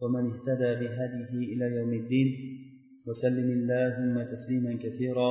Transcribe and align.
ومن 0.00 0.24
اهتدى 0.32 0.70
بهديه 0.80 1.32
إلى 1.52 1.66
يوم 1.76 1.92
الدين 2.00 2.28
وسلم 3.06 3.48
اللهم 3.58 4.14
تسليما 4.32 4.72
كثيرا 4.84 5.30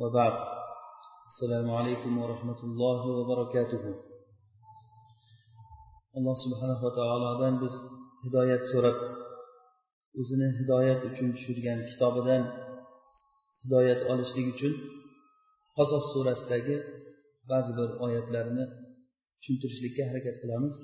وبعد 0.00 0.34
السلام 1.30 1.70
عليكم 1.78 2.12
ورحمة 2.18 2.60
الله 2.68 3.00
وبركاته 3.18 3.84
alloh 6.18 6.36
subhanava 6.44 6.90
taolodan 6.98 7.54
biz 7.62 7.74
hidoyat 8.24 8.62
so'rab 8.72 8.98
o'zini 10.20 10.48
hidoyat 10.58 11.00
uchun 11.10 11.28
tushirgan 11.36 11.78
kitobidan 11.90 12.42
hidoyat 13.64 14.00
olishlik 14.12 14.46
uchun 14.54 14.72
qasos 15.76 16.04
surasidagi 16.12 16.76
ba'zi 17.50 17.72
bir 17.78 17.88
oyatlarni 18.06 18.64
tushuntirishlikka 19.38 20.02
harakat 20.10 20.36
qilamiz 20.42 20.74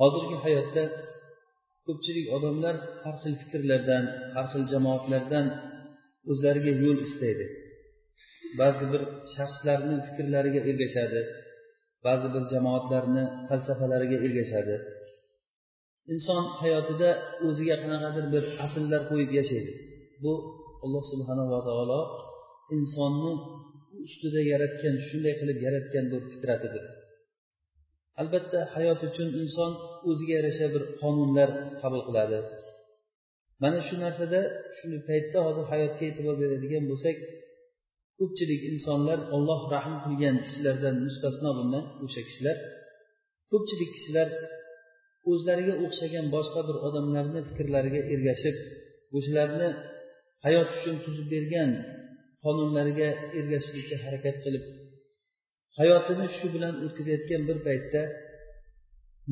hozirgi 0.00 0.36
hayotda 0.44 0.82
ko'pchilik 1.87 2.27
odamlar 2.37 2.75
har 3.03 3.15
xil 3.23 3.33
fikrlardan 3.41 4.03
har 4.35 4.45
xil 4.53 4.63
jamoatlardan 4.73 5.45
o'zlariga 6.31 6.73
yo'l 6.83 6.99
istaydi. 7.07 7.45
Ba'zi 8.59 8.85
bir 8.93 9.01
shaxslarni 9.35 9.95
fikrlariga 10.07 10.61
ergashadi 10.69 11.21
ba'zi 12.05 12.27
bir 12.33 12.43
jamoatlarni 12.53 13.23
falsafalariga 13.47 14.17
ergashadi. 14.25 14.75
Inson 16.13 16.43
hayotida 16.61 17.09
o'ziga 17.47 17.75
qanaqadir 17.83 18.25
bir 18.33 18.43
asllar 18.65 19.01
qo'yib 19.09 19.31
yashaydi. 19.39 19.71
Bu 20.23 20.33
alloh 20.83 21.03
subhanava 21.11 21.59
taolo 21.67 22.01
insonni 22.75 23.31
ustida 24.05 24.41
yaratgan 24.51 24.95
shunday 25.07 25.33
qilib 25.39 25.59
yaratgan 25.67 26.05
bir 26.11 26.21
fitratidir. 26.31 26.83
Albatta 28.21 28.59
hayot 28.75 29.01
uchun 29.09 29.29
inson 29.41 29.71
o'ziga 30.09 30.33
yarasha 30.39 30.67
bir 30.73 30.83
qonunlar 31.01 31.49
qabul 31.81 32.01
qiladi. 32.07 32.37
Mana 33.63 33.79
shu 33.87 33.95
narsada 34.05 34.39
shuni 34.77 34.97
paytda 35.09 35.37
hozir 35.47 35.65
hayotga 35.71 36.03
e'tibor 36.09 36.35
beradigan 36.43 36.83
bo'lsak 36.91 37.17
ko'pchilik 38.17 38.61
insonlar 38.71 39.19
olloh 39.35 39.61
rahm 39.75 39.95
qilgan 40.05 40.35
kishilardan 40.45 40.95
mustasno 41.05 41.49
bundan 41.57 41.83
o'sha 42.05 42.21
kishilar. 42.27 42.57
Ko'pchilik 43.51 43.89
kishilar 43.95 44.29
o'zlariga 45.31 45.73
o'xshagan 45.85 46.25
boshqa 46.35 46.61
bir 46.67 46.77
odamlarni 46.87 47.41
fikrlariga 47.49 48.01
ergashib 48.13 48.55
o'shalarni 49.17 49.69
hayot 50.45 50.69
uchun 50.77 50.95
tuzib 51.05 51.27
bergan 51.35 51.69
qonunlariga 52.43 53.09
ergashishlikka 53.39 53.95
harakat 54.05 54.35
qilib 54.43 54.63
hayotini 55.79 56.27
shu 56.37 56.45
bilan 56.55 56.73
o'tkazayotgan 56.85 57.41
bir 57.49 57.57
paytda 57.67 58.01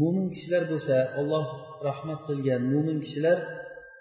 mo'min 0.01 0.27
kishilar 0.33 0.63
bo'lsa 0.71 0.95
olloh 1.19 1.45
rahmat 1.87 2.19
qilgan 2.27 2.61
mo'min 2.73 2.97
kishilar 3.05 3.37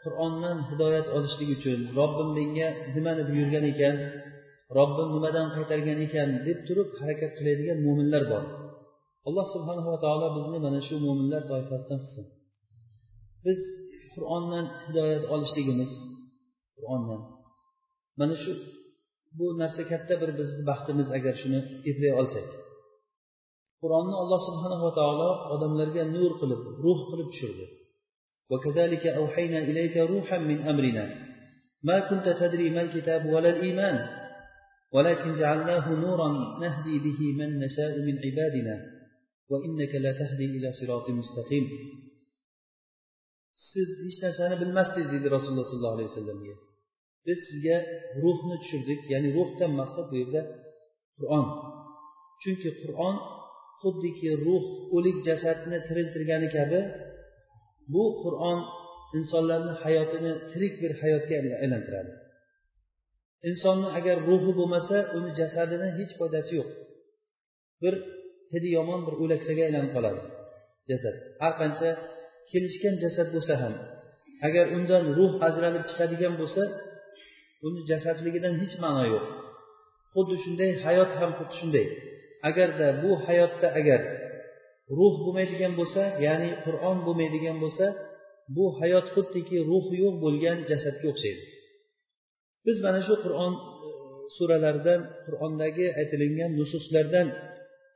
qur'ondan 0.04 0.58
hidoyat 0.70 1.06
olishlik 1.16 1.50
uchun 1.56 1.78
robbim 1.98 2.28
menga 2.38 2.68
nimani 2.94 3.22
buyurgan 3.30 3.64
ekan 3.72 3.96
robbim 4.78 5.08
nimadan 5.16 5.47
qaytargan 5.56 5.98
ekan 6.06 6.28
deb 6.47 6.58
turib 6.66 6.88
harakat 7.00 7.31
qiladigan 7.38 7.78
mo'minlar 7.86 8.22
bor. 8.32 8.44
Alloh 9.28 9.47
subhanava 9.54 9.97
taolo 10.04 10.26
bizni 10.36 10.58
mana 10.66 10.81
shu 10.86 10.94
mo'minlar 11.06 11.42
toifasidan 11.50 11.98
qilsin. 12.04 12.26
Biz 13.47 13.60
qur'ondan 14.14 14.64
hidoyat 14.86 15.25
olishligimiz 15.34 15.92
qur'ondan 16.76 17.20
mana 18.20 18.36
shu 18.42 18.52
bu 19.38 19.45
narsa 19.62 19.84
katta 19.91 20.13
bir 20.22 20.31
bizni 20.40 20.63
baxtimiz 20.69 21.07
agar 21.18 21.35
shuni 21.41 21.59
eplay 21.90 22.13
olsak 22.22 22.47
qur'onni 23.81 24.16
alloh 24.22 24.41
subhanava 24.50 24.90
taolo 25.00 25.29
odamlarga 25.53 26.03
nur 26.16 26.31
qilib 26.41 26.62
ruh 26.84 27.00
qilib 27.09 27.29
tushirdi 27.34 27.68
وكذلك 28.51 29.03
أوحينا 29.22 29.59
إليك 29.69 29.95
روحا 29.97 30.38
من 30.50 30.57
أمرنا 30.72 31.06
ما 31.84 31.97
كنت 32.09 32.28
تدري 32.41 32.68
ما 32.69 32.81
الكتاب 32.81 33.25
ولا 33.34 33.50
الإيمان 33.56 33.97
ولكن 34.95 35.34
جعلناه 35.41 35.85
نورا 36.06 36.29
نهدي 36.63 37.00
به 37.06 37.19
من 37.40 37.50
نشاء 37.59 37.94
من 38.07 38.16
عبادنا 38.25 38.75
وإنك 39.51 39.95
لا 39.95 40.12
تهدي 40.12 40.45
إلى 40.45 40.72
صراط 40.79 41.09
مستقيم 41.09 41.68
siz 43.72 43.90
hech 44.06 44.19
narsani 44.25 44.56
bilmasdingiz 44.62 45.09
deydi 45.13 45.28
rasululloh 45.35 45.68
sollallohu 45.72 45.95
alayhi 45.97 46.09
vasallamga 46.12 46.56
biz 47.27 47.38
sizga 47.49 47.77
ruhni 48.22 48.56
tushirdik 48.62 49.00
ya'ni 49.12 49.28
ruhdan 49.38 49.72
maqsad 49.81 50.06
bu 50.12 50.16
yerda 50.22 50.43
qur'on. 51.19 51.47
Chunki 52.43 52.71
qur'on 52.83 53.15
xuddiki 53.81 54.31
ruh 54.47 54.65
o'lik 54.97 55.19
jasadni 55.28 55.78
tiriltirgani 55.88 56.49
kabi 56.56 56.81
bu 57.94 58.05
qur'on 58.22 58.59
insonlarni 59.19 59.72
hayotini 59.82 60.32
tirik 60.50 60.75
bir 60.82 60.93
hayotga 61.03 61.34
aylantiradi. 61.62 62.12
Insonni 63.50 63.88
agar 63.99 64.16
ruhi 64.28 64.53
bo'lmasa 64.59 64.97
uni 65.16 65.31
jasadini 65.41 65.88
hech 65.99 66.12
foydasi 66.19 66.53
yo'q. 66.59 66.69
Bir 67.82 67.94
hidi 68.53 68.69
yomon 68.78 69.00
bir 69.06 69.15
o'laksaga 69.22 69.62
aylanib 69.69 69.91
qoladi 69.97 70.21
jasad. 70.91 71.15
Har 71.43 71.53
qancha 71.61 71.91
kelishgan 72.50 72.94
jasad 73.05 73.28
bo'lsa 73.34 73.55
ham 73.62 73.75
agar 74.47 74.66
undan 74.77 75.05
ruh 75.19 75.32
ajralib 75.49 75.84
chiqadigan 75.91 76.34
bo'lsa 76.41 76.62
buni 77.62 77.81
jasadligidan 77.91 78.55
hech 78.62 78.75
ma'no 78.84 79.05
yo'q. 79.12 79.25
Xuddi 80.12 80.37
shunday 80.45 80.71
hayot 80.84 81.11
ham 81.21 81.31
xuddi 81.39 81.55
shunday. 81.61 81.87
Agarda 82.49 82.87
bu 83.03 83.11
hayotda 83.27 83.69
agar 83.81 84.00
ruh 84.99 85.15
bo'lmaydigan 85.25 85.73
bo'lsa 85.81 86.03
ya'ni 86.27 86.50
qur'on 86.65 86.99
bo'lmaydigan 87.06 87.56
bo'lsa 87.65 87.87
bu 88.56 88.65
hayot 88.81 89.06
xuddiki 89.15 89.56
ruhi 89.71 89.95
yo'q 90.05 90.15
bo'lgan 90.25 90.59
jasadga 90.71 91.06
o'xshaydi. 91.12 91.43
Biz 92.67 92.77
mana 92.87 93.00
shu 93.06 93.15
qur'on 93.25 93.53
e, 93.59 93.89
suralaridan 94.37 95.00
qur'ondagi 95.27 95.87
aytilingan 96.00 96.50
nususlardan 96.59 97.29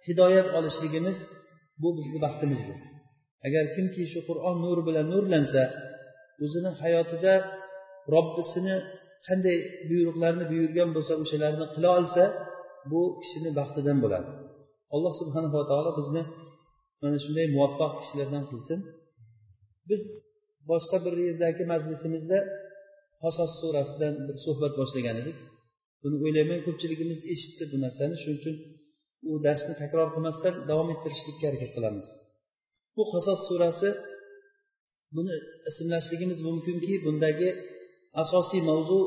hidoyat 0.07 0.49
olishligimiz 0.59 1.19
bu 1.83 1.89
bizni 1.99 2.19
baxtimizdir 2.25 2.79
agar 3.47 3.65
kimki 3.75 4.03
shu 4.13 4.21
qur'on 4.29 4.57
nuri 4.65 4.83
bilan 4.89 5.07
nurlansa 5.15 5.63
o'zini 6.45 6.71
hayotida 6.83 7.35
robbisini 8.15 8.77
qanday 9.27 9.59
buyruqlarni 9.91 10.45
buyurgan 10.53 10.91
bo'lsa 10.97 11.13
o'shalarni 11.23 11.67
qila 11.75 11.89
olsa 11.99 12.25
bu 12.91 13.01
kishini 13.21 13.51
baxtidan 13.59 13.99
bo'ladi. 14.05 14.29
Alloh 14.95 15.13
subhanava 15.21 15.63
taolo 15.71 15.91
bizni 16.01 16.23
mana 17.03 17.19
shunday 17.25 17.47
muvaffaq 17.55 17.93
kishilardan 18.01 18.45
qilsin. 18.51 18.79
Biz 19.91 20.03
boshqa 20.71 20.97
bir 21.05 21.15
yerdagi 21.27 21.63
majlisimizda 21.73 22.39
qasos 23.23 23.51
surasidan 23.61 24.15
bir 24.27 24.37
suhbat 24.45 24.73
boshlagan 24.81 25.17
edik. 25.23 25.37
Buni 26.03 26.17
o'ylayman 26.25 26.61
ko'pchiligimiz 26.67 27.21
eshitdi 27.33 27.65
bu 27.73 27.77
narsani. 27.85 28.15
Shuning 28.23 28.39
uchun 28.41 28.57
u 29.31 29.33
darsni 29.47 29.75
takror 29.83 30.09
qilmasdan 30.15 30.55
davom 30.71 30.89
ettirishlikka 30.95 31.45
harakat 31.49 31.71
qilamiz. 31.77 32.07
Bu 32.97 33.03
qasos 33.13 33.41
surasi 33.49 33.89
buni 35.17 35.35
ismlashligimiz 35.71 36.39
mumkinki 36.49 36.95
bundagi 37.07 37.49
asosiy 38.23 38.63
mavzu 38.71 38.99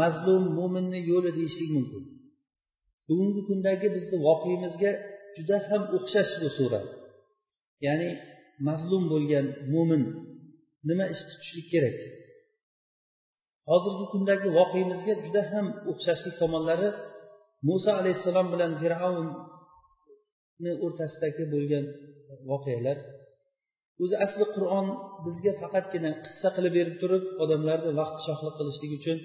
mazlum 0.00 0.42
mo'minni 0.58 1.00
yo'li 1.10 1.30
deyishlik 1.38 1.70
mumkin. 1.76 2.02
Bugungi 3.06 3.42
kundagi 3.48 3.88
bizni 3.96 4.16
voqeimizga 4.26 4.92
juda 5.36 5.56
ham 5.68 5.82
o'xshash 5.96 6.32
bu 6.42 6.48
sura. 6.56 6.80
Ya'ni 7.86 8.10
mazlum 8.68 9.04
bo'lgan 9.12 9.46
mo'min 9.74 10.02
nima 10.88 11.04
ish 11.14 11.22
tutishlik 11.28 11.66
kerak? 11.72 11.98
Hozirgi 13.70 14.06
kundagi 14.12 14.48
voqeimizga 14.58 15.14
juda 15.24 15.42
ham 15.52 15.66
o'xshashlik 15.90 16.34
tomonlari 16.42 16.88
muso 17.68 17.90
alayhissalom 18.00 18.46
bilan 18.52 18.72
fir'avnni 18.82 20.72
o'rtasidagi 20.84 21.44
bo'lgan 21.54 21.84
voqealar 22.50 22.98
o'zi 24.02 24.16
asli 24.26 24.44
qur'on 24.56 24.86
bizga 25.26 25.52
faqatgina 25.62 26.10
qissa 26.24 26.48
qilib 26.56 26.72
berib 26.78 26.96
turib 27.02 27.24
odamlarni 27.44 27.90
vaqt 28.00 28.18
shohlik 28.26 28.54
qilishlik 28.58 28.92
uchun 28.98 29.18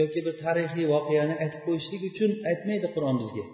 yoki 0.00 0.20
bir 0.26 0.34
tarixiy 0.44 0.86
voqeani 0.94 1.34
aytib 1.42 1.62
qo'yishlik 1.66 2.02
uchun 2.10 2.30
aytmaydi 2.50 2.88
qur'on 2.94 3.16
bizga. 3.22 3.44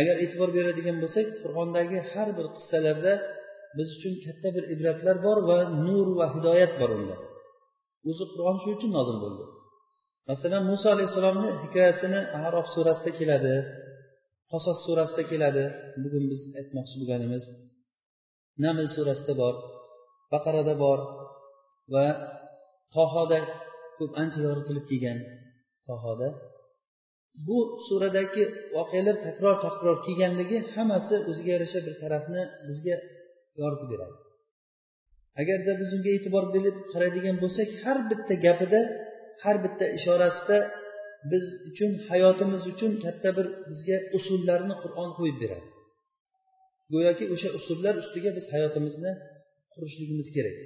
Agar 0.00 0.16
e'tibor 0.24 0.50
beradigan 0.58 0.96
bo'lsak 1.02 1.26
qur'ondagi 1.42 1.98
har 2.12 2.28
bir 2.38 2.46
qissalarda 2.56 3.12
biz 3.78 3.88
uchun 3.96 4.14
katta 4.24 4.48
bir 4.56 4.64
ibratlar 4.74 5.16
bor 5.26 5.38
va 5.48 5.58
nur 5.86 6.06
va 6.18 6.26
hidoyat 6.34 6.72
bor 6.80 6.90
unda. 6.98 7.16
O'zi 8.10 8.24
qur'on 8.32 8.56
shu 8.62 8.68
uchun 8.76 8.90
nozil 8.98 9.18
bo'ldi. 9.24 9.44
Masalan 10.30 10.62
muso 10.70 10.86
alayhissalomni 10.94 11.50
hikoyasini 11.62 12.20
arof 12.46 12.66
surasida 12.74 13.10
keladi 13.18 13.54
qosos 14.52 14.78
surasida 14.86 15.22
keladi. 15.32 15.64
Bugun 16.02 16.24
biz 16.32 16.40
aytmoqchi 16.60 16.94
bo'lganimiz 17.00 17.44
naml 18.64 18.86
surasida 18.96 19.34
bor 19.42 19.54
baqarada 20.32 20.74
bor 20.84 20.98
va 21.94 22.06
tohoda 22.96 23.38
ko'p 23.98 24.12
ancha 24.22 24.40
yoritilib 24.48 24.84
kelgan 24.90 25.18
tohoda. 25.88 26.28
Bu 27.46 27.58
suradagi 27.86 28.44
voqealar 28.76 29.16
takror 29.26 29.56
takror 29.66 29.96
kelganligi 30.06 30.58
hammasi 30.74 31.14
o'ziga 31.30 31.50
yarasha 31.56 31.80
bir 31.86 31.94
tarafni 32.02 32.42
bizga 32.68 32.96
yoritib 33.60 33.88
beradi. 33.92 34.16
Agarda 35.40 35.72
biz 35.80 35.88
unga 35.96 36.10
e'tibor 36.16 36.44
berib 36.54 36.76
qaraydigan 36.92 37.36
bo'lsak 37.42 37.68
har 37.82 37.98
bitta 38.10 38.34
gapida 38.46 38.80
har 39.44 39.56
bitta 39.64 39.84
ishorasida 39.98 40.58
biz 41.32 41.44
uchun 41.70 41.90
hayotimiz 42.10 42.62
uchun 42.72 42.92
katta 43.04 43.28
bir 43.38 43.46
bizga 43.70 43.96
usullarni 44.18 44.74
qur'on 44.82 45.10
qo'yib 45.18 45.38
beradi. 45.42 45.66
Go'yoki 46.92 47.24
o'sha 47.34 47.48
usullar 47.58 47.94
ustiga 48.02 48.30
biz 48.36 48.46
hayotimizni 48.54 49.12
qurishligimiz 49.72 50.28
kerak. 50.36 50.56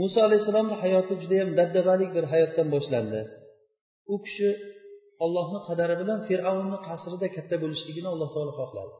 Muso 0.00 0.18
alayhissalomni 0.28 0.76
hayoti 0.82 1.12
judayam 1.22 1.50
dabdabalik 1.58 2.10
bir 2.16 2.24
hayotdan 2.32 2.68
boshlandi. 2.74 3.20
U 4.12 4.14
kishi 4.24 4.48
ollohni 5.24 5.60
qadari 5.68 5.94
bilan 6.02 6.20
fir'avnni 6.28 6.78
qasrida 6.88 7.28
katta 7.36 7.56
bo'lishligini 7.62 8.08
alloh 8.14 8.28
taolo 8.34 8.52
xohladi. 8.60 8.94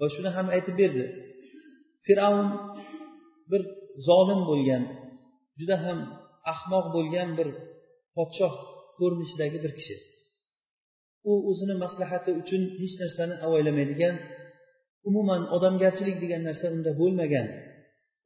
Va 0.00 0.06
shuni 0.14 0.30
ham 0.36 0.46
aytib 0.56 0.74
berdi. 0.82 1.04
Fir'avn 2.06 2.48
bir 3.50 3.62
zolim 4.08 4.40
bo'lgan 4.50 4.82
juda 5.58 5.76
ham 5.84 5.98
ahmoq 6.52 6.86
bo'lgan 6.96 7.28
bir 7.38 7.48
podshoh 8.16 8.54
ko'rinishidagi 8.98 9.58
bir 9.64 9.72
kishi. 9.78 9.96
U 11.30 11.32
o'zini 11.50 11.74
maslahati 11.84 12.30
uchun 12.40 12.62
hech 12.80 12.94
narsani 13.02 13.34
avaylamaydigan 13.46 14.14
umuman 15.08 15.42
odamgarchilik 15.56 16.16
degan 16.24 16.42
narsa 16.48 16.66
unda 16.76 16.90
bo'lmagan. 17.00 17.46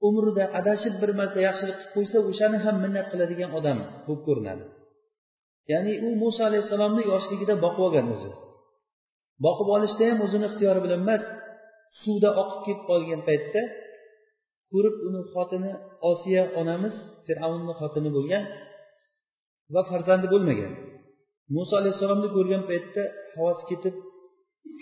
Umrida 0.09 0.45
adashib 0.59 0.95
bir 1.03 1.11
marta 1.21 1.41
yaxshilik 1.49 1.77
qilib 1.79 1.93
qo'ysa 1.97 2.19
o'shani 2.31 2.59
ham 2.65 2.77
minnat 2.85 3.07
qiladigan 3.13 3.51
odam 3.59 3.79
bo'lib 4.07 4.23
ko'rinadi. 4.29 4.65
Ya'ni 5.73 5.93
u 6.07 6.09
muso 6.23 6.41
alayhissalomni 6.49 7.03
yoshligida 7.13 7.55
boqib 7.65 7.83
olgan 7.87 8.07
o'zi. 8.15 8.31
Boqib 9.47 9.69
olishda 9.77 10.05
ham 10.11 10.19
o'zini 10.27 10.47
ixtiyori 10.51 10.81
bilan 10.85 11.01
emas 11.07 11.25
suvda 12.03 12.31
oqib 12.43 12.61
ketib 12.67 12.85
qolgan 12.91 13.21
paytda 13.29 13.63
ko'rib 14.71 14.97
uni 15.09 15.21
xotini 15.33 15.73
osiya 16.11 16.43
onamiz 16.61 16.95
fir'avnni 17.27 17.73
xotini 17.81 18.11
bo'lgan 18.17 18.45
va 19.75 19.83
farzandi 19.91 20.27
bo'lmagan. 20.35 20.73
Muso 21.57 21.75
alayhissalomni 21.81 22.29
ko'rgan 22.37 22.63
paytda 22.71 23.03
havasi 23.37 23.65
ketib 23.71 23.95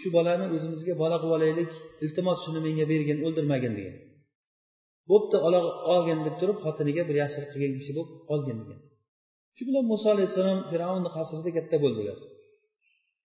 shu 0.00 0.08
bolani 0.16 0.46
o'zimizga 0.54 0.94
bola 1.02 1.16
qilib 1.22 1.34
olaylik 1.38 1.70
iltimos 2.04 2.38
shuni 2.44 2.60
menga 2.66 2.84
bergin 2.92 3.18
o'ldirmagin 3.26 3.72
degan. 3.78 3.96
Bo'pti 5.10 5.36
olgin 5.94 6.18
deb 6.26 6.34
turib 6.40 6.58
xotiniga 6.64 7.02
bir 7.08 7.16
yaxshilik 7.22 7.50
qilgan 7.54 7.72
kishi 7.78 7.92
bo'lib 7.98 8.12
olgin 8.34 8.56
degan. 8.62 8.80
Shu 9.56 9.62
bilan 9.68 9.84
muso 9.92 10.06
alayhissalom 10.14 10.60
fir'avnni 10.70 11.10
qasrida 11.16 11.50
katta 11.56 11.76
bo'ldilar. 11.84 12.16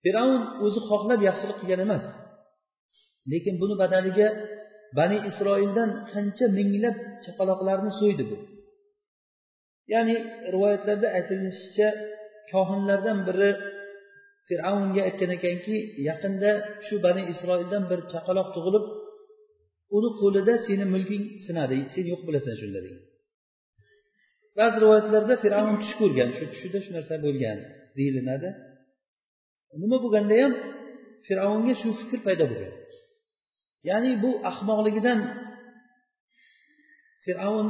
Fir'avn 0.04 0.42
o'zi 0.66 0.80
xohlab 0.90 1.20
yaxshilik 1.30 1.58
qilgan 1.62 1.82
emas. 1.88 2.06
Lekin 3.32 3.56
buni 3.62 3.76
badaliga 3.82 4.28
bani 4.98 5.18
isroildan 5.30 5.90
qancha 6.12 6.46
minglab 6.58 6.98
chaqaloqlarni 7.26 7.92
so'ydi 8.00 8.24
bu. 8.30 8.38
Ya'ni 9.94 10.16
rivoyatlarda 10.54 11.08
aytilishicha 11.18 11.88
kohinlardan 12.52 13.18
biri 13.28 13.50
fir'avnga 14.52 15.02
aytgan 15.08 15.32
ekanki 15.38 15.76
yaqinda 16.10 16.52
shu 16.86 16.96
bani 17.06 17.22
isroildan 17.34 17.84
bir 17.92 18.00
chaqaloq 18.14 18.48
tug'ilib 18.56 18.86
uni 19.98 20.10
qo'lida 20.22 20.54
seni 20.68 20.86
mulking 20.94 21.24
sinadi 21.46 21.78
sen 21.94 22.06
yo'q 22.12 22.22
bo'lasan 22.28 22.56
shunda 22.62 22.80
degan 22.86 23.04
ba'zi 24.60 24.78
rivoyatlarda 24.84 25.34
fir'avn 25.44 25.76
tush 25.84 25.96
ko'rgan 26.02 26.30
shu 26.38 26.44
tushida 26.54 26.80
shu 26.86 26.92
narsa 26.98 27.16
bo'lgan 27.26 27.58
deyilinadi 27.98 28.50
nima 29.82 29.98
bo'lganda 30.04 30.36
ham 30.44 30.54
fir'avnga 31.28 31.74
shu 31.82 31.90
fikr 32.02 32.20
paydo 32.28 32.46
bo'lgan. 32.52 32.74
Ya'ni 33.90 34.12
bu 34.24 34.32
ahmoqligidan 34.52 35.20
fir'avn 37.26 37.68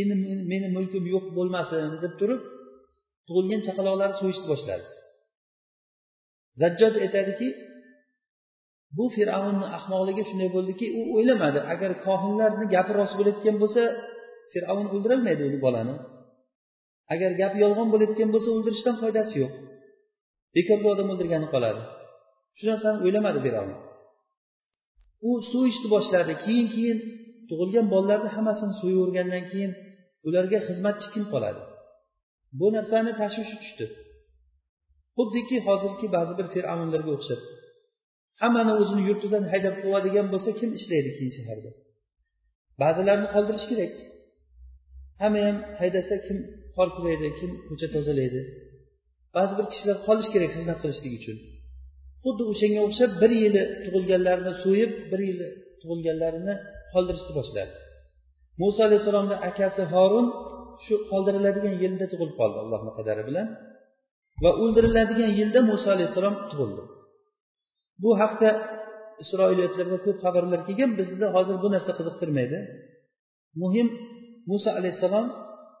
endi 0.00 0.14
meni 0.52 0.68
mulkim 0.76 1.04
yo'q 1.14 1.26
bo'lmasin 1.38 1.92
deb 2.04 2.12
turib 2.20 2.42
tug'ilgan 3.26 3.60
chaqaloqlarni 3.66 4.16
so'yishni 4.20 4.46
boshladi. 4.52 4.86
Zajjoj 6.60 6.94
aytadiki 7.04 7.48
bu 8.96 9.04
fir'avnni 9.16 9.66
ahmoqligi 9.78 10.22
shunday 10.28 10.50
bo'ldiki 10.56 10.86
u 10.98 11.00
o'ylamadi. 11.16 11.58
Agar 11.72 11.90
kohinlarni 12.06 12.66
gapi 12.74 12.92
rost 12.98 13.14
bo'layotgan 13.18 13.56
bo'lsa 13.62 13.82
fir'avn 14.52 14.86
o'ldirolmaydi 14.94 15.42
uni 15.48 15.58
bolani. 15.66 15.94
Agar 17.14 17.30
gap 17.40 17.52
yolg'on 17.62 17.88
bo'layotgan 17.92 18.28
bo'lsa 18.34 18.48
o'ldirishdan 18.56 18.96
foydasi 19.02 19.34
yo'q. 19.42 19.52
Bekorga 20.56 20.88
odam 20.94 21.08
o'ldirgani 21.12 21.48
qoladi. 21.54 21.82
Shu 22.58 22.64
narsani 22.70 22.98
o'ylamadi 23.04 23.38
fir'avn. 23.46 23.72
U 25.28 25.30
so'yishni 25.52 25.88
boshladi. 25.94 26.32
Keyin 26.44 26.68
keyin 26.74 26.98
tug'ilgan 27.48 27.86
bolalarni 27.94 28.30
hammasini 28.36 28.74
so'yavergandan 28.80 29.44
keyin 29.52 29.72
ularga 30.28 30.58
xizmatchi 30.68 31.08
kim 31.14 31.24
qoladi? 31.32 31.60
Bu 32.58 32.66
narsani 32.76 33.12
tashvishi 33.20 33.56
tushdi. 33.62 33.86
Xuddiki 35.20 35.56
hozirgi 35.66 36.06
ba'zi 36.16 36.32
bir 36.38 36.46
fir'avnlarga 36.54 37.10
o'xshab 37.16 37.40
hammani 38.42 38.72
o'zini 38.82 39.02
yurtidan 39.08 39.44
haydab 39.52 39.74
quvadigan 39.82 40.26
bo'lsa 40.32 40.50
kim 40.60 40.70
ishlaydi 40.78 41.10
keyin 41.16 41.32
shaharda? 41.38 41.70
Ba'zilarni 42.82 43.28
qoldirish 43.34 43.66
kerak. 43.70 43.92
Hamma 45.22 45.40
ham 45.46 45.56
haydasa 45.80 46.14
kim 46.26 46.38
qor 46.76 46.88
kuraydi 46.96 47.28
kim 47.38 47.50
ko'cha 47.68 47.88
tozalaydi? 47.94 48.40
Ba'zi 49.36 49.52
bir 49.58 49.66
kishilar 49.72 49.96
qolishi 50.06 50.30
kerak 50.34 50.50
xizmat 50.56 50.78
qilishlik 50.82 51.12
uchun. 51.20 51.36
Xuddi 52.24 52.42
o'shanga 52.52 52.80
o'xshab 52.86 53.10
bir 53.22 53.32
yili 53.42 53.62
tug'ilganlarini 53.84 54.52
so'yib 54.64 54.92
bir 55.10 55.20
yili 55.28 55.48
tug'ilganlarini 55.80 56.54
qoldirishni 56.92 57.32
boshladi. 57.38 57.72
Muso 58.62 58.80
alayhissalomni 58.88 59.36
akasi 59.50 59.82
horun 59.94 60.26
shu 60.84 60.94
qoldiriladigan 61.10 61.74
yilda 61.82 62.06
tug'ilib 62.12 62.36
qoldi 62.40 62.56
allohni 62.64 62.92
qadari 62.98 63.22
bilan. 63.28 63.46
Va 64.42 64.50
o'ldiriladigan 64.62 65.30
yilda 65.40 65.60
muso 65.70 65.88
alayhissalom 65.94 66.36
tug'ildi. 66.50 66.82
Bu 68.02 68.10
haqda 68.22 68.48
isroiliyatlarda 69.22 69.98
ko'p 70.04 70.18
xabarlar 70.24 70.60
kelgan 70.68 70.90
bizni 71.00 71.26
hozir 71.36 71.56
bu 71.64 71.68
narsa 71.74 71.92
qiziqtirmaydi. 71.98 72.58
Muhim 73.62 73.88
muso 74.50 74.70
alayhissalom 74.78 75.26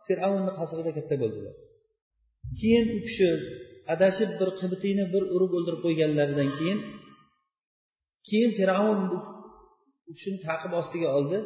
fir'avnni 0.06 0.52
qasrida 0.58 0.90
katta 0.98 1.14
bo'ldilar. 1.22 1.54
Keyin 2.60 2.86
u 2.96 2.98
kishi 3.06 3.28
adashib 3.94 4.30
bir 4.40 4.48
qibtiyni 4.60 5.04
bir 5.14 5.22
urib 5.34 5.52
o'ldirib 5.56 5.80
qo'yganlaridan 5.86 6.48
keyin 6.58 6.78
keyin 8.28 8.50
fir'avn 8.58 9.00
u 9.16 9.18
kishini 10.16 10.38
taqib 10.48 10.72
ostiga 10.80 11.08
oldi 11.18 11.38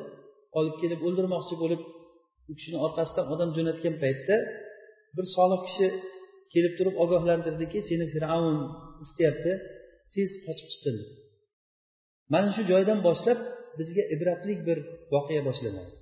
olib 0.59 0.77
kelib 0.83 1.01
o'ldirmoqchi 1.07 1.55
bo'lib 1.63 1.83
u 2.51 2.53
kishini 2.59 2.79
orqasidan 2.87 3.27
odam 3.35 3.51
jo'natgan 3.57 3.95
paytda 4.03 4.37
bir 5.17 5.27
solih 5.37 5.61
kishi 5.67 5.87
kelib 6.55 6.73
turib 6.79 6.97
ogohlantirdiki 7.05 7.79
seni 7.89 8.07
fir'avn 8.15 8.57
istayapti 9.05 9.53
tez 10.15 10.31
qochib 10.47 10.69
chiqqin 10.73 10.97
mana 12.33 12.49
shu 12.57 12.63
joydan 12.73 12.99
boshlab 13.09 13.39
bizga 13.79 14.05
ibratlik 14.15 14.59
bir 14.69 14.79
voqea 15.15 15.43
boshlanadi. 15.49 15.93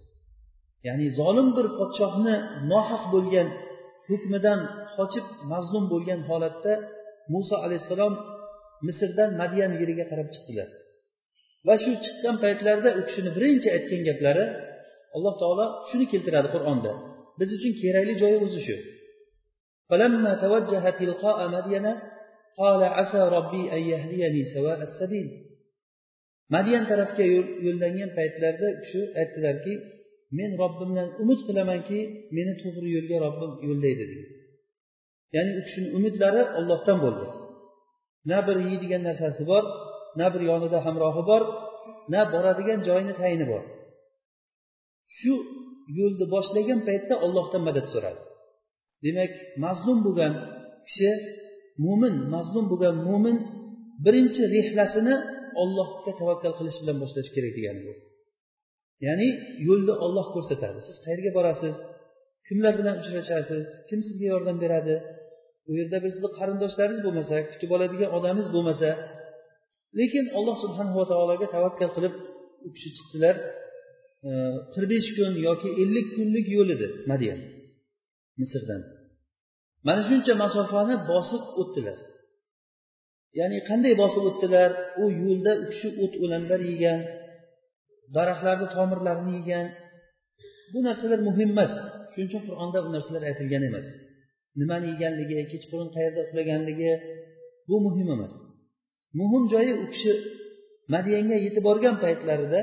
Ya'ni 0.87 1.07
zolim 1.21 1.49
bir 1.57 1.67
podshohni 1.79 2.37
nohaq 2.73 3.05
bo'lgan 3.15 3.49
hukmidan 4.09 4.61
qochib 4.97 5.27
mazlum 5.53 5.85
bo'lgan 5.93 6.21
holatda 6.29 6.73
muso 7.35 7.57
alayhissalom 7.65 8.15
misrdan 8.87 9.31
madiyan 9.41 9.73
yeriga 9.81 10.05
qarab 10.11 10.29
chiqdilar. 10.35 10.69
Va 11.67 11.75
shu 11.83 11.91
chiqqan 12.05 12.37
paytlarida 12.45 12.91
u 12.99 13.01
kishini 13.09 13.31
birinchi 13.37 13.69
aytgan 13.77 14.03
gaplari 14.09 14.47
alloh 15.17 15.35
taolo 15.43 15.67
shuni 15.89 16.07
keltiradi 16.13 16.49
qur'onda. 16.55 16.93
Biz 17.41 17.49
uchun 17.57 17.73
kerakli 17.83 18.15
joyi 18.23 18.37
o'zi 18.47 18.61
shu. 18.67 18.77
Madyan 26.55 26.85
tarafga 26.91 27.25
yo'llangan 27.67 28.11
paytlarida 28.19 28.69
u 28.77 28.79
kishi 28.83 29.01
aytdilarki 29.21 29.75
men 30.39 30.51
robbimdan 30.63 31.09
umid 31.23 31.41
qilamanki 31.49 31.99
meni 32.37 32.53
to'g'ri 32.63 32.89
yo'lga 32.97 33.17
robbim 33.27 33.53
yo'llaydi. 33.69 34.05
dedi. 34.13 34.19
Ya'ni 35.35 35.53
u 35.59 35.61
kishini 35.67 35.89
umidlari 35.99 36.43
ollohdan 36.59 36.99
bo'ldi. 37.05 37.27
Na 38.31 38.39
bir 38.47 38.57
yeydigan 38.69 39.03
narsasi 39.09 39.43
bor 39.51 39.65
na 40.21 40.27
bir 40.35 40.43
yonida 40.51 40.79
hamrohi 40.87 41.23
bor 41.31 41.43
na 42.13 42.21
boradigan 42.33 42.81
joyini 42.89 43.15
tayini 43.21 43.47
bor. 43.53 43.63
Shu 45.19 45.35
yo'lni 45.99 46.27
boshlagan 46.35 46.81
paytda 46.89 47.15
ollohdan 47.27 47.63
madad 47.69 47.87
so'radi. 47.95 48.21
Demak 49.05 49.33
mazlum 49.65 49.99
bo'lgan 50.07 50.33
kishi 50.87 51.11
mo'min 51.85 52.15
mazlum 52.35 52.65
bo'lgan 52.73 52.95
mo'min 53.09 53.37
birinchi 54.05 54.43
rehlasini 54.57 55.15
ollohga 55.63 56.13
tavakkal 56.21 56.53
qilish 56.59 56.79
bilan 56.83 56.97
boshlash 57.03 57.31
kerak 57.37 57.53
degani 57.59 57.81
bu. 57.87 57.93
Ya'ni 59.07 59.29
yo'lni 59.69 59.95
olloh 60.05 60.27
ko'rsatadi. 60.35 60.79
Siz 60.89 60.97
qayerga 61.05 61.31
borasiz? 61.39 61.77
Kimlar 62.47 62.73
bilan 62.81 62.95
uchrashasiz? 63.03 63.65
Kim 63.89 64.01
sizga 64.07 64.27
yordam 64.35 64.57
beradi? 64.65 64.95
U 65.71 65.73
yerda 65.81 65.99
bir 66.05 66.11
sizni 66.15 66.31
qarindoshlaringiz 66.39 67.03
bo'lmasa 67.07 67.37
kutib 67.53 67.71
oladigan 67.77 68.11
odamingiz 68.19 68.49
bo'lmasa 68.57 68.89
lekin 69.99 70.25
alloh 70.39 70.57
subhanava 70.65 71.05
taologa 71.13 71.47
tavakkal 71.55 71.91
qilib 71.97 72.15
u 72.67 72.69
kishi 72.75 72.91
chiqdilar 72.97 73.37
e, 74.29 74.31
qirq 74.75 74.89
besh 74.95 75.09
kun 75.17 75.33
yoki 75.49 75.69
ellik 75.83 76.07
kunlik 76.17 76.47
yo'l 76.57 76.69
edi 76.77 76.87
madyan 77.11 77.39
misrdan. 78.41 78.83
Mana 79.87 80.03
shuncha 80.09 80.33
masofani 80.45 80.95
bosib 81.11 81.43
o'tdilar. 81.61 81.99
Ya'ni 83.39 83.59
qanday 83.69 83.95
bosib 84.03 84.25
o'tdilar? 84.31 84.71
U 85.03 85.05
yo'lda 85.23 85.53
u 85.63 85.65
kishi 85.73 85.89
o't 86.03 86.15
o'lanlar 86.25 86.61
yegan 86.71 87.01
daraxtlarni 88.17 88.67
tomirlarini 88.77 89.33
yegan. 89.41 89.67
Bu 90.73 90.79
narsalar 90.89 91.21
muhim 91.29 91.51
emas. 91.55 91.73
Shuning 92.13 92.29
uchun 92.31 92.43
qur'onda 92.49 92.79
bu 92.87 92.91
narsalar 92.97 93.23
aytilgan 93.31 93.63
emas. 93.71 93.87
Nimani 94.61 94.87
yeganligi 94.93 95.35
kechqurun 95.53 95.89
qayerda 95.97 96.21
uxlaganligi 96.27 96.93
bu 97.69 97.77
muhim 97.87 98.09
emas. 98.17 98.35
Muhim 99.21 99.45
joyi 99.53 99.73
u 99.83 99.87
kishi 99.93 100.13
madiyanga 100.95 101.37
yetib 101.47 101.65
borgan 101.69 101.97
paytlarida 102.05 102.61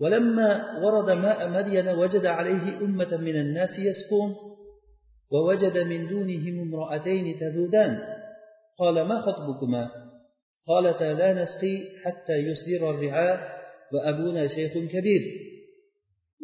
ولما 0.00 0.80
ورد 0.82 1.10
ماء 1.10 1.48
مدين 1.48 1.88
وجد 1.88 2.26
عليه 2.26 2.64
أمة 2.80 3.16
من 3.16 3.36
الناس 3.36 3.78
يسقون 3.78 4.30
ووجد 5.32 5.78
من 5.78 6.08
دونهم 6.08 6.54
امرأتين 6.60 7.38
تذودان 7.40 7.98
قال 8.78 9.02
ما 9.02 9.20
خطبكما 9.20 9.90
قالتا 10.66 11.04
لا 11.04 11.42
نسقي 11.42 11.74
حتى 12.04 12.32
يصدر 12.32 12.90
الرعاء 12.90 13.60
وأبونا 13.92 14.46
شيخ 14.46 14.72
كبير 14.72 15.50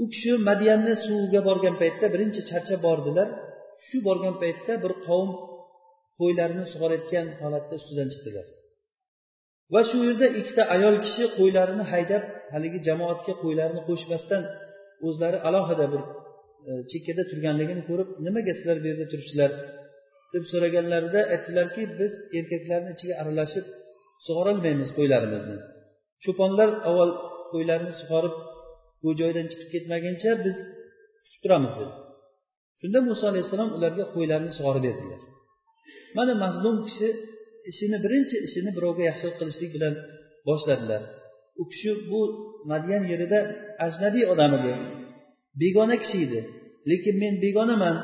u 0.03 0.05
kishi 0.13 0.33
madyanni 0.49 0.95
suvga 1.07 1.41
borgan 1.49 1.75
paytda 1.83 2.07
birinchi 2.15 2.41
charchab 2.51 2.81
bordilar 2.87 3.29
shu 3.87 3.97
borgan 4.09 4.35
paytda 4.43 4.73
bir 4.85 4.93
qavm 5.07 5.31
qo'ylarni 6.21 6.65
sug'orayotgan 6.73 7.27
holatda 7.41 7.75
ustidan 7.81 8.09
chiqdilar 8.13 8.47
Va 9.74 9.82
shu 9.90 9.98
yerda 10.08 10.28
ikkita 10.40 10.64
ayol 10.76 10.96
kishi 11.06 11.24
qo'ylarini 11.38 11.84
haydab 11.92 12.24
haligi 12.54 12.80
jamoatga 12.88 13.34
qo'ylarini 13.44 13.82
qo'shmasdan 13.90 14.44
o'zlari 15.08 15.38
alohida 15.48 15.86
bir 15.94 16.02
e, 16.70 16.72
chekkada 16.92 17.24
turganligini 17.32 17.84
ko'rib 17.90 18.10
nimaga 18.26 18.54
sizlar 18.58 18.78
bu 18.84 18.86
yerda 18.92 19.06
turibsizlar? 19.12 19.52
deb 20.34 20.44
so'raganlarida 20.52 21.22
aytdilarki 21.34 21.82
biz 22.00 22.14
erkaklarni 22.38 22.90
ichiga 22.96 23.16
aralashib 23.22 23.66
sug'orolmaymiz 24.26 24.90
qo'ylarimizni. 24.98 25.58
Cho'ponlar 26.24 26.70
avval 26.90 27.12
qo'ylarni 27.54 27.94
sug'orib 28.02 28.36
bu 29.04 29.10
joydan 29.22 29.46
chiqib 29.52 29.70
ketmaguncha 29.74 30.32
biz 30.46 30.58
kutib 31.24 31.42
turamiz 31.44 31.74
dedi. 31.80 31.94
Shunda 32.82 33.00
muso 33.10 33.24
alayhissalom 33.32 33.70
ularga 33.78 34.06
qo'ylarni 34.16 34.52
sug'orib 34.58 34.84
berdilar. 34.88 35.22
Mana 36.18 36.34
mazlum 36.44 36.78
kishi 36.88 37.08
ishini 37.70 37.98
birinchi 38.04 38.36
ishini 38.48 38.72
birovga 38.78 39.04
yaxshilik 39.10 39.36
qilishlik 39.40 39.72
bilan 39.76 39.94
boshladilar. 40.48 41.02
U 41.62 41.64
kishi 41.72 41.92
bu 42.10 42.22
madyan 42.72 43.04
yerida 43.12 43.40
ajnabiy 43.86 44.26
odam 44.34 44.52
edi. 44.60 44.72
Begona 45.62 45.96
kishi 46.04 46.18
edi. 46.28 46.40
Lekin 46.90 47.16
men 47.24 47.34
begonaman 47.44 47.96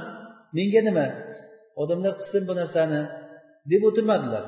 menga 0.57 0.81
nima? 0.87 1.07
Odamlar 1.81 2.13
qilsin 2.19 2.43
bu 2.49 2.53
narsani 2.61 3.01
deb 3.71 3.81
o'tirmadilar. 3.89 4.45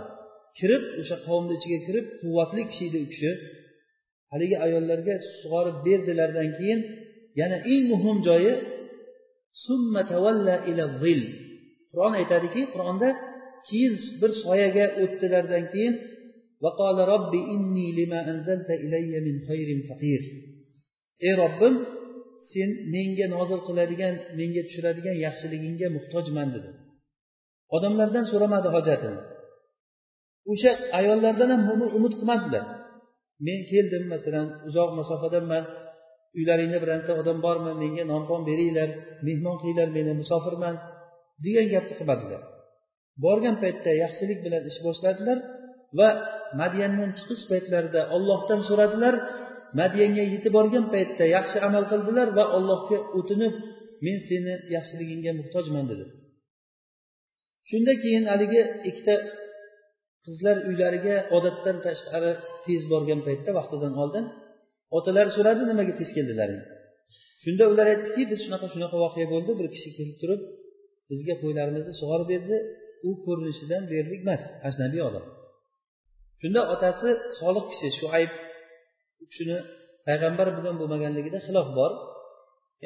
Kirib 0.59 0.83
o'sha 1.01 1.17
qavmni 1.27 1.53
ichiga 1.57 1.79
kirib 1.87 2.05
quvvatli 2.21 2.61
kishi 2.71 2.83
edi 2.89 2.97
u 3.05 3.07
kishi. 3.13 3.31
Haligi 4.31 4.55
ayollarga 4.65 5.15
sug'orib 5.41 5.77
berdilardan 5.87 6.49
keyin 6.57 6.79
yana 7.39 7.57
eng 7.71 7.83
muhim 7.91 8.17
joyi 8.27 8.53
qur'on 11.91 12.13
aytadiki 12.19 12.61
qur'onda 12.73 13.09
keyin 13.67 13.93
bir 14.21 14.31
soyaga 14.43 14.85
o'tdilardan 15.03 15.63
keyin 15.73 15.93
ey 21.27 21.33
robbim 21.41 21.75
sen 22.51 22.69
menga 22.93 23.25
nozil 23.35 23.59
qiladigan 23.67 24.15
menga 24.39 24.61
tushiradigan 24.67 25.17
yaxshiligingga 25.25 25.87
muhtojman 25.97 26.47
dedi. 26.55 26.69
Odamlardan 27.75 28.25
so'ramadi 28.31 28.69
hojatini 28.75 29.19
o'sha 30.51 30.71
ayollardan 30.99 31.49
ham 31.53 31.61
umid 31.97 32.13
qilmadilar. 32.19 32.63
Men 33.47 33.59
keldim 33.71 34.03
masalan 34.13 34.47
uzoq 34.67 34.89
masofadanman 34.99 35.63
uylaringda 36.37 36.77
bironta 36.83 37.11
odam 37.21 37.37
bormi 37.45 37.71
menga 37.83 38.03
nonpon 38.13 38.41
beringlar 38.49 38.89
mehmon 39.27 39.55
qilinglar 39.61 39.89
meni 39.97 40.11
musofirman 40.21 40.75
degan 41.45 41.67
gapni 41.73 41.93
qilmadilar. 41.99 42.41
Borgan 43.25 43.55
paytda 43.63 43.91
yaxshilik 44.03 44.39
bilan 44.45 44.63
ish 44.71 44.79
boshladilar 44.87 45.37
va 45.99 46.09
madyandan 46.61 47.09
chiqish 47.17 47.43
paytlarida 47.51 48.01
ollohdan 48.15 48.59
so'radilar. 48.69 49.15
Madyanga 49.79 50.23
yetib 50.33 50.51
borgan 50.57 50.85
paytda 50.93 51.25
yaxshi 51.37 51.57
amal 51.67 51.83
qildilar 51.91 52.27
va 52.37 52.43
allohga 52.57 52.97
o'tinib 53.19 53.53
men 54.05 54.17
seni 54.29 54.53
yaxshiligingga 54.75 55.31
muhtojman 55.39 55.85
dedi. 55.91 56.05
Shunda 57.69 57.93
keyin 58.03 58.25
haligi 58.31 58.61
ikkita 58.89 59.15
qizlar 60.25 60.57
uylariga 60.69 61.15
odatdan 61.37 61.77
tashqari 61.85 62.31
tez 62.65 62.81
borgan 62.93 63.19
paytda 63.27 63.51
vaqtidan 63.59 63.93
oldin 64.03 64.25
otalari 64.97 65.31
so'radi 65.37 65.61
nimaga 65.71 65.93
tez 65.99 66.09
keldilaring 66.17 66.61
shunda 67.43 67.63
ular 67.71 67.87
aytdiki 67.93 68.21
biz 68.31 68.39
shunaqa 68.45 68.67
shunaqa 68.73 68.97
voqea 69.05 69.27
bo'ldi 69.33 69.51
bir 69.59 69.67
kishi 69.73 69.89
kelib 69.97 70.17
turib 70.21 70.41
bizga 71.11 71.35
qo'ylarimizni 71.41 71.93
sug'orib 72.01 72.27
berdi. 72.33 72.57
U 73.07 73.11
ko'rinishidan 73.25 73.81
bu 73.89 73.93
yerlik 73.99 74.21
emas 74.25 74.43
ajnabiy 74.67 75.01
odam. 75.09 75.25
Shunda 76.41 76.61
otasi 76.73 77.09
solih 77.39 77.65
kishi 77.71 77.87
shuayb 77.99 78.31
u 79.21 79.23
kishini 79.29 79.57
payg'ambar 80.07 80.47
bo'lgan 80.55 80.75
bo'lmaganligida 80.81 81.39
xilof 81.47 81.67
bor. 81.79 81.91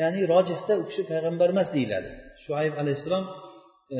Ya'ni 0.02 0.22
rojihda 0.34 0.74
u 0.82 0.84
kishi 0.90 1.04
payg'ambar 1.12 1.48
emas 1.54 1.70
deyiladi. 1.76 2.10
Shuayb 2.44 2.74
alayhissalom 2.82 3.26
e, 3.96 4.00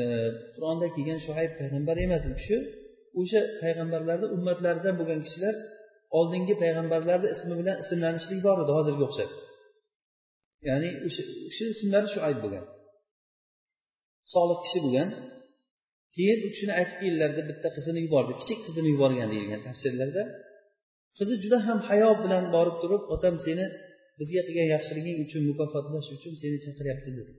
qur'onda 0.54 0.86
kelgan 0.94 1.18
shuayb 1.26 1.52
payg'ambar 1.60 1.96
emas 2.06 2.22
u 2.30 2.32
kishi. 2.38 2.56
O'sha 3.20 3.40
payg'ambarlarni 3.62 4.26
ummatlaridan 4.36 4.94
bo'lgan 5.00 5.20
kishilar 5.26 5.54
oldingi 6.18 6.54
payg'ambarlarni 6.62 7.28
ismi 7.34 7.54
bilan 7.60 7.76
ismlanishlik 7.82 8.40
bor 8.46 8.56
edi 8.64 8.72
hozirga 8.78 9.04
o'xshab. 9.08 9.30
Ya'ni 10.68 10.90
o'sha 11.06 11.22
kishi 11.50 11.64
ismlari 11.74 12.08
shuayb 12.14 12.38
bo'lgan. 12.44 12.64
Solih 14.34 14.58
kishi 14.64 14.78
bo'lgan. 14.86 15.08
Keyin 16.16 16.38
u 16.46 16.48
kishini 16.52 16.72
aytib 16.80 16.98
keldilar 17.02 17.30
bitta 17.50 17.68
qizini 17.76 18.00
yubordi. 18.06 18.32
Kichik 18.40 18.60
qizini 18.66 18.88
yuborgan 18.94 19.28
deyilgan 19.32 19.60
tafsirlarda. 19.68 20.22
Qizi 21.18 21.34
juda 21.44 21.58
ham 21.66 21.78
hayo 21.88 22.10
bilan 22.24 22.44
borib 22.54 22.76
turib 22.82 23.02
otam 23.14 23.34
seni 23.46 23.64
bizga 24.18 24.42
qilgan 24.46 24.68
yaxshiliging 24.74 25.16
uchun 25.24 25.42
mukofotlash 25.50 26.08
uchun 26.16 26.34
seni 26.42 26.56
chaqiryapti 26.64 27.10
dedi. 27.18 27.32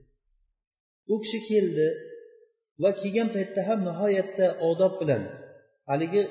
U 1.12 1.14
kishi 1.22 1.38
keldi 1.50 1.86
va 2.82 2.90
kelgan 3.00 3.28
paytda 3.36 3.60
ham 3.68 3.78
nihoyatda 3.88 4.46
odob 4.68 4.92
bilan 5.00 5.22
haligi 5.90 6.22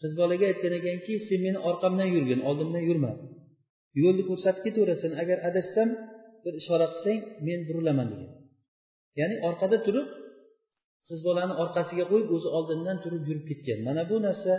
qiz 0.00 0.12
bolaga 0.20 0.44
aytgan 0.50 0.72
ekanki 0.80 1.12
sen 1.28 1.40
meni 1.46 1.58
orqamdan 1.70 2.08
yurgin 2.14 2.40
oldimdan 2.48 2.84
yurma. 2.90 3.12
Yo'lni 4.02 4.22
ko'rsatib 4.30 4.62
ketaverasan. 4.66 5.12
Agar 5.22 5.38
adashsam 5.48 5.88
bir 6.44 6.52
ishora 6.60 6.86
qilsang 6.92 7.18
men 7.46 7.60
burilaman 7.68 8.06
degan. 8.12 8.30
Ya'ni 9.20 9.36
orqada 9.48 9.76
turib 9.86 10.06
qiz 11.08 11.20
bolani 11.28 11.54
orqasiga 11.62 12.04
qo'yib 12.10 12.28
o'zi 12.36 12.48
oldindan 12.58 12.96
turib 13.04 13.22
yurib 13.28 13.44
ketgan. 13.50 13.78
Mana 13.88 14.02
bu 14.10 14.16
narsa 14.26 14.52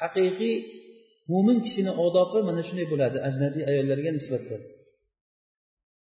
haqiqiy 0.00 0.56
mo'min 1.32 1.58
kishini 1.66 1.92
odobi 2.04 2.40
mana 2.48 2.62
shunday 2.68 2.86
bo'ladi 2.92 3.18
ajnabiy 3.28 3.64
ayollarga 3.70 4.10
nisbatan. 4.18 4.60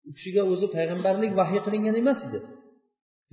U 0.07 0.11
kishiga 0.17 0.43
o'zi 0.53 0.67
payg'ambarlik 0.77 1.31
vahiy 1.39 1.61
qilingan 1.65 1.95
emas 2.01 2.19
edi. 2.27 2.39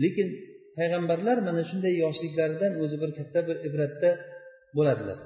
Lekin 0.02 0.28
payg'ambarlar 0.76 1.36
mana 1.48 1.62
shunday 1.70 1.94
yoshliklaridan 2.04 2.72
o'zi 2.82 2.96
bir 3.02 3.10
katta 3.18 3.40
bir 3.48 3.56
ibratda 3.68 4.10
bo'ladilar. 4.76 5.18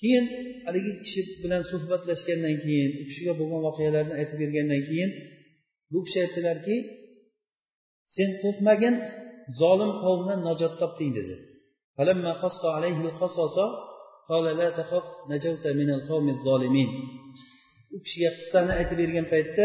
Keyin 0.00 0.24
haligi 0.66 0.92
kishi 1.02 1.20
bilan 1.44 1.62
suhbatlashgandan 1.70 2.56
keyin 2.64 2.90
u 3.00 3.02
kishiga 3.08 3.32
bo'lgan 3.40 3.60
voqealarni 3.66 4.14
aytib 4.20 4.36
bergandan 4.42 4.82
keyin 4.88 5.10
bu 5.92 5.98
kishi 6.06 6.18
aytdilarki 6.24 6.76
sen 8.14 8.30
qo'rqmagin 8.42 8.94
zolim 9.60 9.92
qavmdan 10.02 10.40
najot 10.48 10.74
topding 10.82 11.12
dedi. 11.18 11.34
U 17.94 17.98
kishiga 18.04 18.30
qissani 18.38 18.72
aytib 18.80 18.98
bergan 19.02 19.26
paytda 19.34 19.64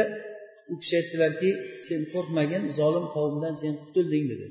u 0.71 0.73
kishi 0.81 0.93
aytdilarki 1.01 1.49
sen 1.87 2.01
qo'rqmagin 2.13 2.63
zolim 2.79 3.05
qavmdan 3.15 3.53
sen 3.61 3.73
qutulding 3.83 4.25
dedi. 4.31 4.47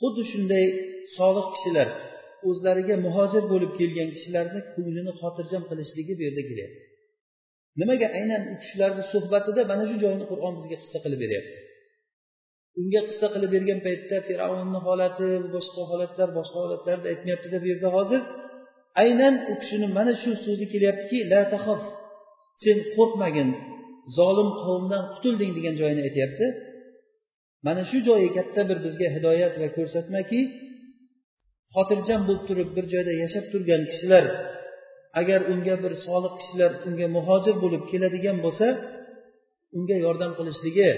Xuddi 0.00 0.22
shunday 0.32 0.66
solih 1.16 1.46
kishilar 1.54 1.88
o'zlariga 2.48 2.96
muhojir 3.06 3.44
bo'lib 3.52 3.72
kelgan 3.78 4.08
kishilarni 4.14 4.60
ko'nglini 4.74 5.12
xotirjam 5.20 5.62
qilishligi 5.70 6.12
bu 6.18 6.22
yerda 6.26 6.42
kelyapti. 6.50 6.82
Nimaga 7.80 8.06
aynan 8.18 8.42
u 8.52 8.54
kishilarni 8.62 9.02
suhbatida 9.12 9.60
mana 9.70 9.84
shu 9.90 9.96
joyni 10.04 10.24
qur'on 10.32 10.52
bizga 10.58 10.76
qissa 10.82 10.98
qilib 11.04 11.20
beryapti? 11.24 11.56
Unga 12.78 13.00
qissa 13.08 13.26
qilib 13.34 13.50
bergan 13.56 13.80
paytda 13.86 14.16
fir'avnni 14.28 14.80
holati 14.86 15.28
boshqa 15.54 15.82
holatlar 15.90 16.28
boshqa 16.38 16.58
holatlarni 16.64 17.06
aytmayaptida 17.12 17.56
bu 17.62 17.66
yerda 17.72 17.88
hozir. 17.96 18.20
Aynan 19.02 19.34
u 19.50 19.54
kishini 19.60 19.88
mana 19.98 20.12
shu 20.22 20.30
so'zi 20.44 20.66
kelyaptiki 20.72 21.18
la 21.32 21.40
tahof 21.52 21.82
sen 22.62 22.76
qo'rqmagin 22.94 23.48
zolim 24.16 24.50
qavmdan 24.62 25.02
qutulding 25.12 25.52
degan 25.58 25.74
joyini 25.80 26.02
aytyapti. 26.08 26.46
Mana 27.66 27.82
shu 27.90 27.98
joyi 28.08 28.28
katta 28.36 28.60
bir 28.70 28.78
bizga 28.86 29.08
hidoyat 29.16 29.54
va 29.62 29.68
ko'rsatmaki 29.76 30.40
xotirjam 31.74 32.20
bo'lib 32.28 32.44
turib 32.48 32.70
bir 32.76 32.84
joyda 32.92 33.12
yashab 33.22 33.44
turgan 33.52 33.82
kishilar 33.90 34.24
agar 35.20 35.40
unga 35.52 35.74
bir 35.84 35.92
solih 36.06 36.32
kishilar 36.40 36.72
unga 36.88 37.06
muhojir 37.16 37.54
bo'lib 37.62 37.82
keladigan 37.90 38.38
bo'lsa 38.44 38.66
unga 39.76 39.96
yordam 40.06 40.32
qilishligi 40.38 40.90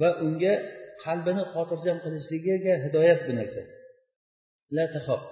va 0.00 0.10
unga 0.26 0.54
qalbini 1.04 1.42
xotirjam 1.52 1.98
qilishligiga 2.04 2.74
hidoyat 2.84 3.20
bu 3.26 3.32
narsa. 3.38 3.62
La 4.76 4.84
tahof 4.94 5.22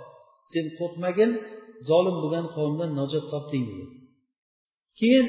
sen 0.52 0.66
qo'rqmagin 0.78 1.30
zolim 1.88 2.16
bo'lgan 2.23 2.47
qavmdan 2.56 2.90
najot 3.00 3.25
topding 3.33 3.64
degan 3.71 3.90
keyin 4.99 5.26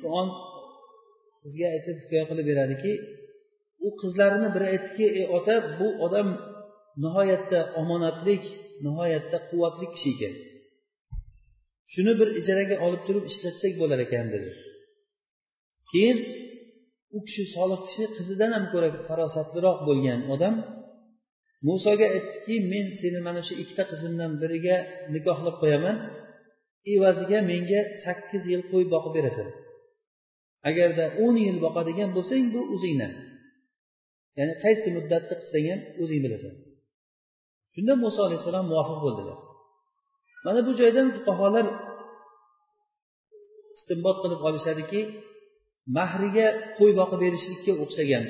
qur'on 0.00 0.28
bizga 1.44 1.66
aytib 1.74 1.96
hikoya 2.02 2.24
qilib 2.30 2.46
beradiki 2.50 2.92
u 3.86 3.88
qizlarini 4.00 4.48
biri 4.54 4.66
aytdiki 4.72 5.06
ey 5.20 5.26
ota 5.36 5.54
bu 5.78 5.88
odam 6.06 6.28
nihoyatda 7.04 7.60
omonatlik 7.80 8.44
nihoyatda 8.84 9.38
quvvatli 9.48 9.86
kishi 9.94 10.10
ekan. 10.14 10.34
Shuni 11.92 12.12
bir 12.20 12.28
ijaraga 12.40 12.76
olib 12.86 13.02
turib 13.06 13.24
ishlatsak 13.30 13.72
bo'lar 13.80 13.98
ekan 14.06 14.26
dedi. 14.34 14.50
Keyin 15.90 16.18
u 17.16 17.18
kishi 17.26 17.44
solih 17.56 17.80
kishi 17.86 18.04
qizidan 18.16 18.50
ham 18.56 18.64
ko'ra 18.72 18.88
farosatliroq 19.08 19.78
bo'lgan 19.88 20.20
odam. 20.34 20.54
Musoga 21.68 22.06
aytdiki 22.16 22.54
men 22.72 22.86
seni 23.00 23.20
mana 23.26 23.40
shu 23.46 23.54
ikkita 23.62 23.84
qizimdan 23.90 24.32
biriga 24.42 24.76
nikohlab 25.14 25.56
qo'yaman. 25.62 25.96
Evaziga 26.94 27.38
menga 27.50 27.80
sakkiz 28.04 28.42
yil 28.52 28.62
qo'y 28.70 28.84
boqib 28.94 29.12
berasan. 29.18 29.48
Agarda 30.70 31.04
o'n 31.24 31.36
yil 31.46 31.58
boqadigan 31.64 32.10
bo'lsang 32.16 32.44
bu 32.54 32.60
o'zingdan. 32.74 33.12
Ya'ni 34.38 34.54
qaysi 34.64 34.88
muddatni 34.96 35.34
qilsang 35.40 35.66
ham 35.70 35.80
o'zing 36.02 36.20
bilasan. 36.24 36.54
Shunda 37.74 37.94
muso 38.04 38.20
alayhissalom 38.26 38.66
muvofiq 38.72 38.98
bo'ldilar. 39.04 39.38
Mana 40.46 40.60
bu 40.66 40.72
joydan 40.80 41.06
fuqarolar 41.16 41.66
istinbot 43.76 44.16
qilib 44.22 44.40
olishadiki 44.48 45.00
mahriga 45.98 46.46
qo'y 46.78 46.92
boqib 47.00 47.20
berishlikka 47.24 47.72
o'xshagan. 47.82 48.24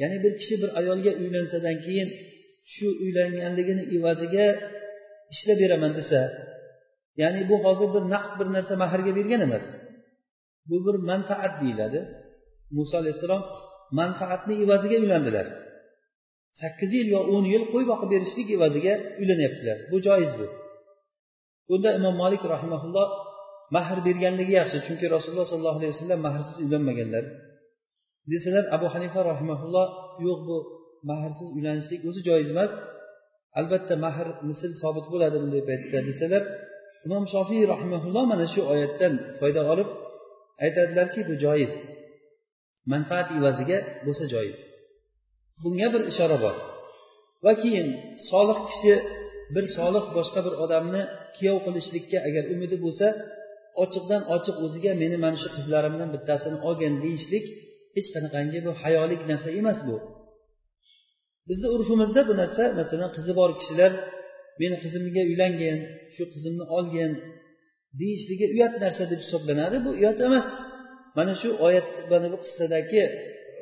Ya'ni 0.00 0.16
bir 0.24 0.32
kishi 0.40 0.54
bir 0.62 0.70
ayolga 0.80 1.12
uylansadan 1.22 1.76
keyin 1.84 2.08
shu 2.72 2.88
uylanganligini 3.04 3.84
evaziga 3.96 4.46
ishlab 5.34 5.58
beraman 5.62 5.92
desa 5.98 6.20
ya'ni 7.20 7.42
bu 7.50 7.56
hozir 7.64 7.88
bir 7.94 8.04
naqd 8.14 8.32
bir 8.40 8.48
narsa 8.56 8.74
mahrga 8.82 9.12
bergan 9.18 9.40
emas. 9.48 9.66
Bu 10.68 10.76
bir 10.86 10.96
manfaat 11.10 11.54
deyiladi. 11.62 12.00
Muso 12.76 12.94
alayhissalom 13.02 13.42
manfaatni 14.00 14.54
evaziga 14.64 14.96
uylandilar. 15.04 15.46
Sakkiz 16.60 16.90
yil 16.98 17.08
yo 17.14 17.20
o'n 17.34 17.44
yil 17.52 17.64
qo'y 17.72 17.84
boqib 17.92 18.08
berishlik 18.14 18.48
evaziga 18.56 18.94
uylanyaptilar 19.20 19.78
bu 19.90 19.96
joiz 20.06 20.32
bu. 20.40 20.46
Bunda 21.68 21.90
imom 21.98 22.14
molik 22.22 22.42
rahimaulloh 22.54 23.08
mahr 23.74 23.98
berganligi 24.06 24.52
yaxshi 24.60 24.78
chunki 24.86 25.06
rasululloh 25.14 25.46
sollallohu 25.52 25.78
alayhi 25.80 25.94
vasallam 25.94 26.20
mahrsiz 26.26 26.56
uylanmaganlar. 26.64 27.24
Desalar 28.32 28.64
abu 28.76 28.86
hanifa 28.94 29.20
rahimaulloh 29.30 29.86
yo'q 30.26 30.40
bu 30.48 30.56
mahrsiz 31.10 31.48
uylanishlik 31.56 32.00
o'zi 32.08 32.20
joiz 32.28 32.48
emas. 32.54 32.72
Albatta 33.60 33.94
mahr 34.04 34.26
misl 34.48 34.72
sobit 34.82 35.06
bo'ladi 35.12 35.36
bunday 35.42 35.62
paytda 35.68 35.98
desalar 36.10 36.42
imom 37.06 37.24
shofiy 37.34 37.62
rahimaulloh 37.72 38.24
mana 38.32 38.46
shu 38.52 38.60
oyatdan 38.72 39.12
foyda 39.40 39.62
olib 39.72 39.88
aytadilarki 40.64 41.20
bu 41.28 41.34
joiz. 41.44 41.72
Manfaat 42.92 43.28
evaziga 43.38 43.78
bo'lsa 44.06 44.24
joiz. 44.34 44.58
Bunga 45.62 45.88
bir 45.94 46.02
ishora 46.12 46.38
bor. 46.44 46.56
Va 47.44 47.52
keyin 47.62 47.88
solih 48.30 48.58
kishi 48.68 48.94
bir 49.54 49.64
solih 49.76 50.04
boshqa 50.16 50.40
bir 50.46 50.54
odamni 50.64 51.02
kuyov 51.36 51.58
qilishlikka 51.66 52.18
agar 52.28 52.44
umidi 52.54 52.76
bo'lsa 52.84 53.06
ochiqdan 53.82 54.22
ochiq 54.34 54.56
o'ziga 54.64 54.92
meni 55.02 55.16
mana 55.24 55.36
shu 55.42 55.48
qizlarimdan 55.56 56.08
bittasini 56.14 56.58
olgin 56.68 56.94
deyishlik 57.04 57.44
hech 57.96 58.08
qanaqangi 58.14 58.58
bu 58.66 58.72
hayolik 58.82 59.22
narsa 59.30 59.48
emas 59.60 59.80
bu. 59.88 59.96
Bizni 61.48 61.68
urfimizda 61.74 62.20
bu 62.28 62.34
narsa 62.42 62.64
masalan 62.80 63.10
qizi 63.16 63.32
bor 63.40 63.50
kishilar 63.60 63.92
meni 64.60 64.76
qizimga 64.84 65.22
uylangin 65.30 65.78
shu 66.14 66.24
qizimni 66.34 66.64
olgin 66.76 67.12
deyishligi 68.00 68.46
uyat 68.54 68.74
narsa 68.84 69.02
deb 69.12 69.20
hisoblanadi. 69.24 69.76
Bu 69.86 69.90
uyat 69.98 70.18
emas. 70.28 70.46
Mana 71.16 71.34
shu 71.40 71.48
oyat 71.66 71.88
mana 72.10 72.26
bu 72.32 72.38
qissadagi 72.44 73.02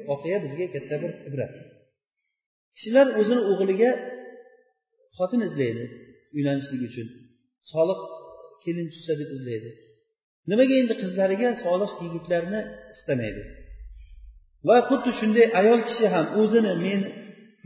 voqea 0.09 0.39
bizga 0.45 0.67
katta 0.75 0.97
bir 1.03 1.13
ibrat. 1.29 1.53
Kishilar 2.77 3.07
o'zini 3.21 3.43
o'g'liga 3.51 3.91
xotin 5.17 5.41
izlaydi 5.49 5.85
uylanishlik 6.37 6.83
uchun. 6.89 7.07
Solih 7.73 8.01
kelin 8.65 8.87
tushsa 8.93 9.13
deb 9.21 9.31
izlaydi. 9.37 9.71
Nimaga 10.51 10.75
endi 10.83 10.95
qizlariga 11.03 11.49
solih 11.65 11.91
yigitlarni 12.05 12.61
istamaydi? 12.95 13.43
Va 14.69 14.77
xuddi 14.89 15.11
shunday 15.21 15.47
ayol 15.61 15.81
kishi 15.89 16.07
ham 16.15 16.27
o'zini 16.41 16.73
men 16.87 17.01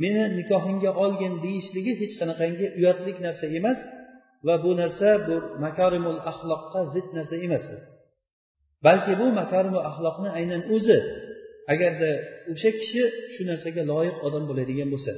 meni 0.03 0.25
nikohingga 0.39 0.91
olgin 1.05 1.35
deyishligi 1.45 1.93
hech 2.01 2.15
qanaqangi 2.21 2.67
uyatlik 2.79 3.17
narsa 3.27 3.47
emas 3.59 3.79
va 4.47 4.55
bu 4.65 4.71
narsa 4.81 5.09
bu 5.27 5.37
makarimul 5.65 6.21
axloqqa 6.31 6.81
zid 6.95 7.07
narsa 7.17 7.37
emas 7.47 7.65
bu 7.71 7.79
balki 8.87 9.13
bu 9.21 9.27
makarimul 9.41 9.85
axloqni 9.91 10.29
aynan 10.39 10.63
o'zi 10.75 10.99
agarda 11.73 12.11
o'sha 12.53 12.71
kishi 12.79 13.03
shu 13.35 13.43
narsaga 13.51 13.83
loyiq 13.93 14.17
odam 14.27 14.45
bo'ladigan 14.51 14.89
bo'lsa. 14.95 15.13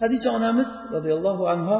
Hadicha 0.00 0.28
onamiz 0.38 0.70
roziyallohu 0.94 1.44
anhu 1.54 1.76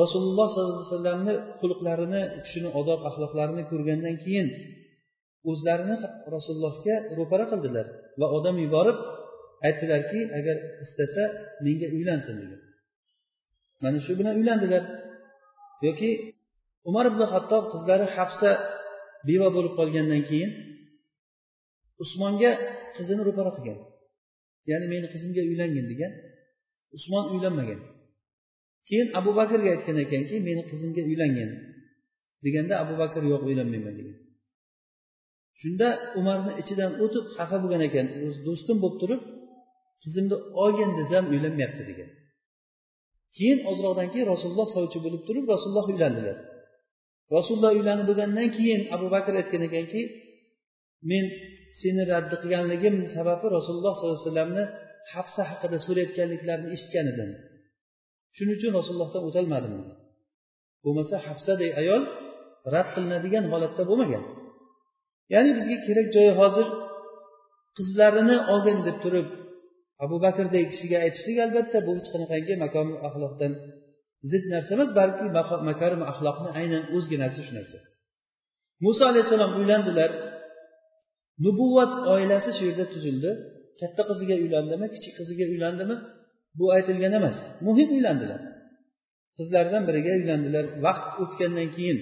rasululloh 0.00 0.46
sollallohu 0.54 0.76
alayhi 0.78 0.90
vasallamni 0.90 1.34
xulqlarini 1.60 2.22
u 2.36 2.38
kishini 2.44 2.68
odob 2.80 3.00
axloqlarini 3.08 3.62
ko'rgandan 3.70 4.16
keyin 4.24 4.48
o'zlarini 5.50 5.96
rasulullohga 6.34 6.94
ro'para 7.18 7.44
qildilar 7.52 7.86
va 8.20 8.26
odam 8.38 8.56
yuborib 8.64 8.98
aytdilarki 9.66 10.20
agar 10.38 10.56
istasa 10.84 11.22
menga 11.64 11.88
uylansin 11.96 12.36
degan 12.42 12.60
mana 13.84 13.98
shu 14.06 14.12
bilan 14.18 14.34
uylandilar. 14.40 14.84
Yoki 15.86 16.10
umar 16.88 17.04
ibn 17.12 17.20
hattob 17.32 17.64
qizlari 17.72 18.06
hafsa 18.16 18.50
beva 19.28 19.48
bo'lib 19.56 19.74
qolgandan 19.80 20.22
keyin 20.30 20.50
usmonga 22.02 22.50
qizini 22.96 23.22
ro'para 23.28 23.50
qilgan. 23.56 23.78
Ya'ni 24.70 24.86
meni 24.92 25.06
qizimga 25.14 25.42
uylangin 25.50 25.86
degan. 25.92 26.12
Usmon 26.96 27.24
uylanmagan. 27.34 27.80
Keyin 28.88 29.08
abu 29.18 29.30
bakrga 29.40 29.68
aytgan 29.74 29.96
ekanki 30.04 30.34
meni 30.48 30.62
qizimga 30.70 31.02
uylangin 31.10 31.50
deganda 32.44 32.74
abu 32.82 32.94
bakr 33.02 33.22
yo'q 33.32 33.42
uylanmayman 33.48 33.94
degan. 33.98 34.16
Shunda 35.60 35.88
umarni 36.20 36.52
ichidan 36.62 36.92
o'tib 37.04 37.24
xafa 37.36 37.56
bo'lgan 37.62 37.82
ekan. 37.88 38.06
O'zi 38.24 38.40
do'stim 38.48 38.76
bo'lib 38.82 38.98
turib 39.02 39.20
qizimni 40.02 40.36
olgin 40.62 40.90
desam 41.00 41.24
uylanmayapti 41.32 41.82
degan. 41.90 42.10
Keyin 43.36 43.58
ozroqdan 43.70 44.08
keyin 44.12 44.26
rasululloh 44.32 44.68
sovchi 44.76 44.98
bo'lib 45.04 45.22
turib 45.28 45.44
rasululloh 45.54 45.86
uylandilar. 45.92 46.36
Rasululloh 47.36 47.72
uylanib 47.78 48.06
bo'lgandan 48.10 48.48
keyin 48.56 48.80
abu 48.94 49.06
bakr 49.14 49.32
aytgan 49.40 49.62
ekanki 49.68 50.00
men 51.10 51.24
seni 51.80 52.02
raddi 52.12 52.36
qilganligim 52.42 52.94
sababi 53.16 53.46
rasululloh 53.56 53.94
sollallohu 53.96 54.18
alayhi 54.18 54.28
vasallamni 54.28 54.64
hafsa 55.14 55.42
haqida 55.50 55.76
so'rayotganliklarini 55.86 56.68
eshitgan 56.76 57.06
edim. 57.12 57.30
Shuning 58.36 58.54
uchun 58.58 58.72
rasulullohdan 58.78 59.22
o'tolmadim 59.28 59.74
bo'lmasa 60.84 61.16
hafsaday 61.26 61.70
ayol 61.82 62.02
rad 62.74 62.88
qilinadigan 62.94 63.44
holatda 63.52 63.82
bo'lmagan. 63.90 64.24
Ya'ni 65.34 65.50
bizga 65.58 65.76
kerak 65.86 66.08
joyi 66.16 66.32
hozir 66.40 66.66
qizlarini 67.76 68.36
olgin 68.52 68.78
deb 68.86 68.96
turib 69.04 69.28
abu 70.04 70.16
bakrdek 70.24 70.64
kishiga 70.72 70.98
aytishlik 71.04 71.38
albatta 71.46 71.78
bu 71.86 71.90
hech 71.98 72.08
qanaqangi 72.14 72.54
makom 72.64 72.88
axloqdan 73.08 73.52
zid 74.30 74.44
narsa 74.52 74.70
emas 74.76 74.90
balki 75.00 75.24
makarim 75.70 76.02
axloqni 76.12 76.50
aynan 76.60 76.82
o'zginasi 76.96 77.40
shu 77.46 77.52
narsa. 77.58 77.78
Muso 78.84 79.02
alayhissalom 79.10 79.52
uylandilar. 79.60 80.10
Nubuvvat 81.44 81.92
oilasi 82.14 82.50
shu 82.56 82.62
yerda 82.68 82.86
tuzildi. 82.94 83.30
Katta 83.80 84.02
qiziga 84.10 84.34
uylandimi 84.44 84.86
kichik 84.94 85.12
qiziga 85.18 85.44
uylandimi? 85.52 85.96
Bu 86.58 86.64
aytilgan 86.76 87.12
emas 87.20 87.38
muhim 87.66 87.88
uylandilar. 87.96 88.40
Qizlaridan 89.36 89.82
biriga 89.88 90.12
uylandilar 90.20 90.64
vaqt 90.86 91.12
o'tgandan 91.22 91.68
keyin. 91.76 91.98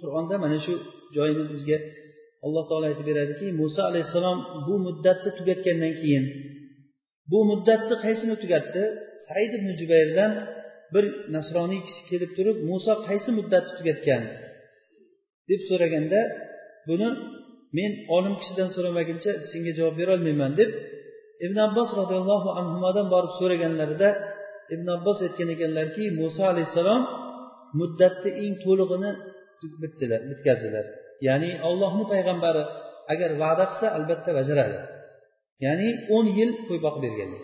Qur'onda 0.00 0.34
mana 0.44 0.58
shu 0.66 0.74
joyini 1.16 1.44
bizga 1.52 1.78
alloh 2.44 2.64
taolo 2.68 2.84
aytib 2.90 3.06
beradiki 3.10 3.46
muso 3.60 3.80
alayhissalom 3.90 4.38
bu 4.66 4.74
muddatni 4.86 5.30
tugatgandan 5.38 5.94
keyin. 6.00 6.24
Bu 7.30 7.38
muddatni 7.50 7.94
qaysini 8.04 8.36
tugatdi? 8.42 8.82
Said 9.26 9.50
ibn 9.58 9.68
jubayrdan 9.80 10.32
bir 10.94 11.04
nasroniy 11.34 11.80
kishi 11.86 12.02
kelib 12.10 12.30
turib 12.36 12.56
muso 12.70 12.92
qaysi 13.08 13.30
muddatni 13.38 13.72
tugatgan? 13.78 14.22
deb 15.50 15.60
so'raganda 15.68 16.20
buni 16.88 17.08
men 17.76 17.90
olim 18.16 18.34
kishidan 18.40 18.68
so'ramaguncha 18.74 19.32
senga 19.50 19.72
javob 19.78 19.94
berolmayman 20.00 20.52
deb 20.60 20.70
ibn 21.44 21.56
abbos 21.66 21.90
roziyallohu 22.00 22.48
anhudan 22.60 23.06
borib 23.14 23.32
so'raganlarida 23.40 24.08
ibn 24.74 24.86
abbos 24.96 25.18
aytgan 25.26 25.48
ekanlarki 25.54 26.04
muso 26.20 26.42
alayhissalom 26.52 27.02
muddatni 27.78 28.30
eng 28.42 28.54
to'lig'ini 28.64 29.10
bitdilar 29.82 30.20
bitkazdilar. 30.30 30.84
Ya'ni 31.26 31.50
ollohni 31.68 32.04
payg'ambari 32.12 32.62
agar 33.12 33.30
va'da 33.42 33.64
qilsa 33.70 33.86
albatta 33.96 34.30
bajaradi. 34.38 34.78
Ya'ni 35.64 35.88
o'n 36.16 36.26
yil 36.38 36.50
qo'y 36.66 36.78
boqib 36.86 37.02
berganlar 37.06 37.42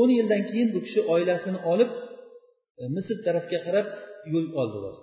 o'n 0.00 0.10
yildan 0.18 0.42
keyin 0.50 0.68
bu 0.74 0.78
kishi 0.86 1.00
oilasini 1.14 1.58
olib 1.72 1.90
e, 2.80 2.82
misr 2.96 3.16
tarafga 3.26 3.58
qarab 3.66 3.86
yo'l 4.32 4.46
oldilar. 4.60 4.96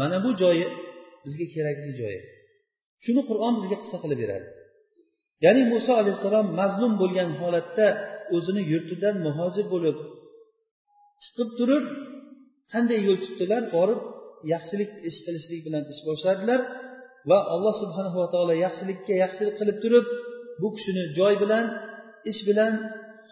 Mana 0.00 0.16
bu 0.24 0.30
joyi 0.42 0.66
bizga 1.24 1.46
kerakli 1.54 1.92
joyi. 2.00 2.20
Shuni 3.04 3.22
qur'on 3.28 3.52
bizga 3.58 3.76
qissa 3.82 3.96
qilib 4.02 4.18
beradi. 4.22 4.46
Ya'ni 5.44 5.62
muso 5.72 5.92
alayhissalom 6.02 6.46
mazlum 6.60 6.92
bo'lgan 7.02 7.30
holatda 7.40 7.86
o'zini 8.36 8.62
yurtidan 8.72 9.16
muhozir 9.26 9.66
bo'lib 9.74 9.96
chiqib 11.22 11.48
turib 11.58 11.84
qanday 12.72 12.98
yo'l 13.06 13.18
tutdilar? 13.24 13.62
Borib 13.76 14.00
yaxshilik 14.54 14.90
ish 15.08 15.18
qilishlik 15.24 15.60
bilan 15.66 15.82
ish 15.92 16.00
boshladilar 16.08 16.60
va 17.30 17.38
alloh 17.54 17.74
subhanava 17.82 18.24
taolo 18.34 18.54
yaxshilikka 18.64 19.14
yaxshilik 19.24 19.54
qilib 19.60 19.78
turib 19.84 20.06
bu 20.60 20.68
kishini 20.76 21.04
joy 21.18 21.34
bilan 21.42 21.64
ish 22.30 22.40
bilan 22.48 22.72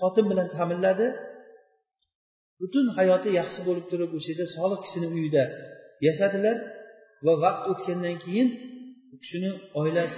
xotin 0.00 0.26
bilan 0.30 0.48
ta'minladi. 0.56 1.06
Butun 2.60 2.86
hayoti 2.98 3.28
yaxshi 3.40 3.60
bo'lib 3.68 3.86
turib 3.90 4.10
o'sha 4.16 4.28
yerda 4.32 4.46
solih 4.56 4.78
kishini 4.84 5.08
uyida 5.16 5.44
yashadilar 6.06 6.56
va 7.26 7.32
vaqt 7.44 7.62
o'tgandan 7.72 8.16
keyin 8.24 8.48
u 9.14 9.16
kishini 9.22 9.50
oilasi 9.80 10.16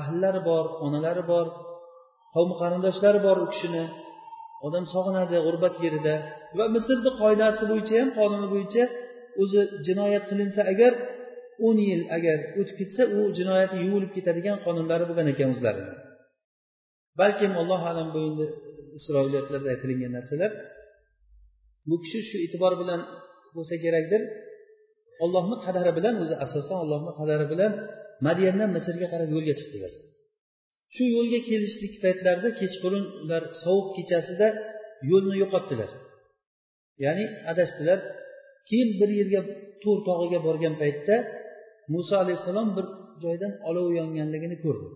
ahllari 0.00 0.40
bor 0.48 0.64
onalari 0.86 1.22
bor 1.32 1.46
qavmi 2.34 2.54
qarindoshlari 2.62 3.20
bor 3.26 3.36
u 3.44 3.46
kishini. 3.52 3.84
Odam 4.66 4.84
sog'inadi 4.94 5.36
g'urbat 5.46 5.74
yerida. 5.84 6.14
Va 6.58 6.64
misrni 6.76 7.10
qoidasi 7.22 7.62
bo'yicha 7.70 7.94
ham 8.00 8.10
qonuni 8.18 8.48
bo'yicha 8.54 8.82
o'zi 9.42 9.60
jinoyat 9.86 10.24
qilinsa 10.30 10.60
agar 10.72 10.92
o'n 11.66 11.78
yil 11.88 12.02
agar 12.16 12.38
o'tib 12.60 12.76
ketsa 12.80 13.02
u 13.16 13.20
jinoyati 13.38 13.76
yuvilib 13.84 14.10
ketadigan 14.16 14.56
qonunlari 14.66 15.04
bo'lgan 15.08 15.26
ekan 15.32 15.48
o'zlarini 15.54 15.92
balkim 17.20 17.52
allohu 17.62 17.86
alam 17.92 18.08
bu 18.14 18.18
endi 18.28 18.46
isroiliyatlarda 18.98 19.68
aytilingan 19.74 20.12
narsalar. 20.18 20.50
Bu 21.88 21.96
kishi 22.02 22.20
shu 22.28 22.36
e'tibor 22.44 22.72
bilan 22.82 23.00
bo'lsa 23.56 23.74
kerakdir. 23.84 24.22
Ollohni 25.24 25.56
qadari 25.66 25.92
bilan 25.98 26.14
o'zi 26.22 26.34
asosan 26.46 26.78
ollohni 26.84 27.12
qadari 27.20 27.46
bilan 27.52 27.72
madyandan 28.27 28.69
misrga 28.75 29.07
qarab 29.13 29.29
yo'lga 29.35 29.53
chiqdilar 29.59 29.93
shu 30.95 31.03
yo'lga 31.15 31.39
kelishlik 31.49 31.93
paytlarida 32.03 32.49
kechqurun 32.59 33.05
ular 33.23 33.43
sovuq 33.63 33.87
kechasida 33.97 34.47
yo'lni 35.11 35.35
yo'qotdilar 35.43 35.89
ya'ni 37.03 37.25
adashdilar 37.51 37.99
keyin 38.69 38.89
bir 38.99 39.09
yerga 39.19 39.41
to'r 39.83 39.99
tog'iga 40.07 40.39
borgan 40.47 40.75
paytda 40.81 41.15
muso 41.93 42.13
alayhissalom 42.23 42.69
bir 42.77 42.85
joydan 43.23 43.53
olov 43.69 43.87
yonganligini 43.99 44.57
ko'rdi 44.65 44.87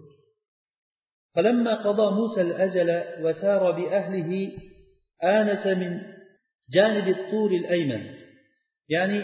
فلما 1.36 1.74
قضى 1.86 2.08
موسى 2.20 2.42
الأجل 2.48 2.90
وسار 3.24 3.64
بأهله 3.78 4.32
آنس 5.38 5.64
من 5.82 5.92
جانب 6.76 7.08
الطور 7.18 7.52
الأيمن 7.62 8.04
يعني 8.96 9.20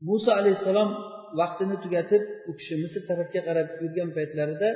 muso 0.00 0.30
alayhissalom 0.32 0.90
vaqtini 1.39 1.75
tugatib 1.83 2.23
u 2.49 2.51
kishi 2.59 2.73
misr 2.83 3.01
tarafga 3.09 3.41
qarab 3.47 3.67
yurgan 3.83 4.09
paytlarida 4.17 4.69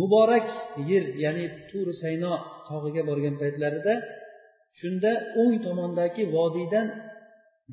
muborak 0.00 0.48
yer 0.90 1.04
ya'ni 1.24 1.44
turi 1.70 1.94
sayno 2.02 2.32
tog'iga 2.68 3.02
borgan 3.10 3.36
paytlarida 3.42 3.94
shunda 4.80 5.12
o'ng 5.42 5.56
tomondagi 5.66 6.22
vodiydan 6.36 6.86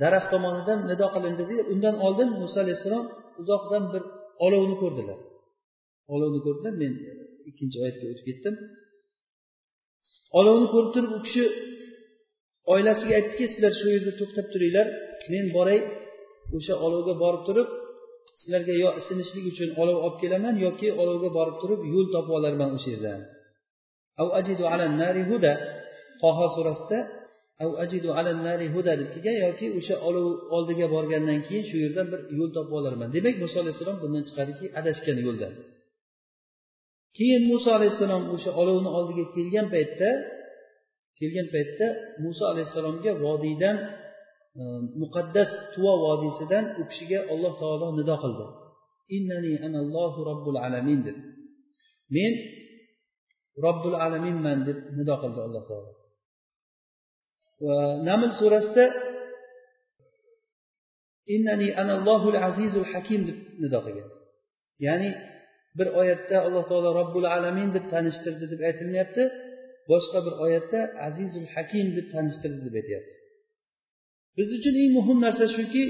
daraxt 0.02 0.30
tomonidan 0.34 0.80
nido 0.90 1.08
qilindi 1.16 1.44
undan 1.74 1.96
oldin 2.06 2.30
muso 2.42 2.58
alayhissalom 2.64 3.06
uzoqdan 3.42 3.84
bir 3.94 4.04
olovni 4.46 4.76
ko'rdilar. 4.84 5.20
Olovni 6.14 6.40
ko'rdilar 6.46 6.74
men 6.82 6.94
ikkinchi 7.50 7.78
oyatga 7.84 8.06
o'tib 8.12 8.26
ketdim. 8.30 8.56
Olovni 10.40 10.68
ko'rib 10.74 10.92
turib 10.96 11.12
u 11.18 11.20
kishi 11.26 11.44
oilasiga 12.74 13.14
aytdiki 13.20 13.46
sizlar 13.54 13.74
shu 13.80 13.88
yerda 13.96 14.12
to'xtab 14.20 14.48
turinglar 14.54 14.88
men 15.34 15.46
boray 15.58 15.80
o'sha 16.58 16.74
olovga 16.86 17.14
borib 17.24 17.44
turib 17.48 17.68
sizlarga 18.40 18.74
yo 18.84 18.90
isinishlik 19.00 19.46
uchun 19.52 19.70
olov 19.82 19.98
olib 20.06 20.16
kelaman 20.22 20.56
yoki 20.66 20.88
olovga 21.02 21.30
borib 21.38 21.56
turib 21.62 21.82
yo'l 21.94 22.08
topib 22.16 22.34
olarman 22.40 22.70
o'sha 22.78 22.90
yerdan 22.96 23.20
toho 26.22 26.46
surasida 26.56 27.00
ajidu 27.84 28.10
nari 28.48 28.68
huda 28.76 28.94
deb 29.00 29.10
kelgan 29.14 29.38
yoki 29.46 29.68
o'sha 29.78 29.96
olov 30.08 30.28
oldiga 30.56 30.86
borgandan 30.96 31.40
keyin 31.48 31.66
shu 31.70 31.76
yerdan 31.84 32.08
bir 32.12 32.20
yo'l 32.40 32.52
topib 32.58 32.74
olarman 32.80 33.10
demak 33.16 33.36
muso 33.44 33.58
alayhissalom 33.64 33.98
bundan 34.04 34.24
chiqadiki 34.28 34.66
adashgan 34.80 35.18
yo'ldan 35.26 35.54
keyin 37.18 37.44
muso 37.52 37.70
alayhissalom 37.78 38.24
o'sha 38.36 38.52
olovni 38.62 38.90
oldiga 38.98 39.26
kelgan 39.36 39.68
paytda 39.76 40.10
kelgan 41.20 41.48
paytda 41.56 41.88
muso 42.24 42.44
alayhissalomga 42.52 43.12
vodiydan 43.26 43.78
muqaddas 45.02 45.52
tuvo 45.74 45.94
vodiysidan 46.06 46.66
u 46.80 46.82
kishiga 46.90 47.20
alloh 47.34 47.54
taolo 47.62 47.88
nido 48.00 48.16
qildi. 48.24 48.46
Innani 49.18 49.54
anallohu 49.68 50.20
robbil 50.30 50.58
alamin 50.66 51.00
deb. 51.08 51.18
Men 52.16 52.34
robbil 53.66 53.96
alaminman 54.06 54.60
deb 54.68 54.78
nido 54.98 55.16
qildi 55.22 55.40
alloh 55.48 55.64
taolo. 55.70 55.92
Va 57.66 57.78
naml 58.10 58.30
surasida 58.40 58.86
innani 61.36 61.68
anallohul 61.82 62.38
azizul 62.50 62.88
hakim 62.94 63.22
deb 63.30 63.38
nido 63.64 63.80
qilgan. 63.86 64.10
Ya'ni 64.86 65.10
bir 65.78 65.88
oyatda 66.02 66.38
alloh 66.48 66.64
taolo 66.70 66.90
robbil 67.00 67.28
alamin 67.38 67.70
deb 67.76 67.86
tanishtirdi 67.94 68.46
deb 68.52 68.62
aytilyapti 68.70 69.24
boshqa 69.92 70.20
bir 70.26 70.34
oyatda 70.46 70.80
azizul 71.08 71.48
hakim 71.54 71.88
deb 71.98 72.08
tanishtirdi 72.14 72.60
deb 72.68 72.76
aytyapti 72.82 73.16
biz 74.38 74.50
uchun 74.58 74.76
eng 74.82 74.92
muhim 74.98 75.18
narsa 75.26 75.46
shuki 75.56 75.84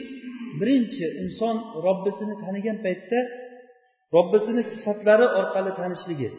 birinchi 0.60 1.05
inson 1.23 1.55
robbisini 1.86 2.36
tanigan 2.43 2.77
paytda 2.86 3.19
robbisini 4.15 4.62
sifatlari 4.73 5.27
orqali 5.39 5.71
tanishligi. 5.79 6.29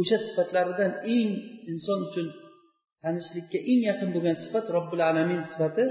O'sha 0.00 0.16
sifatlaridan 0.26 0.92
eng 1.16 1.28
inson 1.72 1.98
uchun 2.08 2.26
tanishlikka 3.02 3.58
eng 3.70 3.80
yaqin 3.90 4.08
bo'lgan 4.14 4.36
sifat 4.44 4.66
robbil 4.76 5.02
alamin 5.10 5.40
sifati 5.50 5.84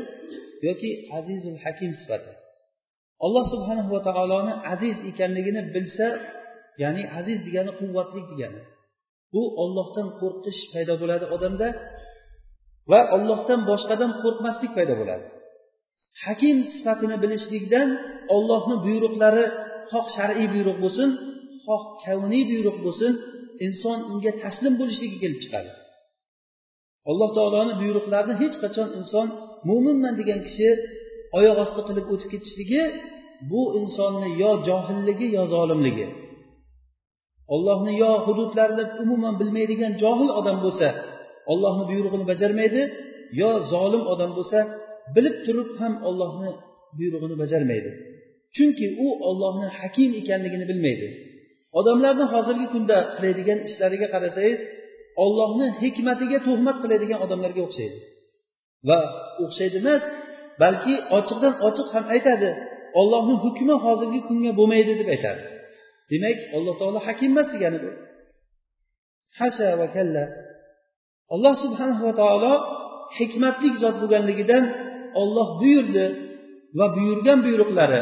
yoki 0.67 0.89
azizul 1.17 1.57
hakim 1.63 1.91
sifati. 2.01 2.31
Alloh 3.25 3.45
subhanahu 3.53 3.89
va 3.95 4.01
taoloni 4.09 4.53
aziz 4.73 4.97
ekanligini 5.11 5.61
bilsa 5.75 6.07
ya'ni 6.83 7.03
aziz 7.19 7.37
degani 7.47 7.71
quvvatli 7.79 8.21
degani 8.31 8.61
bu 9.33 9.41
ollohdan 9.63 10.07
qo'rqish 10.21 10.61
paydo 10.73 10.93
bo'ladi 11.01 11.25
odamda. 11.35 11.67
Va 12.91 12.99
ollohdan 13.15 13.59
boshqadan 13.69 14.11
qo'rqmaslik 14.21 14.71
paydo 14.77 14.93
bo'ladi. 15.01 15.25
Hakim 16.23 16.57
sifatini 16.73 17.17
bilishlikdan 17.23 17.89
ollohni 18.35 18.75
buyruqlari 18.85 19.45
xoh 19.91 20.05
shar'iy 20.15 20.47
buyruq 20.53 20.77
bo'lsin 20.83 21.09
xoh 21.65 21.83
kavniy 22.03 22.43
buyruq 22.51 22.77
bo'lsin 22.85 23.11
inson 23.65 23.97
unga 24.11 24.31
taslim 24.43 24.73
bo'lishligi 24.79 25.17
kelib 25.23 25.39
chiqadi. 25.43 25.71
Alloh 27.09 27.29
taoloni 27.37 27.73
buyruqlarini 27.81 28.35
hech 28.41 28.55
qachon 28.63 28.87
inson 28.99 29.27
mo'minman 29.69 30.13
degan 30.19 30.39
kishi 30.47 30.69
oyoq 31.37 31.57
osti 31.65 31.81
qilib 31.87 32.05
o'tib 32.13 32.29
ketishligi 32.33 32.81
bu 33.51 33.61
insonni 33.79 34.29
yo 34.41 34.51
johilligi 34.67 35.27
yo 35.37 35.43
zolimligi. 35.53 36.07
Ollohni 37.55 37.93
yo 38.03 38.11
hududlarini 38.25 38.85
umuman 39.03 39.33
bilmaydigan 39.39 39.93
johil 40.03 40.29
odam 40.39 40.57
bo'lsa 40.65 40.87
ollohni 41.51 41.83
buyrug'ini 41.89 42.25
bajarmaydi. 42.31 42.81
Yo 43.41 43.49
zolim 43.71 44.03
odam 44.13 44.31
bo'lsa 44.37 44.59
bilib 45.15 45.35
turib 45.45 45.69
ham 45.79 45.93
ollohni 46.09 46.51
buyrug'ini 46.97 47.35
bajarmaydi. 47.43 47.89
Chunki 48.55 48.87
u 49.05 49.07
ollohni 49.29 49.67
hakim 49.79 50.11
ekanligini 50.21 50.65
bilmaydi. 50.71 51.07
Odamlarni 51.79 52.25
hozirgi 52.33 52.67
kunda 52.73 52.97
qiladigan 53.15 53.59
ishlariga 53.69 54.07
qarasangiz 54.13 54.59
ollohni 55.23 55.67
hikmatiga 55.81 56.39
tuhmat 56.47 56.77
qiladigan 56.83 57.19
odamlarga 57.25 57.61
o'xshaydi. 57.67 57.97
Va 58.87 58.99
o'xshaydi 59.43 59.77
emas 59.83 60.03
balki 60.61 60.93
ochiqdan 61.17 61.53
ochiq 61.67 61.87
ham 61.95 62.05
aytadi 62.15 62.49
ollohni 62.99 63.35
hukmi 63.43 63.75
hozirgi 63.85 64.19
kunga 64.27 64.51
bo'lmaydi 64.59 64.93
deb 64.99 65.09
aytadi. 65.15 65.43
Demak 66.11 66.37
alloh 66.57 66.75
taolo 66.79 66.99
hakim 67.07 67.31
emas 67.33 67.47
degani 67.53 67.79
bu. 67.83 67.89
Hasha 69.39 69.69
va 69.79 69.87
kalla. 69.95 70.23
Alloh 71.33 71.53
subhanava 71.63 72.11
taolo 72.21 72.53
hikmatli 73.17 73.69
zot 73.83 73.95
bo'lganligidan 74.01 74.63
olloh 75.21 75.47
buyurdi 75.61 76.05
va 76.77 76.85
buyurgan 76.95 77.39
buyruqlari 77.45 78.01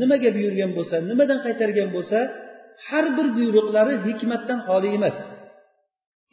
nimaga 0.00 0.30
buyurgan 0.36 0.70
bo'lsa 0.76 0.96
nimadan 1.10 1.38
qaytargan 1.46 1.88
bo'lsa 1.96 2.18
har 2.88 3.06
bir 3.16 3.26
buyruqlari 3.36 3.94
hikmatdan 4.06 4.58
xoli 4.68 4.88
emas. 4.98 5.16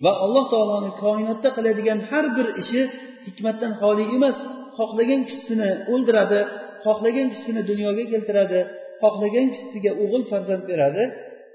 Va 0.03 0.11
alloh 0.25 0.45
taoloni 0.53 0.91
koinotda 1.03 1.49
qiladigan 1.57 1.99
har 2.09 2.25
bir 2.37 2.47
ishi 2.61 2.81
hikmatdan 3.27 3.71
xoli 3.81 4.05
emas. 4.17 4.37
Xohlagan 4.77 5.21
kishisini 5.27 5.69
o'ldiradi 5.93 6.41
xohlagan 6.85 7.27
kishisini 7.31 7.61
dunyoga 7.71 8.03
keltiradi 8.13 8.59
xohlagan 9.01 9.47
kishisiga 9.53 9.91
o'g'il 10.03 10.23
farzand 10.31 10.63
beradi 10.71 11.03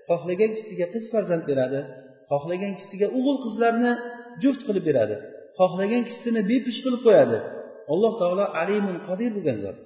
xohlagan 0.09 0.51
kishisiga 0.55 0.87
qiz 0.95 1.05
farzand 1.13 1.43
beradi 1.51 1.81
xohlagan 2.31 2.73
kishisiga 2.77 3.09
o'g'il 3.19 3.39
qizlarni 3.45 3.93
juft 4.43 4.63
qilib 4.67 4.85
beradi. 4.89 5.17
Xohlagan 5.59 6.03
kishisini 6.09 6.41
bepish 6.51 6.79
qilib 6.85 7.01
qo'yadi. 7.07 7.39
Alloh 7.93 8.13
taolo 8.21 8.45
alimun 8.63 8.97
qodir 9.09 9.31
bo'lgan 9.37 9.59
zot. 9.65 9.77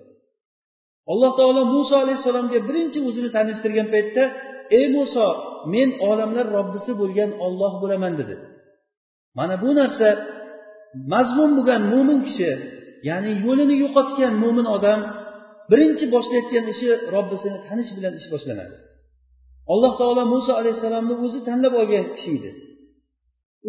Alloh 1.12 1.32
taolo 1.38 1.62
muso 1.74 1.94
alayhissalomga 2.04 2.58
birinchi 2.68 2.98
o'zini 3.08 3.30
tanishtirgan 3.36 3.88
paytda 3.94 4.22
ey 4.78 4.86
muso 4.96 5.26
men 5.74 5.88
olamlar 6.10 6.46
robbisi 6.56 6.92
bo'lgan 7.00 7.30
olloh 7.46 7.72
bo'laman 7.82 8.12
dedi. 8.20 8.34
Mana 9.38 9.54
bu 9.62 9.70
narsa 9.80 10.08
mazlum 11.12 11.50
bo'lgan 11.58 11.82
mo'min 11.92 12.20
kishi 12.28 12.50
ya'ni 13.08 13.32
yo'lini 13.44 13.76
yo'qotgan 13.84 14.32
mo'min 14.42 14.66
odam 14.76 15.00
birinchi 15.70 16.04
boshlayotgan 16.14 16.64
ishi 16.72 16.88
robbisini 17.14 17.58
tanish 17.66 17.90
bilan 17.96 18.12
ish 18.20 18.28
boshlanadi. 18.34 18.76
Alloh 19.72 19.92
taolo 20.00 20.22
muso 20.34 20.52
alayhissalomni 20.60 21.14
o'zi 21.24 21.40
tanlab 21.48 21.74
olgan 21.80 22.04
kishi 22.16 22.30
edi. 22.38 22.50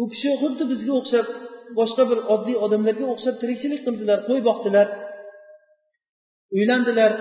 U 0.00 0.04
kishi 0.12 0.30
xuddi 0.40 0.64
bizga 0.72 0.92
o'xshab 1.00 1.26
boshqa 1.78 2.02
bir 2.10 2.18
oddiy 2.34 2.56
odamlarga 2.64 3.06
o'xshab 3.14 3.36
tirikchilik 3.42 3.80
qildilar 3.86 4.18
qo'y 4.28 4.40
boqdilar. 4.48 4.86
Uylandilar. 6.56 7.12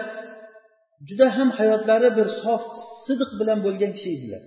Juda 1.08 1.27
ham 1.38 1.49
hayotlari 1.60 2.10
bir 2.17 2.27
sof 2.43 2.63
sidiq 3.08 3.32
bilan 3.39 3.60
bo'lgan 3.65 3.91
kishi 3.97 4.10
edilar. 4.17 4.43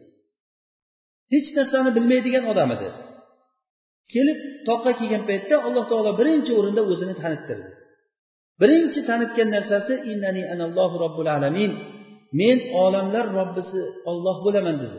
Hech 1.33 1.48
narsani 1.59 1.90
bilmaydigan 1.96 2.44
odam 2.52 2.70
edi. 2.76 2.88
Kelib 4.12 4.38
toqqa 4.68 4.92
kelgan 5.00 5.22
paytda 5.30 5.56
alloh 5.66 5.85
taolo 5.90 6.12
birinchi 6.20 6.52
o'rinda 6.59 6.83
o'zini 6.92 7.14
tanittirdi. 7.22 7.70
Birinchi 8.62 9.00
tanitgan 9.09 9.48
narsasi 9.56 9.94
innani 10.11 10.42
anallohu 10.54 10.96
robbil 11.04 11.28
alamin. 11.37 11.72
Men 12.40 12.59
olamlar 12.85 13.26
robbisi 13.38 13.80
olloh 14.11 14.37
bo'laman 14.44 14.76
dedi. 14.83 14.98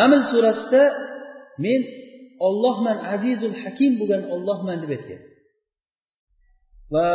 Naml 0.00 0.20
surasida 0.32 0.82
men 1.64 1.80
ollohman 2.46 2.98
azizul 3.14 3.56
hakim 3.62 3.92
bo'lgan 4.00 4.22
ollohman 4.34 4.78
deb 4.82 4.90
aytgan. 4.96 5.20
Va 6.94 7.10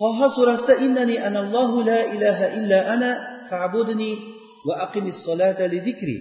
toha 0.00 0.26
surasida 0.36 0.74
innani 0.86 1.16
anallohu 1.28 1.78
la 1.90 2.00
ilaha 2.14 2.46
illa 2.58 2.78
ana 2.94 3.10
fa'budni 3.50 4.12
va 4.66 4.74
aqimis 4.86 5.18
solata 5.26 5.64
li 5.72 5.78
zikri 5.88 6.18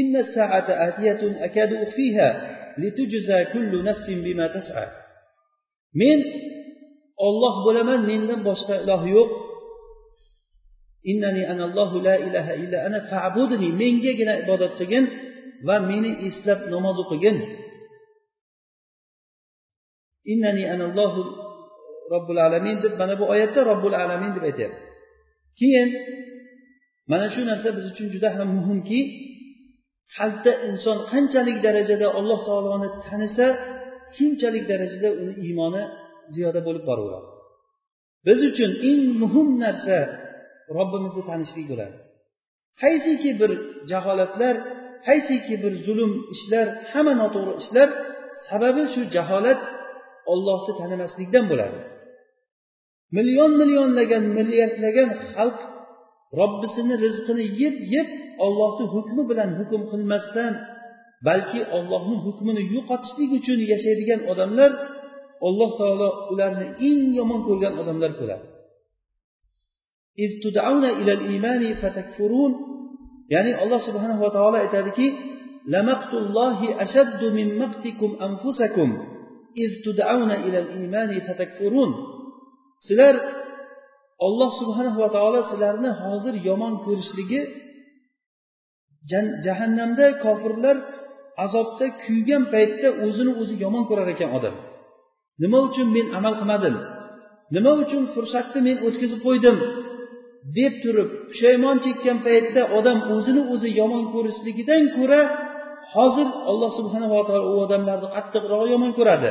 inna 0.00 0.26
sa'ata 0.36 0.72
atiyatun 0.88 1.38
akadu 1.46 1.76
fiha 1.96 2.28
litujza 2.82 3.38
kullu 3.54 3.78
nafsin 3.88 4.18
bima 4.26 4.46
tas'a. 4.56 4.86
Men 6.00 6.18
olloh 7.26 7.54
bo'laman 7.66 8.00
mendan 8.10 8.40
boshqa 8.48 8.82
iloh 8.82 9.02
yo'q. 9.16 9.30
Innani 11.10 11.42
anallohu 11.52 12.02
la 12.02 12.16
ilaha 12.26 12.52
illa 12.62 12.78
ana 12.86 12.98
fa'budni. 13.10 13.68
Mengagina 13.82 14.34
ibodat 14.42 14.72
qilgin. 14.78 15.04
Va 15.66 15.76
meni 15.90 16.10
eslab 16.28 16.60
namoz 16.74 16.96
o'qigin. 17.04 17.36
Innani 20.32 20.64
anallohu 20.74 21.22
robbil 22.12 22.38
alamin 22.46 22.76
deb 22.84 22.94
mana 23.00 23.14
bu 23.20 23.24
oyatda 23.34 23.60
robbil 23.70 23.94
alamin 24.04 24.30
deb 24.36 24.44
aytyapti. 24.50 24.82
Keyin 25.60 25.88
mana 27.12 27.26
shu 27.34 27.40
narsa 27.50 27.68
biz 27.76 27.84
uchun 27.92 28.06
juda 28.14 28.28
ham 28.36 28.48
muhimki 28.58 29.00
qalbda 30.16 30.52
inson 30.68 30.98
qanchalik 31.10 31.58
darajada 31.66 32.06
alloh 32.18 32.40
taoloni 32.48 32.88
tanisa 33.06 33.46
shunchalik 34.16 34.64
darajada 34.72 35.08
uni 35.22 35.34
iymoni 35.44 35.82
ziyoda 36.34 36.60
bo'lib 36.66 36.84
boraveradi. 36.90 37.28
Biz 38.26 38.38
uchun 38.50 38.70
eng 38.90 39.02
muhim 39.22 39.48
narsa 39.64 39.98
robbimizni 40.76 41.22
tanishlik 41.30 41.66
bo'ladi. 41.72 41.96
Qaysiki 42.82 43.30
bir 43.40 43.50
jaholatlar 43.90 44.54
qaysiki 45.06 45.54
bir 45.62 45.72
zulm 45.86 46.12
ishlar 46.34 46.66
hamma 46.90 47.14
noto'g'ri 47.22 47.52
ishlar 47.62 47.88
sababi 48.48 48.82
shu 48.92 49.02
jaholat 49.14 49.60
ollohni 50.32 50.72
tanimaslikdan 50.80 51.44
bo'ladi. 51.50 51.78
Million 53.16 53.52
millionlagan 53.60 54.24
milliardlagan 54.38 55.10
xalq 55.32 55.58
robbisini 56.40 56.94
rizqini 57.04 57.44
yeb 57.62 57.76
yeb 57.94 58.08
ollohni 58.46 58.84
hukmi 58.94 59.22
bilan 59.30 59.50
hukm 59.58 59.82
qilmasdan 59.92 60.52
balki 61.26 61.60
ollohni 61.76 62.16
hukmini 62.26 62.62
yo'qotishlik 62.74 63.30
uchun 63.38 63.58
yashaydigan 63.72 64.20
odamlar 64.32 64.70
alloh 65.48 65.70
taolo 65.80 66.08
ularni 66.32 66.66
eng 66.88 67.00
yomon 67.18 67.40
ko'rgan 67.48 67.74
odamlar 67.82 68.12
bo'ladi. 68.20 68.46
Ya'ni 73.32 73.52
alloh 73.62 73.80
subhanahu 73.88 74.20
va 74.24 74.30
taolo 74.36 74.56
aytadiki 74.64 75.06
sizlar 82.86 83.14
olloh 84.26 84.50
subhanahu 84.60 84.98
va 85.02 85.08
taolo 85.16 85.40
sizlarni 85.50 85.90
hozir 86.02 86.34
yomon 86.48 86.74
ko'rishligi 86.84 87.40
jahannamda 89.46 90.06
kofirlar 90.24 90.76
azobda 91.44 91.86
kuygan 92.04 92.42
paytda 92.54 92.88
o'zini 93.04 93.32
o'zi 93.40 93.54
yomon 93.64 93.84
ko'rar 93.90 94.08
ekan 94.14 94.30
odam. 94.38 94.54
Nima 95.42 95.58
uchun 95.68 95.88
men 95.96 96.06
amal 96.18 96.34
qilmadim? 96.40 96.74
Nima 97.56 97.72
uchun 97.82 98.02
fursatni 98.14 98.60
men 98.68 98.76
o'tkazib 98.86 99.20
qo'ydim? 99.26 99.56
Deb 100.56 100.74
turib 100.82 101.08
pushaymon 101.30 101.76
chekkan 101.84 102.18
paytda 102.26 102.62
odam 102.78 102.98
o'zini 103.14 103.42
o'zi 103.52 103.68
yomon 103.80 104.04
ko'rishligidan 104.14 104.82
ko'ra 104.96 105.20
hozir 105.94 106.28
alloh 106.50 106.70
subhanava 106.78 107.20
taolo 107.28 107.48
u 107.52 107.56
odamlarni 107.64 108.08
qattiqroq 108.16 108.62
yomon 108.74 108.92
ko'radi. 108.98 109.30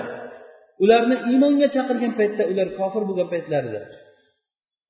Ularni 0.83 1.15
iymonga 1.29 1.67
chaqirgan 1.75 2.13
paytda 2.19 2.43
ular 2.51 2.67
kofir 2.79 3.03
bo'lgan 3.09 3.27
paytlarida. 3.33 3.81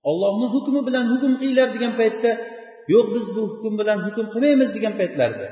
Ollohni 0.10 0.48
hukmi 0.56 0.82
bilan 0.88 1.06
hukm 1.14 1.34
qilinglar 1.40 1.68
degan 1.76 1.94
paytda 2.02 2.32
yo'q 2.94 3.08
biz 3.16 3.26
bu 3.36 3.42
hukm 3.52 3.74
bilan 3.82 4.00
hukm 4.06 4.26
qilmaymiz 4.34 4.70
degan 4.76 4.94
paytlarida. 5.00 5.48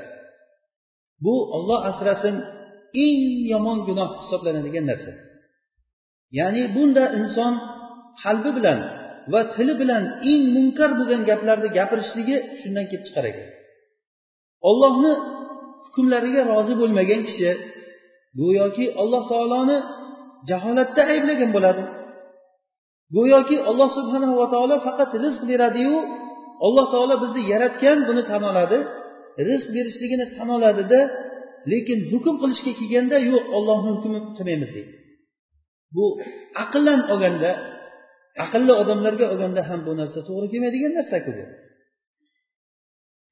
Bu 1.24 1.34
olloh 1.56 1.80
asrasin 1.90 2.36
eng 3.04 3.20
yomon 3.52 3.78
gunoh 3.88 4.10
hisoblanadigan 4.20 4.84
narsa. 4.90 5.12
Ya'ni 6.38 6.62
bunda 6.74 7.04
inson 7.18 7.52
qalbi 8.22 8.50
bilan 8.58 8.78
va 9.32 9.40
tili 9.54 9.74
bilan 9.80 10.04
eng 10.30 10.44
munkar 10.56 10.90
bo'lgan 10.98 11.22
gaplarni 11.30 11.68
gapirishligi 11.78 12.36
shundan 12.60 12.84
kelib 12.90 13.04
chiqar 13.08 13.24
ekan. 13.30 13.48
Ollohni 14.70 15.12
hukmlariga 15.84 16.42
rozi 16.52 16.74
bo'lmagan 16.80 17.20
kishi 17.28 17.50
go'yoki 18.40 18.86
alloh 19.02 19.22
taoloni 19.32 19.78
jaholatda 20.50 21.02
ayblagan 21.12 21.50
bo'ladi. 21.56 21.82
Go'yoki 23.16 23.56
alloh 23.70 23.88
subhanahu 23.98 24.34
va 24.40 24.46
taolo 24.54 24.76
faqat 24.86 25.10
rizq 25.24 25.42
beradiyu 25.50 25.96
alloh 26.66 26.86
taolo 26.94 27.14
bizni 27.24 27.42
yaratgan 27.52 27.98
buni 28.08 28.22
tan 28.30 28.42
oladi 28.50 28.78
rizq 29.48 29.68
berishligini 29.76 30.26
tan 30.36 30.48
oladida 30.56 31.00
lekin 31.72 31.98
hukm 32.12 32.34
qilishga 32.42 32.72
kelganda 32.80 33.16
yo'q 33.30 33.44
ollohni 33.56 33.90
hukmi 33.96 34.18
qilmaymiz 34.36 34.70
deydi. 34.76 34.92
Bu 35.94 36.04
aqllan 36.62 37.00
olganda 37.12 37.50
aqlli 38.44 38.72
odamlarga 38.82 39.26
olganda 39.32 39.62
ham 39.68 39.80
bu 39.86 39.92
narsa 40.00 40.20
to'g'ri 40.28 40.46
kelmaydigan 40.52 40.92
narsaku 40.98 41.30
bu. 41.38 41.44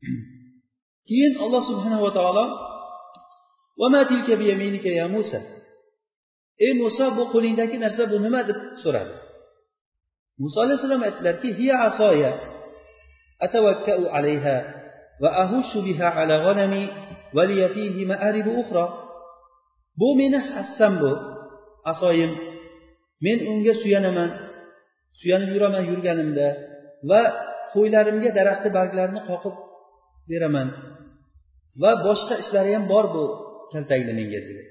Keyin 1.09 1.35
alloh 1.45 1.63
subhanava 1.71 2.11
taolo 2.19 2.45
ey 6.65 6.73
muso 6.83 7.07
bu 7.17 7.23
qo'lingdagi 7.33 7.77
narsa 7.85 8.03
bu 8.13 8.17
nima? 8.25 8.41
deb 8.49 8.59
so'radi. 8.83 9.15
Muso 10.43 10.59
alayhissalom 10.65 11.03
aytdilarki 11.09 11.49
hiya 11.59 11.77
asoya 11.89 12.33
atavakkau 13.45 14.03
alayha 14.17 14.57
va 15.23 15.31
ahushu 15.45 15.79
biha 15.87 16.09
ala 16.21 16.35
g'anami 16.45 16.85
va 17.37 17.45
fihi 17.75 18.03
ma'aribu 18.13 18.53
ukhra. 18.63 18.85
Bu 20.01 20.09
meni 20.21 20.39
hassam 20.53 20.95
bu 21.03 21.13
asoyim. 21.93 22.33
Men 23.25 23.39
unga 23.53 23.75
suyanaman. 23.83 24.50
Suyanib 25.21 25.51
yuraman 25.55 25.85
yurganimda 25.91 26.47
va 27.11 27.23
qo'ylarimga 27.75 28.31
daraxtni 28.39 28.71
barglarini 28.79 29.21
qoqib 29.31 29.55
beraman 30.31 30.69
va 31.83 31.93
boshqa 32.07 32.35
ishlari 32.43 32.71
ham 32.77 32.85
bor 32.93 33.05
bu 33.15 33.25
kaltakni 33.73 34.13
menga 34.21 34.41
dedi. 34.49 34.63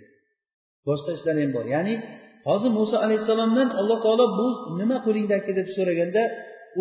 Boshqa 0.88 1.12
ishlari 1.18 1.40
ham 1.46 1.52
bor. 1.58 1.66
Ya'ni 1.76 1.94
hozir 2.48 2.72
muso 2.80 2.96
alayhissalomdan 3.06 3.70
alloh 3.80 3.98
taolo 4.06 4.26
bu 4.40 4.48
nima 4.80 4.98
qo'lingdagi 5.06 5.52
deb 5.60 5.68
so'raganda 5.76 6.24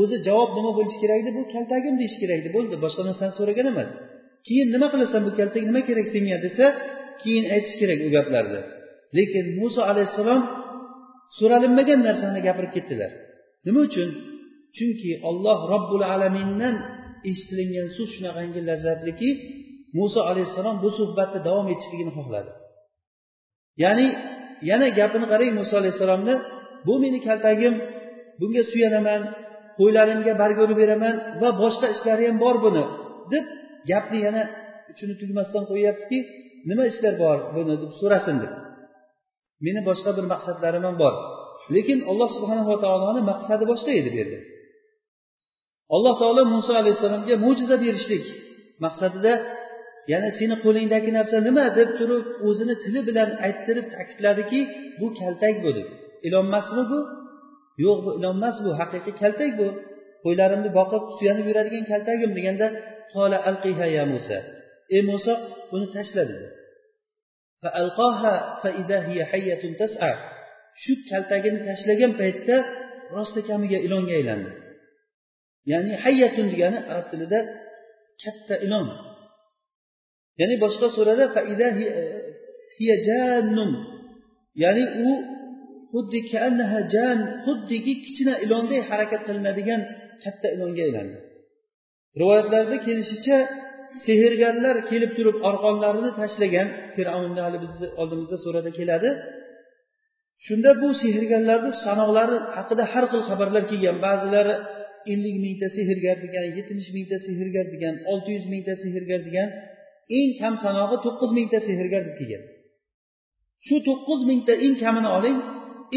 o'zi 0.00 0.16
javob 0.26 0.50
nima 0.58 0.70
bo'lishi 0.78 0.98
kerak 1.02 1.18
edi 1.22 1.30
bu 1.38 1.42
kaltagim 1.54 1.94
deyish 2.00 2.16
kerak 2.22 2.38
edi 2.42 2.50
bo'ldi 2.56 2.74
boshqa 2.84 3.02
narsani 3.08 3.32
so'ragan 3.38 3.66
emas. 3.72 3.90
Keyin 4.46 4.68
nima 4.74 4.86
qilasan 4.92 5.20
bu 5.26 5.30
kaltak? 5.38 5.62
Nima 5.70 5.82
kerak 5.88 6.06
senga? 6.14 6.36
desa 6.46 6.66
keyin 7.22 7.44
aytish 7.54 7.76
kerak 7.80 8.00
u 8.06 8.08
gaplarni. 8.16 8.60
Lekin 9.16 9.46
muso 9.60 9.80
alayhissalom 9.90 10.40
so'ralinmagan 11.38 12.00
narsani 12.08 12.40
gapirib 12.46 12.72
ketdilar. 12.76 13.10
Nima 13.68 13.80
uchun? 13.88 14.08
Chunki 14.76 15.10
olloh 15.28 15.58
robbul 15.72 16.02
alamindan 16.12 16.74
eshitilingan 17.30 17.88
so'z 17.96 18.10
shunaqangi 18.16 18.60
lazzatliki 18.68 19.30
muso 19.98 20.20
alayhissalom 20.30 20.76
bu 20.84 20.88
suhbatni 20.98 21.38
davom 21.48 21.66
etishligini 21.74 22.12
xohladi. 22.18 22.50
Ya'ni 23.82 24.06
yana 24.70 24.86
gapini 24.98 25.26
qarang 25.32 25.52
muso 25.60 25.74
alayhissalomni 25.80 26.34
bu 26.86 26.94
meni 27.02 27.18
kaltagim 27.26 27.74
bunga 28.40 28.62
suyanaman 28.72 29.22
qo'ylarimga 29.78 30.32
barg 30.42 30.56
urib 30.64 30.78
beraman 30.82 31.14
va 31.42 31.48
boshqa 31.62 31.86
ishlari 31.94 32.24
ham 32.28 32.36
bor 32.44 32.56
buni 32.64 32.84
deb 33.32 33.44
gapni 33.90 34.18
yana 34.26 34.42
uchini 34.90 35.14
tugmasdan 35.20 35.64
qo'yyaptiki 35.70 36.18
nima 36.68 36.84
ishlar 36.92 37.14
bor 37.24 37.38
buni? 37.56 37.74
deb 37.82 37.90
so'rasin 38.00 38.36
deb. 38.42 38.52
Meni 39.66 39.80
boshqa 39.88 40.10
bir 40.16 40.24
maqsadlarim 40.32 40.82
ham 40.88 40.96
bor. 41.02 41.14
Lekin 41.74 41.98
alloh 42.10 42.28
subhanava 42.36 42.74
taoloni 42.84 43.20
maqsadi 43.30 43.64
boshqa 43.70 43.90
edi 44.00 44.08
bu 44.12 44.16
yerda. 44.20 44.38
Alloh 45.96 46.14
taolo 46.20 46.42
muso 46.54 46.72
alayhissalomga 46.80 47.34
mo'jiza 47.44 47.76
berishlik 47.84 48.24
maqsadida 48.84 49.32
yana 50.12 50.28
seni 50.38 50.56
qo'lingdagi 50.64 51.10
narsa 51.18 51.36
nima? 51.48 51.64
deb 51.78 51.90
turib 51.98 52.24
o'zini 52.48 52.74
tili 52.82 53.00
bilan 53.08 53.30
ayttirib 53.46 53.86
ta'kidladiki 53.94 54.60
bu 55.00 55.06
kaltak 55.20 55.54
bu 55.64 55.70
deb 55.78 55.88
ilonmasmi 56.26 56.82
bu? 56.92 57.00
Yo'q 57.84 57.98
bu 58.04 58.10
ilonmas 58.18 58.56
bu 58.64 58.70
haqiqiy 58.80 59.14
kaltak 59.22 59.52
bu. 59.60 59.68
Qo'ylarimni 60.24 60.70
boqib 60.78 61.02
suyanib 61.16 61.46
yuradigan 61.50 61.84
kaltagim 61.92 62.30
deganda 62.38 62.66
qola 63.14 63.38
alqiha 63.50 63.86
ya 63.96 64.04
musa. 64.12 64.38
Ey 64.94 65.02
muso 65.10 65.32
buni 65.70 65.86
tashla 65.96 66.22
dedi. 66.30 66.46
Shu 70.82 70.92
kaltagini 71.10 71.58
tashlagan 71.68 72.12
paytda 72.20 72.56
rostakamiga 73.16 73.78
ilonga 73.86 74.12
aylandi. 74.20 74.50
Ya'ni 75.72 75.92
hayyatun 76.04 76.46
degani 76.52 76.78
arab 76.90 77.06
tilida 77.12 77.38
katta 78.22 78.54
ilon. 78.66 78.86
Ya'ni 80.40 80.54
boshqa 80.64 80.86
surada 80.96 81.24
e, 81.42 82.04
ya'ni 84.62 84.84
u 85.06 85.10
xuddi 85.92 86.18
jan 86.94 87.18
xuddiki 87.44 87.92
kichkina 88.04 88.34
ilonday 88.44 88.80
harakat 88.90 89.22
qilinadigan 89.28 89.80
katta 90.24 90.46
ilonga 90.54 90.82
aylandi. 90.88 91.18
Rivoyatlarda 92.20 92.76
kelishicha 92.86 93.38
sehrgarlar 94.06 94.76
kelib 94.90 95.12
turib 95.18 95.36
arqonlarini 95.50 96.10
tashlagan 96.20 96.68
fir'avnni 96.94 97.40
hali 97.46 97.58
bizni 97.64 97.86
oldimizda 98.00 98.36
surada 98.44 98.70
keladi. 98.78 99.10
Shunda 100.46 100.70
bu 100.82 100.88
sehrgarlarni 101.02 101.72
sanoqlari 101.84 102.36
haqida 102.56 102.84
har 102.92 103.04
xil 103.10 103.22
xabarlar 103.28 103.62
kelgan. 103.70 103.96
Ba'zilari 104.06 104.54
ellik 105.12 105.36
mingta 105.44 105.68
sehrgar 105.76 106.16
degan 106.24 106.44
yetmish 106.58 106.90
mingta 106.96 107.16
sehrgar 107.26 107.66
degan 107.74 107.94
olti 108.12 108.30
yuz 108.36 108.46
mingta 108.52 108.74
sehrgar 108.82 109.20
degan 109.28 109.48
eng 110.18 110.30
kam 110.40 110.54
sanog'i 110.64 110.96
to'qqiz 111.06 111.30
mingta 111.38 111.58
sehrgar 111.68 112.02
deb 112.08 112.14
kelgan. 112.20 112.42
Shu 113.66 113.76
to'qqiz 113.88 114.20
mingta 114.30 114.52
eng 114.64 114.74
kamini 114.82 115.08
oling 115.18 115.38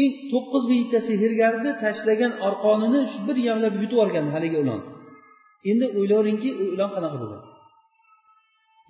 eng 0.02 0.12
to'qqiz 0.32 0.64
mingta 0.72 0.98
sehrgarni 1.08 1.70
tashlagan 1.84 2.32
arqonini 2.48 3.00
bir 3.26 3.36
yamlab 3.48 3.74
yutib 3.82 3.92
yuborgan 3.94 4.26
haligi 4.34 4.58
ilon. 4.62 4.80
Endi 5.70 5.86
o'ylavringki 5.98 6.50
u 6.62 6.64
ilon 6.74 6.90
qanaqa 6.96 7.18
bo'ladi? 7.22 7.46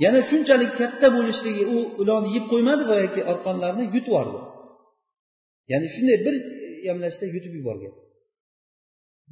Yana 0.04 0.20
shunchalik 0.30 0.72
katta 0.80 1.06
bo'lishligi 1.16 1.64
u 1.74 1.78
ilonni 2.02 2.30
yeb 2.36 2.44
qo'ymadi 2.52 2.82
boyagi 2.90 3.20
arqonlarni 3.32 3.84
yutib 3.94 4.06
yubordi. 4.10 4.38
ya'ni 5.71 5.87
shunday 5.95 6.17
bir 6.25 6.35
yamlashda 6.87 7.25
yutib 7.35 7.53
yuborgan 7.59 7.93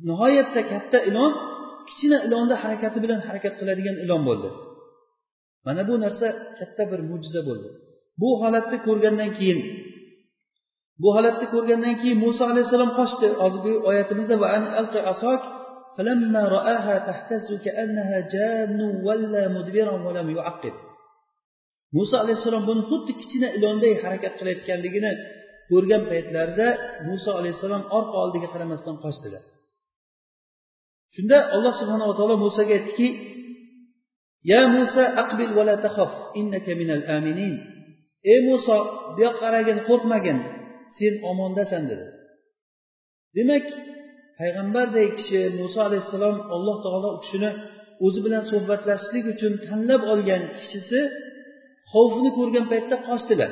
nihoyatda 0.10 0.62
katta 0.72 0.98
ilon 1.10 1.32
kichkina 1.88 2.18
ilonni 2.28 2.56
harakati 2.64 2.98
bilan 3.04 3.20
harakat 3.28 3.54
qiladigan 3.60 3.96
ilon 4.04 4.22
bo'ldi 4.30 4.50
mana 5.66 5.82
bu 5.90 5.96
narsa 6.06 6.28
katta 6.60 6.84
bir 6.92 7.00
mo'jiza 7.10 7.42
bo'ldi 7.50 7.68
bu 8.22 8.30
holatni 8.42 8.78
ko'rgandan 8.88 9.32
keyin 9.38 9.60
bu 11.02 11.10
holatni 11.16 11.46
ko'rgandan 11.54 11.96
keyin 12.02 12.18
muso 12.26 12.44
alayhissalom 12.52 12.92
qochdi 13.00 13.28
hozirgi 13.42 13.74
oyatimizda 13.90 14.36
فلما 15.98 16.44
رآها 16.58 16.96
تهتز 17.08 17.48
كأنها 17.66 18.18
جان 18.36 18.80
ولا 19.08 19.44
مدبرا 19.56 19.96
ولم 20.06 20.28
يعقب 20.38 20.76
muso 21.98 22.16
alayhissalom 22.24 22.64
buni 22.70 22.84
xuddi 22.90 23.12
kichkina 23.20 23.48
ilonday 23.58 23.94
harakat 24.04 24.34
qilayotganligini 24.40 25.12
ko'rgan 25.71 26.03
paytlarida 26.11 26.69
muso 27.09 27.31
alayhissalom 27.39 27.83
orqa 27.99 28.17
oldiga 28.25 28.49
qaramasdan 28.55 28.97
qochdilar. 29.05 29.43
Shunda 31.15 31.39
alloh 31.55 31.75
subhanava 31.81 32.13
taolo 32.19 32.37
musoga 32.47 32.73
aytdiki 32.79 33.09
ya 34.53 34.61
musa 34.77 35.03
aqbil 35.23 35.51
va 35.59 35.63
la 35.69 35.77
taxof 35.85 36.13
innaka 36.41 36.73
minal 36.81 37.05
aminin. 37.17 37.55
Ey 38.33 38.41
muso 38.49 38.77
bu 39.15 39.19
yoqqa 39.27 39.41
qaragin 39.43 39.79
qo'rqmagin 39.89 40.39
sen 40.97 41.15
omondasan 41.31 41.83
dedi. 41.91 42.07
Demak 43.37 43.67
payg'ambardek 44.39 45.09
kishi 45.19 45.41
muso 45.61 45.79
alayhissalom 45.89 46.37
alloh 46.55 46.77
taolo 46.85 47.09
u 47.17 47.19
kishini 47.25 47.51
o'zi 48.07 48.21
bilan 48.25 48.43
suhbatlashishlik 48.53 49.25
uchun 49.35 49.53
tanlab 49.67 50.03
olgan 50.13 50.43
kishisi 50.59 51.01
xavfni 51.93 52.31
ko'rgan 52.39 52.67
paytda 52.73 52.97
qochdilar. 53.09 53.51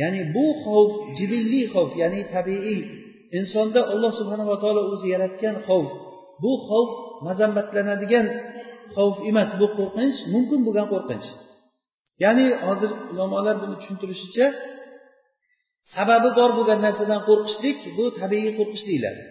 Ya'ni 0.00 0.22
bu 0.34 0.46
xavf 0.64 0.92
jibilli 1.18 1.60
xavf 1.74 1.92
ya'ni 2.02 2.20
tabiiy 2.34 2.80
insonda 3.38 3.80
alloh 3.92 4.12
subhanava 4.20 4.56
taolo 4.62 4.82
o'zi 4.92 5.06
yaratgan 5.14 5.56
xavf. 5.66 5.90
Bu 6.42 6.52
xavf 6.68 6.90
mazammatlanadigan 7.26 8.26
xavf 8.94 9.16
emas 9.30 9.50
bu 9.60 9.66
qo'rqinch 9.78 10.18
mumkin 10.34 10.60
bo'lgan 10.66 10.86
qo'rqinch. 10.92 11.26
Ya'ni 12.24 12.46
hozir 12.66 12.90
ulamolar 13.12 13.56
buni 13.62 13.74
tushuntirishicha 13.80 14.46
sababi 15.94 16.30
bor 16.38 16.50
bo'lgan 16.58 16.78
narsadan 16.86 17.20
qo'rqishlik 17.28 17.78
bu 17.96 18.04
tabiiy 18.20 18.50
qo'rqish 18.58 18.84
deyiladi. 18.90 19.22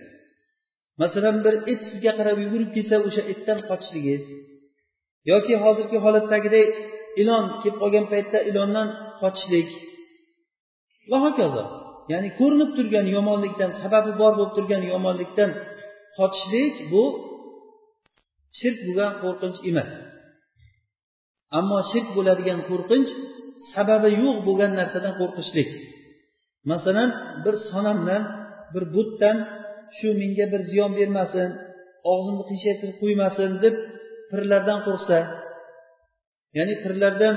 Masalan 1.02 1.38
bir 1.46 1.56
it 1.72 1.82
sizga 1.90 2.12
qarab 2.20 2.38
yugurib 2.46 2.70
kelsa 2.76 2.96
o'sha 3.08 3.24
itdan 3.34 3.60
qochishligingiz 3.70 4.24
yoki 5.32 5.54
hozirgi 5.64 5.98
holatdagiday 6.06 6.66
ilon 7.22 7.46
kelib 7.62 7.78
qolgan 7.82 8.06
paytda 8.14 8.40
ilondan 8.50 8.88
qochishlik 9.22 9.70
va 11.10 11.18
hokazo. 11.26 11.64
Ya'ni 12.12 12.30
ko'rinib 12.40 12.72
turgan 12.78 13.06
yomonlikdan 13.16 13.72
sababi 13.82 14.12
bor 14.22 14.34
bo'lib 14.38 14.54
turgan 14.58 14.84
yomonlikdan 14.92 15.50
qochishlik 16.18 16.76
bu 16.92 17.04
shirk 18.60 18.80
bo'lgan 18.88 19.12
qo'rqinch 19.24 19.60
emas. 19.70 19.92
Ammo 21.60 21.80
shirk 21.92 22.10
bo'ladigan 22.18 22.60
qo'rqinch 22.70 23.12
sababi 23.74 24.10
yo'q 24.22 24.38
bo'lgan 24.48 24.72
narsadan 24.80 25.14
qo'rqishlik. 25.22 25.70
Masalan 26.72 27.10
bir 27.46 27.56
sonamdan 27.72 28.22
bir 28.74 28.84
butdan 28.96 29.38
shu 29.98 30.08
menga 30.22 30.46
bir 30.54 30.62
ziyon 30.72 30.92
bermasin 31.00 31.50
og'zimni 32.12 32.44
qiyshaytirib 32.50 32.98
qo'ymasin 33.04 33.52
deb 33.64 33.76
pirlardan 34.32 34.80
qo'rqsa 34.88 35.18
ya'ni 36.58 36.76
pirlardan 36.84 37.36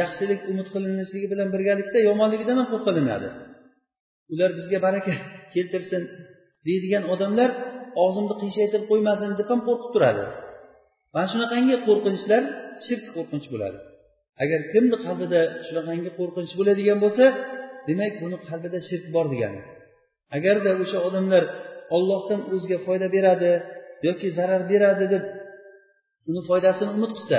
yaxshilik 0.00 0.40
umid 0.50 0.68
qilinishligi 0.74 1.26
bilan 1.32 1.48
birgalikda 1.54 1.98
yomonligidan 2.08 2.56
ham 2.60 2.68
qo'rqilinadi 2.72 3.28
ular 4.32 4.50
bizga 4.58 4.78
baraka 4.86 5.12
keltirsin 5.54 6.02
deydigan 6.66 7.04
odamlar 7.14 7.50
og'zimni 8.04 8.34
qiyshaytirib 8.42 8.86
qo'ymasin 8.90 9.30
deb 9.40 9.48
ham 9.52 9.60
qo'rqib 9.68 9.90
turadi. 9.94 10.24
Mana 11.14 11.26
shunaqangi 11.32 11.76
qo'rqinchlar 11.86 12.42
shirk 12.86 13.04
qo'rqinch 13.16 13.46
bo'ladi. 13.52 13.78
Agar 14.42 14.60
kimni 14.72 14.96
qalbida 15.06 15.40
shunaqangi 15.66 16.10
qo'rqinch 16.18 16.52
bo'ladigan 16.58 16.98
bo'lsa 17.04 17.24
demak 17.88 18.12
buni 18.22 18.36
qalbida 18.48 18.78
shirk 18.88 19.06
bor 19.14 19.26
degani. 19.32 19.60
Agarda 20.36 20.70
o'sha 20.82 20.98
odamlar 21.08 21.44
ollohdan 21.96 22.40
o'ziga 22.54 22.78
foyda 22.86 23.06
beradi 23.16 23.52
yoki 24.06 24.28
zarar 24.38 24.62
beradi 24.72 25.04
deb 25.14 25.24
uni 26.30 26.40
foydasini 26.48 26.90
umid 26.96 27.12
qilsa 27.18 27.38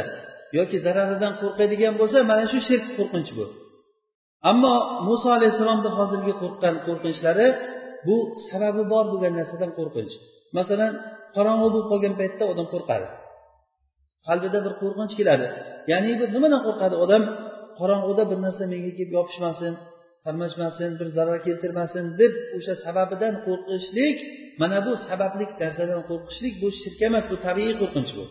yoki 0.57 0.77
zararidan 0.85 1.33
qo'rqadigan 1.41 1.93
bo'lsa 2.01 2.17
mana 2.31 2.45
shu 2.51 2.59
shirk 2.67 2.85
qo'rqinchi 2.97 3.33
bu. 3.39 3.45
Ammo 4.51 4.73
muso 5.07 5.29
alayhissalomni 5.37 5.89
hozirgi 5.97 6.33
qo'rqqan 6.41 6.75
qo'rqinchlari 6.85 7.47
bu 8.07 8.17
sababi 8.49 8.83
bor 8.93 9.05
bo'lgan 9.11 9.33
narsadan 9.39 9.71
qo'rqinch. 9.79 10.13
Masalan 10.57 10.93
qorong'u 11.35 11.67
bo'lib 11.73 11.87
qolgan 11.91 12.13
paytda 12.19 12.43
odam 12.53 12.67
qo'rqadi. 12.73 13.07
Qalbida 14.27 14.59
bir 14.65 14.73
qo'rqinch 14.81 15.13
keladi. 15.19 15.45
Ya'ni 15.91 16.11
bir 16.19 16.29
nimadan 16.35 16.61
qo'rqadi? 16.67 16.95
Odam 17.05 17.23
qorong'uda 17.79 18.23
bir 18.31 18.37
narsa 18.45 18.63
menga 18.73 18.91
kelib 18.97 19.11
yopishmasin 19.17 19.73
qarmashmasin 20.25 20.91
bir 20.99 21.07
zarar 21.17 21.39
keltirmasin 21.47 22.05
deb 22.21 22.33
o'sha 22.57 22.73
sababidan 22.85 23.33
qo'rqishlik 23.45 24.17
mana 24.61 24.77
bu 24.85 24.91
sabablik 25.07 25.51
narsadan 25.61 26.01
qo'rqishlik 26.09 26.53
bu 26.61 26.67
shirk 26.81 26.99
emas 27.07 27.25
bu 27.31 27.37
tabiiy 27.47 27.73
qo'rqinch 27.81 28.11
bu. 28.17 28.25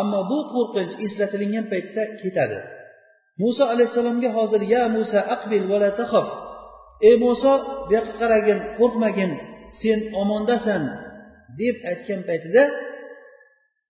Ammo 0.00 0.20
bu 0.30 0.38
qo'rqinch 0.54 0.94
eslatilingan 1.04 1.66
paytda 1.72 2.02
ketadi. 2.22 2.58
Muso 3.42 3.64
alayhissalomga 3.72 4.30
hozir 4.38 4.62
ya 4.74 4.82
musa 4.96 5.20
aqbil 5.34 5.64
vala 5.72 5.90
tahof 6.00 6.28
ey 7.08 7.16
muso 7.24 7.52
bu 7.86 7.92
yoqqa 7.96 8.14
qaragin 8.20 8.58
qo'rqmagin 8.78 9.32
sen 9.80 9.98
omondasan 10.22 10.82
deb 11.60 11.76
aytgan 11.90 12.20
paytida 12.28 12.62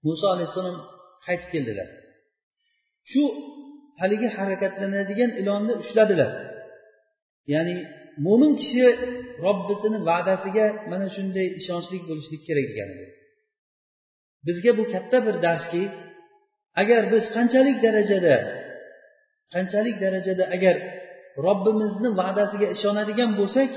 muso 0.06 0.26
alayhissalom 0.34 0.76
qaytib 1.26 1.48
keldilar. 1.54 1.88
Shu 3.10 3.22
haligi 4.00 4.28
harakatlanadigan 4.36 5.30
ilonni 5.40 5.74
ushladilar. 5.82 6.30
Ya'ni 7.54 7.76
mo'min 8.26 8.52
kishi 8.60 8.84
robbisini 9.46 9.98
va'dasiga 10.08 10.66
mana 10.90 11.06
shunday 11.16 11.46
ishonchli 11.60 11.98
bo'lishlik 12.08 12.42
kerak 12.48 12.66
degani 12.70 12.96
bizga 14.46 14.72
bu 14.78 14.84
katta 14.92 15.18
bir 15.26 15.36
darski 15.46 15.82
agar 16.82 17.02
biz 17.12 17.24
qanchalik 17.36 17.76
darajada 17.86 18.36
qanchalik 19.54 19.96
darajada 20.04 20.44
agar 20.56 20.76
robbimizni 21.46 22.10
va'dasiga 22.20 22.66
ishonadigan 22.76 23.30
bo'lsak 23.40 23.70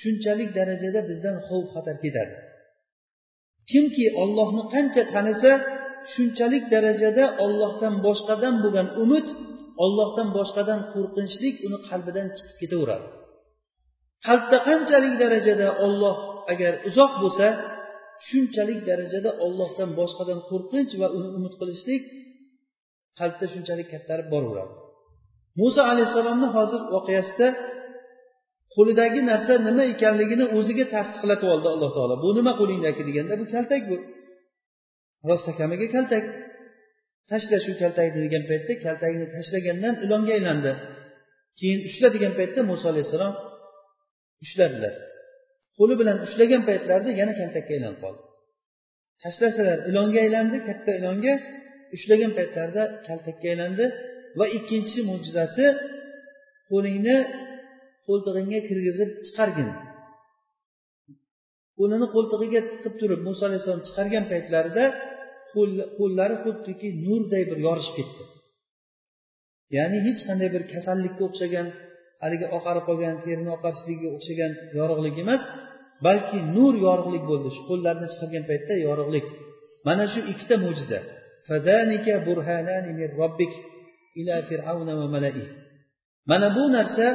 shunchalik 0.00 0.50
darajada 0.58 1.00
bizdan 1.10 1.36
xavf 1.46 1.66
xatar 1.74 1.96
ketadi. 2.04 2.34
Kimki 3.70 4.06
ollohni 4.22 4.62
qancha 4.74 5.02
tanisa 5.14 5.52
shunchalik 6.12 6.64
darajada 6.74 7.24
ollohdan 7.44 7.94
boshqadan 8.06 8.54
bo'lgan 8.64 8.88
umid 9.02 9.26
ollohdan 9.84 10.28
boshqadan 10.38 10.80
qo'rqinchlik 10.92 11.56
uni 11.66 11.78
qalbidan 11.88 12.26
chiqib 12.36 12.56
ketaveradi. 12.62 13.06
Qalbda 14.26 14.58
qanchalik 14.68 15.14
darajada 15.22 15.68
olloh 15.86 16.16
agar 16.52 16.72
uzoq 16.88 17.12
bo'lsa 17.22 17.46
shunchalik 18.28 18.80
darajada 18.88 19.30
ollohdan 19.46 19.90
boshqadan 20.00 20.38
qo'rqinch 20.50 20.92
va 21.00 21.08
uni 21.18 21.28
umid 21.38 21.54
qilishlik 21.60 22.02
qalbda 23.18 23.46
shunchalik 23.54 23.88
kattarib 23.94 24.28
boraveradi. 24.34 24.74
Muso 25.60 25.80
alayhissalomni 25.92 26.48
hozir 26.56 26.80
voqeasida 26.94 27.48
qo'lidagi 28.74 29.20
narsa 29.30 29.54
nima 29.68 29.84
ekanligini 29.94 30.44
o'ziga 30.58 30.84
tasdiqlatib 30.94 31.48
oldi 31.54 31.68
alloh 31.74 31.90
taolo. 31.96 32.14
Bu 32.24 32.30
nima 32.38 32.52
qo'lingdagi 32.60 33.02
deganda 33.08 33.34
bu 33.40 33.44
kaltak 33.54 33.82
bu. 33.90 33.96
Rostakamiga 35.28 35.88
kaltak. 35.96 36.24
Tashla 37.30 37.58
shu 37.64 37.72
kaltakni 37.82 38.20
degan 38.26 38.44
paytda 38.50 38.72
kaltagini 38.86 39.26
tashlagandan 39.36 39.94
ilonga 40.04 40.32
aylandi. 40.38 40.72
Keyin 41.58 41.80
ushla 41.88 42.08
degan 42.14 42.32
paytda 42.38 42.60
muso 42.70 42.86
alayhissalom 42.92 43.34
ushladilar. 44.44 44.94
Qo'li 45.78 45.94
bilan 46.00 46.16
ushlagan 46.26 46.62
paytlarida 46.68 47.10
yana 47.20 47.32
kaltakka 47.40 47.72
aylanib 47.76 47.98
qoldi. 48.04 48.22
Tashlasalar 49.22 49.78
ilonga 49.90 50.18
aylandi 50.26 50.58
katta 50.68 50.90
ilonga 51.00 51.32
ushlagan 51.96 52.32
paytlarida 52.38 52.84
kaltakka 53.06 53.46
aylandi 53.52 53.84
va 54.38 54.46
ikkinchi 54.58 54.98
mo'jizasi 55.10 55.66
qo'lingni 56.70 57.16
qo'ltig'ingga 58.06 58.60
kirgizib 58.68 59.10
chiqargin. 59.26 59.70
Qo'lini 61.78 62.06
qo'ltig'iga 62.14 62.60
tiqib 62.72 62.94
turib 63.00 63.20
muso 63.28 63.42
alayhissalom 63.48 63.82
chiqargan 63.88 64.24
paytlarida 64.32 64.84
qo'llari 65.98 66.36
xuddiki 66.44 66.88
nurday 67.06 67.42
bir 67.50 67.58
yorishib 67.66 67.94
ketdi. 67.98 68.22
Ya'ni 69.76 69.98
hech 70.06 70.20
qanday 70.28 70.48
bir 70.54 70.62
kasallikka 70.74 71.22
o'xshagan 71.28 71.66
haligi 72.24 72.46
oqarib 72.56 72.84
qolgan 72.88 73.16
terini 73.24 73.50
oqarishligiga 73.56 74.08
o'xshagan 74.16 74.52
yorug'lik 74.78 75.16
emas 75.24 75.42
balki 76.06 76.38
nur 76.56 76.74
yorug'lik 76.86 77.22
bo'ldi. 77.30 77.48
Shu 77.56 77.62
qo'llarni 77.70 78.06
chiqargan 78.12 78.44
paytda 78.50 78.74
yorug'lik. 78.86 79.26
Mana 79.86 80.04
shu 80.12 80.20
ikkita 80.32 80.56
mo'jiza. 80.64 80.98
Mana 86.30 86.48
bu 86.56 86.64
narsa 86.76 87.06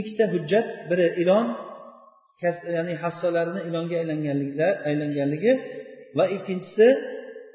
ikkita 0.00 0.24
hujjat. 0.34 0.66
Biri 0.90 1.06
ilon 1.22 1.46
ya'ni 2.76 2.94
hassolarini 3.02 3.60
ilonga 3.68 3.96
aylanganligi 4.88 5.52
va 6.18 6.24
ikkinchisi 6.36 6.88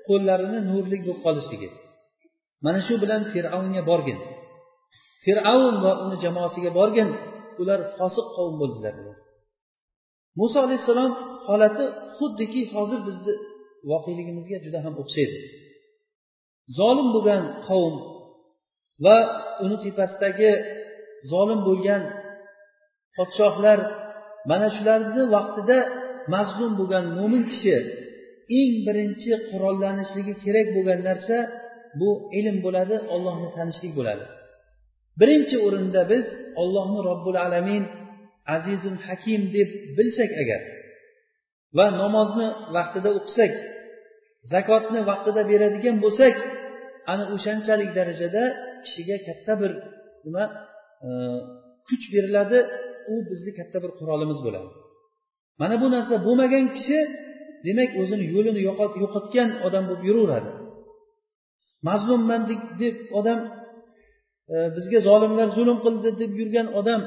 qo'llarini 0.08 0.60
nurli 0.70 0.98
bo'lib 1.06 1.20
qolishligi. 1.26 1.70
Mana 2.66 2.80
shu 2.88 2.94
bilan 3.04 3.22
fir'avnga 3.34 3.82
borgin. 3.92 4.20
Fir'avn 5.24 5.76
va 5.84 5.92
uni 6.06 6.18
jamoasiga 6.24 6.72
borgin 6.80 7.10
ular 7.62 7.80
fosiq 7.98 8.28
qavm 8.36 8.56
bo'ldilar. 8.62 8.94
Muso 10.40 10.58
alayhissalom 10.66 11.12
holati 11.50 11.86
xuddiki 12.16 12.62
hozir 12.74 13.00
bizni 13.08 13.34
voqeligimizga 13.92 14.58
juda 14.66 14.80
ham 14.86 14.94
o'xshaydi. 15.02 15.38
Zolim 16.78 17.08
bo'lgan 17.16 17.44
qavm 17.68 17.96
va 19.06 19.18
uni 19.64 19.78
tepasidagi 19.86 20.52
zolim 21.32 21.60
bo'lgan 21.68 22.04
podshohlar 23.16 23.80
mana 24.50 24.68
shularni 24.76 25.24
vaqtida 25.36 25.78
mazlum 26.34 26.72
bo'lgan 26.80 27.06
mo'min 27.18 27.44
kishi 27.52 27.76
eng 28.60 28.74
birinchi 28.88 29.32
qurollanishligi 29.50 30.34
kerak 30.44 30.68
bo'lgan 30.76 31.00
narsa 31.10 31.38
bu 32.00 32.10
ilm 32.40 32.58
bo'ladi 32.66 32.96
ollohni 33.16 33.50
tanishlik 33.58 33.94
bo'ladi. 34.00 34.26
Birinchi 35.20 35.58
o'rinda 35.66 36.02
biz 36.12 36.26
ollohni 36.62 37.00
robbil 37.10 37.38
alamin 37.46 37.84
azizul 38.56 38.98
hakim 39.08 39.42
deb 39.56 39.70
bilsak 39.98 40.32
agar 40.44 40.62
va 41.78 41.86
namozni 42.02 42.48
vaqtida 42.76 43.10
o'qisak 43.20 43.54
zakotni 44.54 45.00
vaqtida 45.10 45.42
beradigan 45.52 45.98
bo'lsak 46.06 46.36
ana 47.12 47.24
o'shanchalik 47.36 47.90
darajada 47.98 48.44
kishiga 48.84 49.18
katta 49.28 49.54
bir 49.62 49.72
nima 50.26 50.44
e, 51.06 51.10
kuch 51.88 52.06
beriladi 52.14 52.60
u 53.12 53.14
bizni 53.30 53.52
katta 53.60 53.78
bir 53.84 53.92
qurolimiz 54.00 54.40
bo'ladi. 54.46 54.70
Mana 55.62 55.76
bu 55.82 55.88
narsa 55.96 56.16
bo'lmagan 56.26 56.66
kishi 56.76 57.00
demak 57.68 57.92
o'zini 58.02 58.26
yo'lini 58.34 58.62
yo'qotgan 58.70 59.50
odam 59.68 59.84
bo'lib 59.90 60.04
yuraveradi. 60.10 60.52
Mazlumman 61.88 62.42
deb 62.82 62.96
odam 63.20 63.40
E, 64.54 64.58
bizga 64.76 65.00
zolimlar 65.08 65.48
zulm 65.58 65.78
qildi 65.86 66.10
deb 66.22 66.32
yurgan 66.40 66.68
odam 66.80 67.02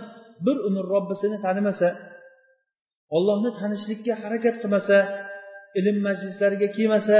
bir 0.46 0.56
umr 0.68 0.84
robbisini 0.94 1.38
tanimasa 1.46 1.88
ollohni 3.16 3.50
tanishlikka 3.60 4.12
harakat 4.22 4.56
qilmasa 4.62 4.96
ilm 5.78 5.96
majlislariga 6.06 6.68
kelmasa 6.76 7.18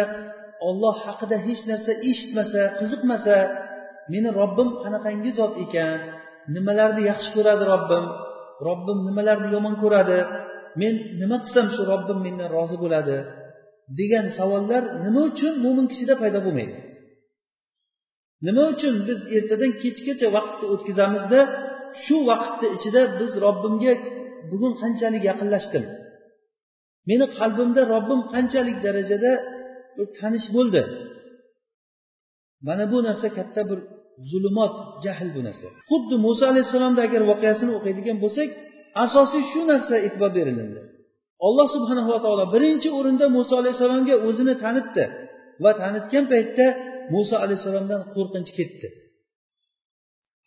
olloh 0.68 0.96
haqida 1.06 1.36
hech 1.46 1.62
narsa 1.70 1.92
eshitmasa 2.10 2.60
qiziqmasa 2.78 3.36
meni 4.12 4.30
robbim 4.40 4.68
qanaqangi 4.82 5.30
zot 5.38 5.52
ekan 5.64 5.98
nimalarni 6.54 7.02
yaxshi 7.10 7.30
ko'radi 7.36 7.64
robbim 7.72 8.04
robbim 8.68 8.98
nimalarni 9.08 9.48
yomon 9.56 9.74
ko'radi 9.82 10.18
men 10.80 10.94
nima 11.20 11.36
qilsam 11.44 11.66
shu 11.74 11.82
robbim 11.92 12.18
mendan 12.26 12.48
rozi 12.56 12.76
bo'ladi 12.82 13.16
degan 13.98 14.26
savollar 14.38 14.82
nima 15.04 15.20
uchun 15.30 15.52
mo'min 15.64 15.86
kishida 15.92 16.14
paydo 16.22 16.38
bo'lmaydi? 16.46 16.76
Nima 18.47 18.64
uchun 18.74 18.95
biz 19.09 19.18
ertadan 19.36 19.72
kechgacha 19.82 20.28
vaqtni 20.36 20.66
o'tkazamizda 20.74 21.40
shu 22.05 22.16
vaqtni 22.30 22.68
ichida 22.76 23.03
biz 23.20 23.30
robbimga 23.45 23.93
bugun 24.51 24.72
qanchalik 24.82 25.22
yaqinlashdim? 25.30 25.84
Meni 27.11 27.26
qalbimda 27.38 27.82
robbim 27.95 28.20
qanchalik 28.32 28.78
darajada 28.86 29.32
bir 29.97 30.07
tanish 30.18 30.49
bo'ldi? 30.57 30.82
Mana 32.68 32.84
bu 32.93 32.99
narsa 33.09 33.28
katta 33.38 33.62
bir 33.70 33.78
zulmat 34.30 34.74
jahl 35.05 35.28
bu 35.36 35.40
narsa. 35.49 35.68
Xuddi 35.90 36.16
muso 36.26 36.45
alayhissalomni 36.53 37.01
agar 37.07 37.22
voqeasini 37.30 37.72
o'qiydigan 37.78 38.16
bo'lsak 38.24 38.49
asosiy 39.05 39.43
shu 39.53 39.61
narsa 39.72 39.95
e'tibor 40.07 40.30
berilindi 40.38 40.80
alloh 41.47 41.66
subhanava 41.74 42.16
taolo 42.24 42.45
birinchi 42.55 42.88
o'rinda 42.99 43.26
muso 43.36 43.55
alayhissalomga 43.61 44.14
o'zini 44.28 44.55
tanitdi. 44.64 45.05
Va 45.64 45.72
tanitgan 45.80 46.24
paytda 46.32 46.66
muso 47.14 47.34
alayhissalomdan 47.44 48.02
qo'rqinch 48.14 48.50
ketdi. 48.58 48.88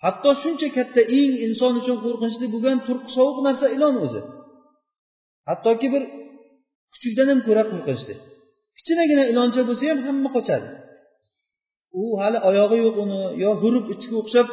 Hatto 0.04 0.30
shuncha 0.44 0.68
katta 0.78 1.02
eng 1.20 1.34
inson 1.46 1.74
uchun 1.82 1.98
qo'rqinchli 2.06 2.46
bo'lgan 2.54 2.78
turqi 2.88 3.10
sovuq 3.18 3.38
narsa 3.48 3.68
ilon 3.76 3.96
o'zi. 4.06 4.22
Hattoki 5.50 5.88
bir 5.94 6.04
kuchukdan 6.94 7.28
ham 7.32 7.40
ko'ra 7.48 7.64
qo'rqinchli. 7.72 8.16
Kichinagina 8.78 9.24
iloncha 9.32 9.62
bo'lsa 9.70 9.84
ham 9.92 10.00
hamma 10.08 10.30
qochadi. 10.38 10.68
U 12.02 12.04
hali 12.22 12.40
oyog'i 12.50 12.78
yo'q 12.86 12.96
uni 13.04 13.20
yo 13.44 13.52
hurib 13.62 13.86
itga 13.94 14.16
o'xshab 14.22 14.48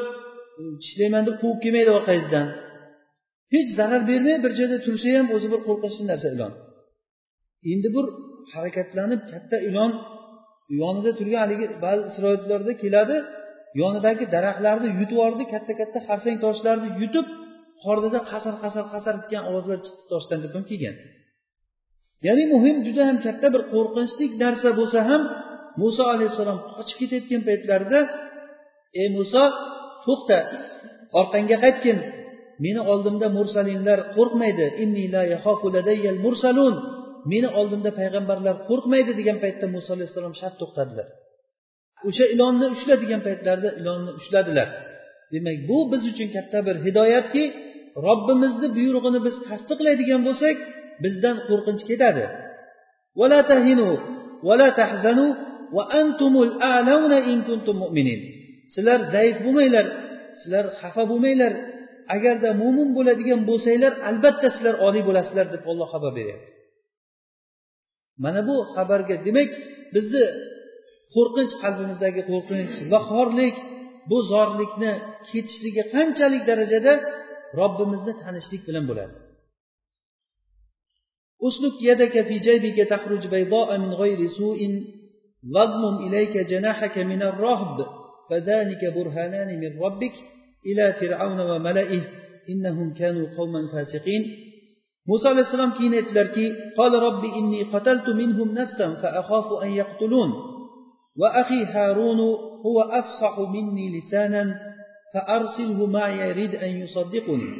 tishlayman 0.83 1.23
deb 1.29 1.37
quvib 1.43 1.59
kelmaydi 1.65 1.91
orqangizdan 1.99 2.47
hech 3.55 3.71
zarar 3.79 4.03
bermay 4.11 4.37
bir 4.45 4.53
joyda 4.59 4.77
tursa 4.87 5.09
ham 5.19 5.27
o'zi 5.37 5.49
bir 5.53 5.61
qo'rqinchli 5.69 6.05
narsa 6.11 6.29
ilon. 6.35 6.53
Endi 7.73 7.89
bir 7.97 8.07
harakatlanib 8.53 9.21
katta 9.33 9.57
ilon 9.69 9.93
yonida 10.81 11.11
turgan 11.19 11.41
haligi 11.45 11.67
ba'zi 11.85 12.03
isroillarda 12.11 12.73
keladi. 12.83 13.17
Yonidagi 13.81 14.25
daraxtlarni 14.35 14.89
yutib 14.99 15.17
yubordi 15.17 15.45
katta 15.55 15.73
katta 15.81 15.99
xarsang 16.09 16.37
toshlarni 16.45 16.89
yutib 17.03 17.27
qornida 17.85 18.21
qasar 18.31 18.55
qasar 18.65 18.85
qasar 18.95 19.15
degan 19.25 19.43
ovozlar 19.51 19.79
chiqdi 19.85 20.05
toshdan 20.13 20.39
deb 20.45 20.53
ham 20.57 20.65
kelgan. 20.71 20.97
Ya'ni 22.27 22.45
muhim 22.55 22.77
juda 22.87 23.03
ham 23.09 23.19
katta 23.27 23.47
bir 23.55 23.63
qo'rqinchli 23.73 24.27
narsa 24.45 24.69
bo'lsa 24.79 24.99
ham 25.11 25.23
muso 25.83 26.05
alayhissalom 26.15 26.59
qochib 26.77 26.97
ketayotgan 27.01 27.43
paytlarida 27.49 28.01
ey 29.01 29.09
muso 29.19 29.45
to'xta 30.07 30.39
orqangga 31.21 31.57
qaytgin. 31.65 31.99
Meni 32.65 32.81
oldimda 32.93 33.27
mursalinlar 33.39 33.99
qo'rqmaydi. 34.17 34.67
Mursalun. 36.27 36.75
Meni 37.31 37.49
oldimda 37.61 37.91
payg'ambarlar 38.01 38.55
qo'rqmaydi 38.69 39.13
degan 39.21 39.39
paytda 39.45 39.67
muso 39.75 39.91
alayhissalom 39.97 40.35
shart 40.41 40.57
to'xtadilar. 40.61 41.07
O'sha 42.09 42.25
ilonni 42.35 42.67
ushla 42.77 42.95
degan 43.03 43.21
paytlarida 43.27 43.71
ilonni 43.81 44.11
ushladilar. 44.21 44.69
Demak 45.33 45.59
bu 45.69 45.79
biz 45.93 46.03
uchun 46.13 46.29
katta 46.37 46.59
bir 46.67 46.77
hidoyatki 46.87 47.45
robbimizni 48.07 48.69
buyrug'ini 48.77 49.21
biz 49.27 49.35
tasdiqlaydigan 49.49 50.21
bo'lsak 50.29 50.57
bizdan 51.05 51.37
qo'rqinch 51.49 51.83
ketadi. 51.91 52.25
Sizlar 58.75 59.01
zaif 59.15 59.37
bo'lmanglar 59.45 59.87
sizlar 60.41 60.65
xafa 60.81 61.05
bo'lmanglar. 61.11 61.53
Agarda 62.17 62.51
mo'min 62.63 62.89
bo'ladigan 62.97 63.41
bo'lsanglar 63.51 63.93
albatta 64.11 64.49
sizlar 64.55 64.75
oliy 64.87 65.03
bo'lasizlar 65.09 65.47
deb 65.55 65.65
olloh 65.71 65.89
xabar 65.95 66.13
beryapti. 66.19 66.53
mana 68.24 68.42
bu 68.50 68.56
xabarga 68.74 69.16
demak 69.28 69.52
bizni 69.96 70.26
qo'rqinch 71.16 71.54
qalbimizdagi 71.64 72.22
qo'rqinch 72.32 72.74
va 72.92 73.00
xorlik 73.12 73.56
bu 74.10 74.18
zorlikni 74.32 74.92
ketishligi 75.30 75.84
qanchalik 75.94 76.44
darajada 76.50 76.94
robbimizni 77.60 78.14
tanishlik 78.24 78.64
bilan 78.70 78.86
bo'ladi 78.92 79.16
أسلك 81.48 81.78
يدك 81.92 82.16
في 82.28 82.36
جيبك 82.48 82.78
تخرج 82.90 83.28
بيضاء 83.28 83.70
من 83.78 83.92
غير 83.94 84.20
سوء 84.28 84.60
واضمم 85.54 85.96
إليك 86.08 86.38
جناحك 86.38 86.98
من 86.98 87.22
الرهب 87.22 87.78
فذلك 88.30 88.82
برهانان 88.96 89.60
من 89.60 89.72
ربك 89.86 90.16
إلى 90.66 90.94
فرعون 91.00 91.40
وملئه 91.40 92.02
إنهم 92.50 92.94
كانوا 92.94 93.28
قوما 93.38 93.62
فاسقين 93.74 94.24
muso 95.10 95.26
alayhissalom 95.34 95.72
keyin 95.78 95.94
aytdilarki 96.00 96.46
قال 96.78 96.94
رب 97.08 97.24
إني 97.40 97.62
قتلت 97.74 98.08
منهم 98.22 98.48
نفسا 98.60 98.88
فأخاف 99.02 99.48
أن 99.64 99.70
يقتلون 99.82 100.30
وأخي 101.20 101.62
هارون 101.74 102.20
هو 102.66 102.78
أفصح 102.82 103.34
مني 103.40 103.86
لسانا 103.98 104.44
فأرسله 105.14 105.80
معي 105.86 106.30
يريد 106.30 106.54
أن 106.56 106.72
يصدقني 106.82 107.52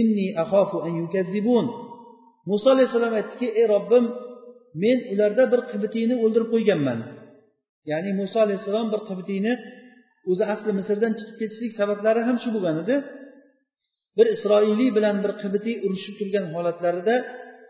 إني 0.00 0.26
أخاف 0.42 0.70
أن 0.86 0.92
يكذبون 1.04 1.66
muso 2.50 2.68
alayhissalom 2.74 3.14
aytdiki 3.20 3.48
ey 3.60 3.66
robbim 3.74 4.04
men 4.82 4.98
ularda 5.12 5.44
bir 5.52 5.60
qibitiyni 5.70 6.14
o'ldirib 6.24 6.48
qo'yganman 6.54 6.98
ya'ni 7.90 8.10
muso 8.20 8.38
alayhissalom 8.44 8.86
bir 8.92 9.00
qibitiyni 9.08 9.52
o'zi 10.30 10.44
asli 10.54 10.70
misrdan 10.78 11.12
chiqib 11.18 11.36
ketishlik 11.40 11.72
sabablari 11.80 12.20
ham 12.28 12.36
shu 12.42 12.48
bo'lgan 12.54 12.76
edi 12.84 12.96
Bir 14.19 14.27
isroiliy 14.35 14.89
bilan 14.97 15.15
bir 15.23 15.31
qibitiy 15.41 15.75
urushib 15.85 16.15
turgan 16.19 16.45
holatlarida 16.53 17.15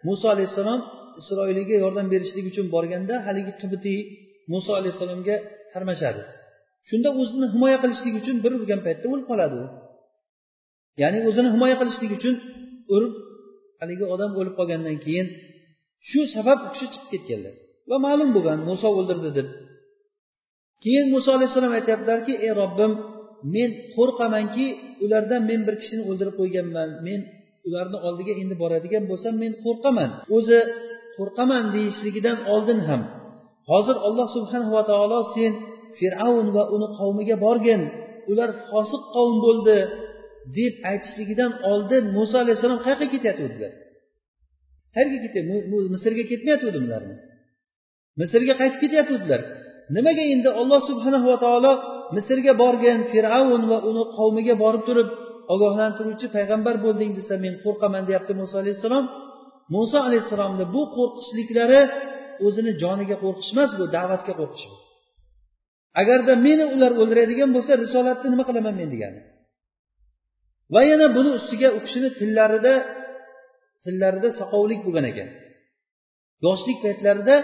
muso 0.08 0.26
alayhissalom 0.36 0.82
isroiliyga 1.22 1.76
yordam 1.84 2.08
berishlik 2.14 2.46
uchun 2.52 2.66
borganda 2.76 3.16
haligi 3.28 3.54
qibitiy 3.62 4.00
muso 4.54 4.72
alayhissalomga 4.80 5.36
tarmashadi. 5.74 6.22
Shunda 6.90 7.10
o'zini 7.22 7.48
himoya 7.54 7.78
qilishlik 7.84 8.16
uchun 8.22 8.38
bir 8.44 8.52
urgan 8.60 8.82
paytda 8.88 9.06
o'lib 9.14 9.28
qoladi 9.32 9.56
u. 9.64 9.66
Ya'ni 11.02 11.20
o'zini 11.30 11.50
himoya 11.56 11.76
qilishlik 11.82 12.12
uchun 12.18 12.36
urib 12.96 13.14
haligi 13.82 14.06
odam 14.14 14.32
o'lib 14.40 14.56
qolgandan 14.60 14.98
keyin 15.06 15.28
shu 16.10 16.20
sabab 16.36 16.60
u 16.66 16.68
kishi 16.74 16.88
chiqib 16.94 17.10
ketganlar. 17.14 17.56
Va 17.90 17.98
ma'lum 18.06 18.30
bo'lgan 18.36 18.60
muso 18.70 18.88
o'ldirdi 19.00 19.30
deb. 19.38 19.48
Keyin 20.84 21.06
muso 21.16 21.30
alayhissalom 21.38 21.74
aytyaptilarki 21.80 22.34
ey 22.46 22.52
robbim 22.62 22.92
men 23.56 23.70
qo'rqamanki 23.96 24.66
ulardan 25.04 25.42
men 25.50 25.62
bir 25.68 25.76
kishini 25.82 26.04
o'ldirib 26.10 26.36
qo'yganman. 26.42 26.90
Men 27.08 27.20
ularni 27.68 27.98
oldiga 28.08 28.34
endi 28.42 28.56
boradigan 28.64 29.04
bo'lsam 29.12 29.34
men 29.44 29.54
qo'rqaman. 29.64 30.10
O'zi 30.38 30.60
qo'rqaman 31.18 31.64
deyishligidan 31.76 32.38
oldin 32.54 32.80
ham. 32.88 33.02
Hozir 33.72 33.98
alloh 34.08 34.28
subhanava 34.36 34.82
taolo 34.92 35.20
sen 35.36 35.52
fir'avn 35.98 36.48
va 36.56 36.64
uni 36.76 36.88
qavmiga 36.98 37.36
borgin. 37.46 37.82
Ular 38.32 38.50
fosiq 38.70 39.04
qavm 39.16 39.36
bo'ldi 39.46 39.78
deb 40.58 40.74
aytishligidan 40.92 41.52
oldin 41.72 42.04
muso 42.18 42.36
alayhissalom 42.44 42.80
qayoqqa 42.86 43.08
ketayotgandilar 43.14 43.74
qayerga 44.96 45.18
ketyapti 45.26 45.42
misrga 45.94 46.24
ketmayotgandilarmi 46.32 47.16
misrga 48.22 48.54
qaytib 48.62 48.80
ketayotgandilar 48.84 49.42
nimaga 49.96 50.24
endi 50.34 50.50
olloh 50.62 50.82
subhanahu 50.90 51.26
va 51.32 51.38
taolo 51.46 51.72
misrga 52.16 52.54
borgin 52.64 53.00
fir'avn 53.12 53.64
va 53.72 53.78
uni 53.90 54.04
qavmiga 54.18 54.56
borib 54.64 54.84
turib 54.90 55.10
ogohlantiruvchi 55.54 56.28
payg'ambar 56.36 56.76
bo'lding 56.86 57.12
desa 57.20 57.34
men 57.46 57.54
qo'rqaman 57.64 58.04
deyapti 58.10 58.34
muso 58.42 58.56
alayhissalom. 58.64 59.06
Muso 59.76 59.98
alayhissalomni 60.08 60.66
bu 60.76 60.82
qo'rqishliklari 60.98 61.82
o'zini 62.46 62.72
joniga 62.84 63.16
qo'rqish 63.24 63.52
emas 63.54 63.72
bu 63.80 63.86
da'vatga 63.96 64.34
qo'rqish. 64.40 64.66
Agarda 66.02 66.34
meni 66.48 66.66
ular 66.76 66.92
o'ldiradigan 67.02 67.50
bo'lsa 67.56 67.72
risolatni 67.84 68.28
nima 68.34 68.44
qilaman 68.50 68.76
men 68.82 68.90
degani. 68.94 69.22
Va 70.74 70.82
yana 70.92 71.08
buni 71.18 71.30
ustiga 71.40 71.70
u 71.78 71.80
kishini 71.86 72.10
tillarida 72.20 72.74
tillarida 73.84 74.30
soqovlik 74.40 74.80
bo'lgan 74.86 75.06
ekan. 75.12 75.30
Yoshlik 76.46 76.78
paytlarida 76.86 77.36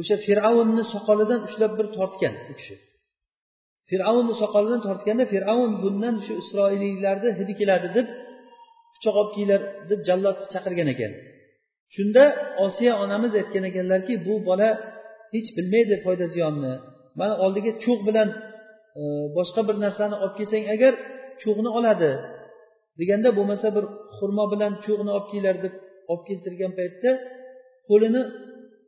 o'sha 0.00 0.16
fir'avnni 0.26 0.84
soqolidan 0.94 1.40
ushlab 1.48 1.72
bir 1.78 1.86
tortgan 1.96 2.34
u 2.50 2.52
kishi. 2.58 2.74
Fir'avnni 3.92 4.34
soqolidan 4.42 4.80
tortganda 4.86 5.24
fir'avn 5.32 5.72
bundan 5.84 6.14
shu 6.24 6.32
isroiliylarni 6.42 7.30
hidi 7.38 7.52
keladi 7.60 7.88
deb 7.96 8.06
pichoq 8.94 9.14
olib 9.20 9.30
kelinglar 9.34 9.62
deb 9.90 10.00
jallodni 10.08 10.46
chaqirgan 10.54 10.88
ekan. 10.94 11.12
Shunda 11.94 12.24
osiya 12.66 12.92
onamiz 13.04 13.32
aytgan 13.40 13.64
ekanlarki 13.70 14.14
bu 14.26 14.34
bola 14.48 14.68
hech 15.34 15.48
bilmaydi 15.56 15.94
foyda 16.04 16.26
ziyonni 16.34 16.72
mana 17.20 17.34
oldiga 17.44 17.72
cho'g' 17.84 18.02
bilan 18.08 18.28
e, 19.00 19.02
boshqa 19.36 19.60
bir 19.68 19.76
narsani 19.84 20.16
olib 20.22 20.34
kelsang 20.38 20.64
agar 20.74 20.92
cho'g'ni 21.42 21.70
oladi 21.78 22.10
deganda 23.00 23.28
bo'lmasa 23.38 23.68
bir 23.76 23.84
xurmo 24.16 24.44
bilan 24.52 24.72
cho'g'ni 24.84 25.10
olib 25.16 25.26
kelinglar 25.30 25.56
deb 25.64 25.74
olib 26.10 26.24
keltirgan 26.28 26.72
paytda 26.78 27.10
qo'lini 27.88 28.22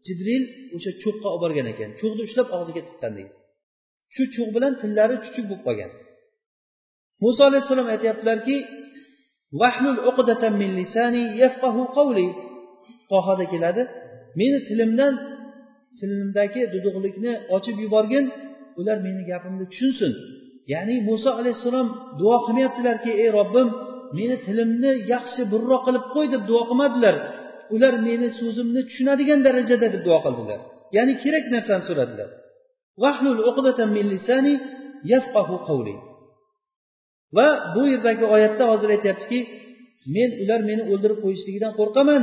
jibril 0.07 0.43
o'sha 0.77 0.91
cho'qqa 1.03 1.29
olib 1.35 1.43
borgan 1.45 1.67
ekan. 1.73 1.91
Cho'g'ni 2.01 2.23
ushlab 2.29 2.49
og'ziga 2.57 2.83
tiqqan 2.89 3.13
degan 3.19 3.35
shu 4.15 4.23
cho'g' 4.35 4.51
bilan 4.57 4.73
tillari 4.83 5.17
chuchuk 5.25 5.47
bo'lib 5.51 5.63
qolgan. 5.67 5.91
Muso 7.25 7.43
alayhissalom 7.49 7.89
aytyaptilarki 7.95 8.57
tohada 13.11 13.45
keladi 13.53 13.83
meni 14.41 14.59
tilimdan 14.69 15.15
tilimdagi 15.99 16.63
duduqlikni 16.75 17.33
ochib 17.57 17.77
yuborgin 17.85 18.25
ular 18.81 18.99
meni 19.07 19.23
gapimni 19.31 19.65
tushunsin. 19.73 20.13
Ya'ni 20.73 20.97
muso 21.09 21.31
alayhissalom 21.41 21.89
duo 22.21 22.37
qilmayaptilarki 22.45 23.11
ey 23.23 23.29
robbim 23.39 23.69
meni 24.19 24.37
tilimni 24.47 24.91
yaxshi 25.13 25.43
burroq 25.53 25.83
qilib 25.87 26.05
qo'y 26.15 26.27
deb 26.35 26.43
duo 26.51 26.63
qilmadilar. 26.71 27.17
Ular 27.75 27.95
meni 28.09 28.29
so'zimni 28.41 28.81
tushunadigan 28.89 29.41
darajada 29.47 29.87
deb 29.95 30.03
duo 30.07 30.19
qildilar. 30.25 30.61
Ya'ni 30.97 31.13
kerak 31.23 31.45
narsani 31.55 31.85
so'radilar. 31.89 32.29
Va 37.37 37.49
bu 37.75 37.83
yerdagi 37.93 38.25
oyatda 38.35 38.65
hozir 38.73 38.89
aytyaptiki 38.97 39.39
men 40.17 40.31
ular 40.43 40.61
meni 40.71 40.83
o'ldirib 40.93 41.19
qo'yishligidan 41.25 41.73
qo'rqaman. 41.81 42.23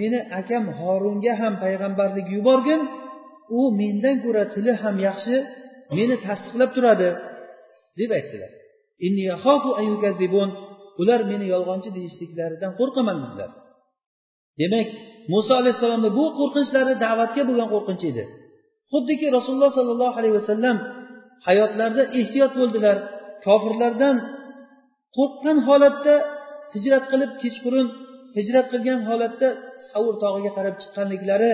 Meni 0.00 0.20
akam 0.40 0.64
horunga 0.78 1.32
ham 1.40 1.54
payg'ambarlik 1.64 2.26
yuborgin. 2.36 2.80
U 3.58 3.60
mendan 3.80 4.16
ko'ra 4.24 4.44
tili 4.54 4.72
ham 4.82 4.96
yaxshi 5.08 5.36
meni 5.98 6.14
tasdiqlab 6.26 6.70
turadi 6.76 7.08
deb 7.98 8.10
aytdilar. 8.18 8.52
Ular 11.00 11.20
meni 11.30 11.46
yolg'onchi 11.54 11.90
deyishliklaridan 11.96 12.72
qo'rqaman 12.80 13.16
dedilar. 13.24 13.50
Demak 14.60 14.88
muso 15.32 15.52
alayhissalomni 15.60 16.10
bu 16.18 16.24
qo'rqinchlari 16.38 16.94
da'vatga 17.04 17.42
bo'lgan 17.48 17.68
qo'rqinch 17.74 18.04
edi. 18.10 18.22
Xuddiki 18.92 19.26
rasululloh 19.36 19.72
sollallohu 19.78 20.14
alayhi 20.20 20.36
vasallam 20.40 20.76
hayotlarida 21.46 22.04
ehtiyot 22.20 22.52
bo'ldilar. 22.60 22.96
Kofirlardan 23.46 24.16
qo'rqqan 25.16 25.56
holatda 25.68 26.14
hijrat 26.74 27.04
qilib 27.12 27.32
kechqurun 27.42 27.86
hijrat 28.38 28.66
qilgan 28.72 29.00
holatda 29.08 29.48
savur 29.90 30.14
tog'iga 30.22 30.50
qarab 30.56 30.74
chiqqanliklari 30.82 31.52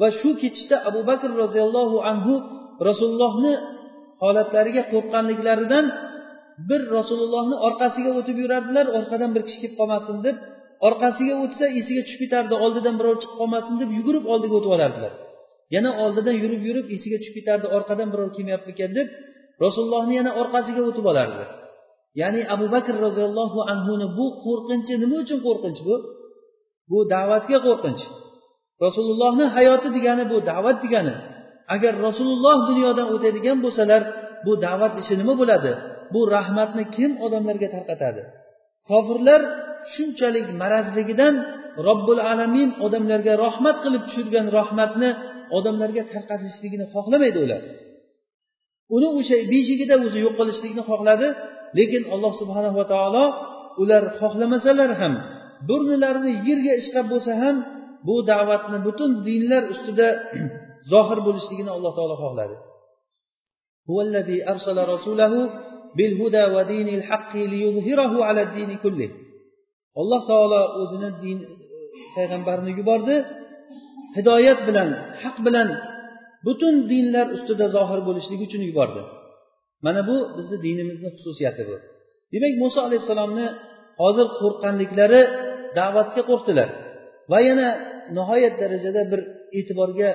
va 0.00 0.08
shu 0.18 0.30
ketishda 0.42 0.76
abu 0.88 1.00
bakr 1.10 1.30
roziyallohu 1.42 1.96
anhu 2.10 2.34
rasulullohni 2.88 3.54
holatlariga 4.24 4.82
qo'rqqanliklaridan 4.92 5.86
bir 6.68 6.80
rasulullohni 6.96 7.56
orqasiga 7.68 8.10
o'tib 8.18 8.36
yurardilar 8.42 8.86
orqadan 8.98 9.30
bir 9.36 9.42
kishi 9.46 9.58
kelib 9.62 9.76
qolmasin 9.80 10.16
deb. 10.26 10.36
Orqasiga 10.88 11.34
o'tsa 11.44 11.64
esiga 11.80 12.02
tushib 12.06 12.20
ketardi 12.24 12.54
oldidan 12.64 12.94
birov 13.00 13.14
chiqib 13.20 13.36
qolmasin 13.40 13.74
deb 13.82 13.90
yugurib 13.98 14.24
oldiga 14.32 14.54
o'tib 14.58 14.72
olardilar. 14.76 15.12
Yana 15.74 15.90
oldidan 16.02 16.36
yurib 16.42 16.62
yurib 16.68 16.86
esiga 16.96 17.16
tushib 17.20 17.34
ketardi 17.38 17.66
orqadan 17.76 18.08
birov 18.12 18.28
kelmayapmikan 18.36 18.90
deb 18.98 19.08
rasulullohni 19.64 20.14
yana 20.20 20.30
orqasiga 20.40 20.82
o'tib 20.88 21.06
olardi. 21.12 21.44
Ya'ni 22.20 22.40
abu 22.54 22.66
bakr 22.74 22.94
roziyallohu 23.06 23.58
anhuni 23.72 24.06
bu 24.18 24.26
qo'rqinchi 24.44 24.94
nima 25.02 25.16
uchun 25.24 25.38
qo'rqinch 25.46 25.80
bu? 25.88 25.94
Bu 26.90 26.98
da'vatga 27.14 27.58
qo'rqinch. 27.66 28.02
Rasulullohni 28.84 29.46
hayoti 29.56 29.88
degani 29.96 30.24
bu 30.32 30.36
da'vat 30.50 30.78
degani. 30.84 31.14
Agar 31.74 31.92
rasululloh 32.06 32.58
dunyodan 32.70 33.06
o'tadigan 33.14 33.58
bo'lsalar 33.64 34.02
bu 34.46 34.52
da'vat 34.66 34.94
ishi 35.02 35.14
nima 35.20 35.34
bo'ladi? 35.40 35.72
Bu 36.14 36.20
rahmatni 36.36 36.84
kim 36.96 37.10
odamlarga 37.24 37.68
tarqatadi? 37.74 38.22
Kofirlar 38.88 39.40
shunchalik 39.94 40.46
marazligidan 40.62 41.34
robbil 41.88 42.20
alamin 42.32 42.68
odamlarga 42.86 43.32
rahmat 43.44 43.76
qilib 43.84 44.02
tushirgan 44.08 44.46
rahmatni 44.58 45.10
odamlarga 45.58 46.02
tarqatishligini 46.12 46.86
xohlamaydi 46.94 47.38
ular. 47.46 47.62
Uni 48.96 49.08
o'sha 49.18 49.36
beshigida 49.52 49.94
o'zi 50.06 50.18
yo'q 50.24 50.34
qilishlikni 50.40 50.82
xohladi 50.90 51.26
lekin 51.78 52.02
alloh 52.14 52.32
subhanava 52.40 52.84
taolo 52.92 53.24
ular 53.82 54.02
xohlamasalar 54.20 54.90
ham 55.00 55.14
burnilarini 55.68 56.32
yerga 56.48 56.72
ishqab 56.80 57.06
bo'lsa 57.12 57.32
ham 57.42 57.56
bu 58.06 58.16
da'vatni 58.30 58.78
butun 58.86 59.10
dinlar 59.28 59.62
ustida 59.72 60.08
zohir 60.92 61.18
bo'lishligini 61.26 61.70
alloh 61.76 61.92
taolo 61.98 62.16
xohladi. 62.24 62.56
Alloh 70.00 70.20
taolo 70.30 70.60
o'zini 70.80 71.10
din 71.22 71.38
payg'ambarini 72.16 72.72
yubordi. 72.78 73.16
Hidoyat 74.16 74.60
bilan 74.68 74.88
haq 75.22 75.36
bilan 75.46 75.68
butun 76.46 76.74
dinlar 76.92 77.26
ustida 77.36 77.66
zohir 77.76 78.00
bo'lishligi 78.08 78.42
uchun 78.48 78.62
yubordi. 78.70 79.00
Mana 79.86 80.00
bu 80.08 80.16
bizni 80.36 80.56
dinimizni 80.66 81.08
xususiyati 81.16 81.62
bu. 81.68 81.76
Demak 82.32 82.54
muso 82.62 82.80
alayhissalomni 82.88 83.46
hozir 84.02 84.26
qo'rqqanliklari 84.40 85.20
da'vatga 85.78 86.22
qo'rqdilar. 86.30 86.68
Va 87.32 87.38
yana 87.48 87.68
nihoyat 88.16 88.54
darajada 88.62 89.02
bir 89.12 89.20
e'tiborga 89.58 90.10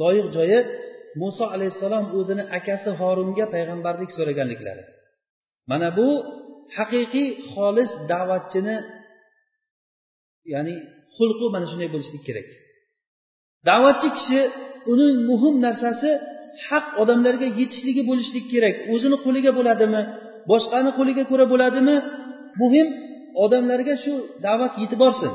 loyiq 0.00 0.26
joyi 0.36 0.58
muso 1.22 1.44
alayhissalom 1.54 2.04
o'zini 2.18 2.44
akasi 2.58 2.90
horunga 3.00 3.44
payg'ambarlik 3.54 4.10
so'raganliklari. 4.16 4.82
Mana 5.70 5.88
bu 5.98 6.08
haqiqiy 6.76 7.28
xolis 7.52 7.90
da'vatchini 8.10 8.76
ya'ni 10.52 10.74
xulqi 11.16 11.46
mana 11.54 11.66
shunday 11.70 11.88
bo'lishligi 11.94 12.24
kerak. 12.28 12.48
Da'vatchi 13.68 14.08
kishi 14.16 14.40
uning 14.92 15.16
muhim 15.30 15.54
narsasi 15.66 16.10
haq 16.66 16.86
odamlarga 17.02 17.46
yetishligi 17.60 18.02
bo'lishligi 18.10 18.48
kerak. 18.54 18.76
O'zini 18.92 19.16
qo'liga 19.24 19.50
bo'ladimi 19.58 20.02
boshqani 20.50 20.90
qo'liga 20.98 21.24
ko'ra 21.30 21.44
bo'ladimi 21.52 21.96
muhim 22.60 22.86
odamlarga 23.44 23.94
shu 24.04 24.12
da'vat 24.46 24.72
yetib 24.82 24.98
borsin. 25.04 25.32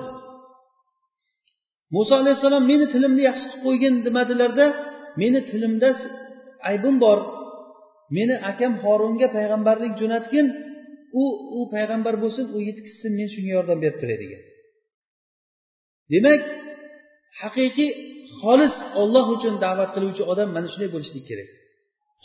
Muso 1.96 2.14
alayhissalom 2.22 2.64
meni 2.72 2.86
tilimni 2.94 3.22
yaxshi 3.30 3.46
qilib 3.52 3.64
qo'ygin 3.66 3.94
demadilarda 4.06 4.66
meni 5.22 5.40
tilimda 5.50 5.90
aybim 6.70 6.96
bor. 7.04 7.20
Meni 8.18 8.36
akam 8.52 8.74
horunga 8.84 9.28
payg'ambarlik 9.36 9.94
jo'natgin. 10.02 10.48
U 11.22 11.26
u 11.57 11.62
payg'ambar 11.74 12.16
bo'lsin 12.24 12.45
u 12.55 12.57
yetkazsin 12.68 13.12
men 13.20 13.28
shunga 13.34 13.51
yordam 13.57 13.78
berib 13.84 13.97
turay 14.01 14.18
degan 14.24 14.41
demak 16.14 16.41
haqiqiy 17.41 17.91
xolis 18.41 18.76
olloh 19.01 19.26
uchun 19.36 19.53
da'vat 19.66 19.89
qiluvchi 19.95 20.24
odam 20.32 20.49
mana 20.55 20.68
shunday 20.72 20.89
bo'lishligi 20.95 21.26
kerak. 21.32 21.49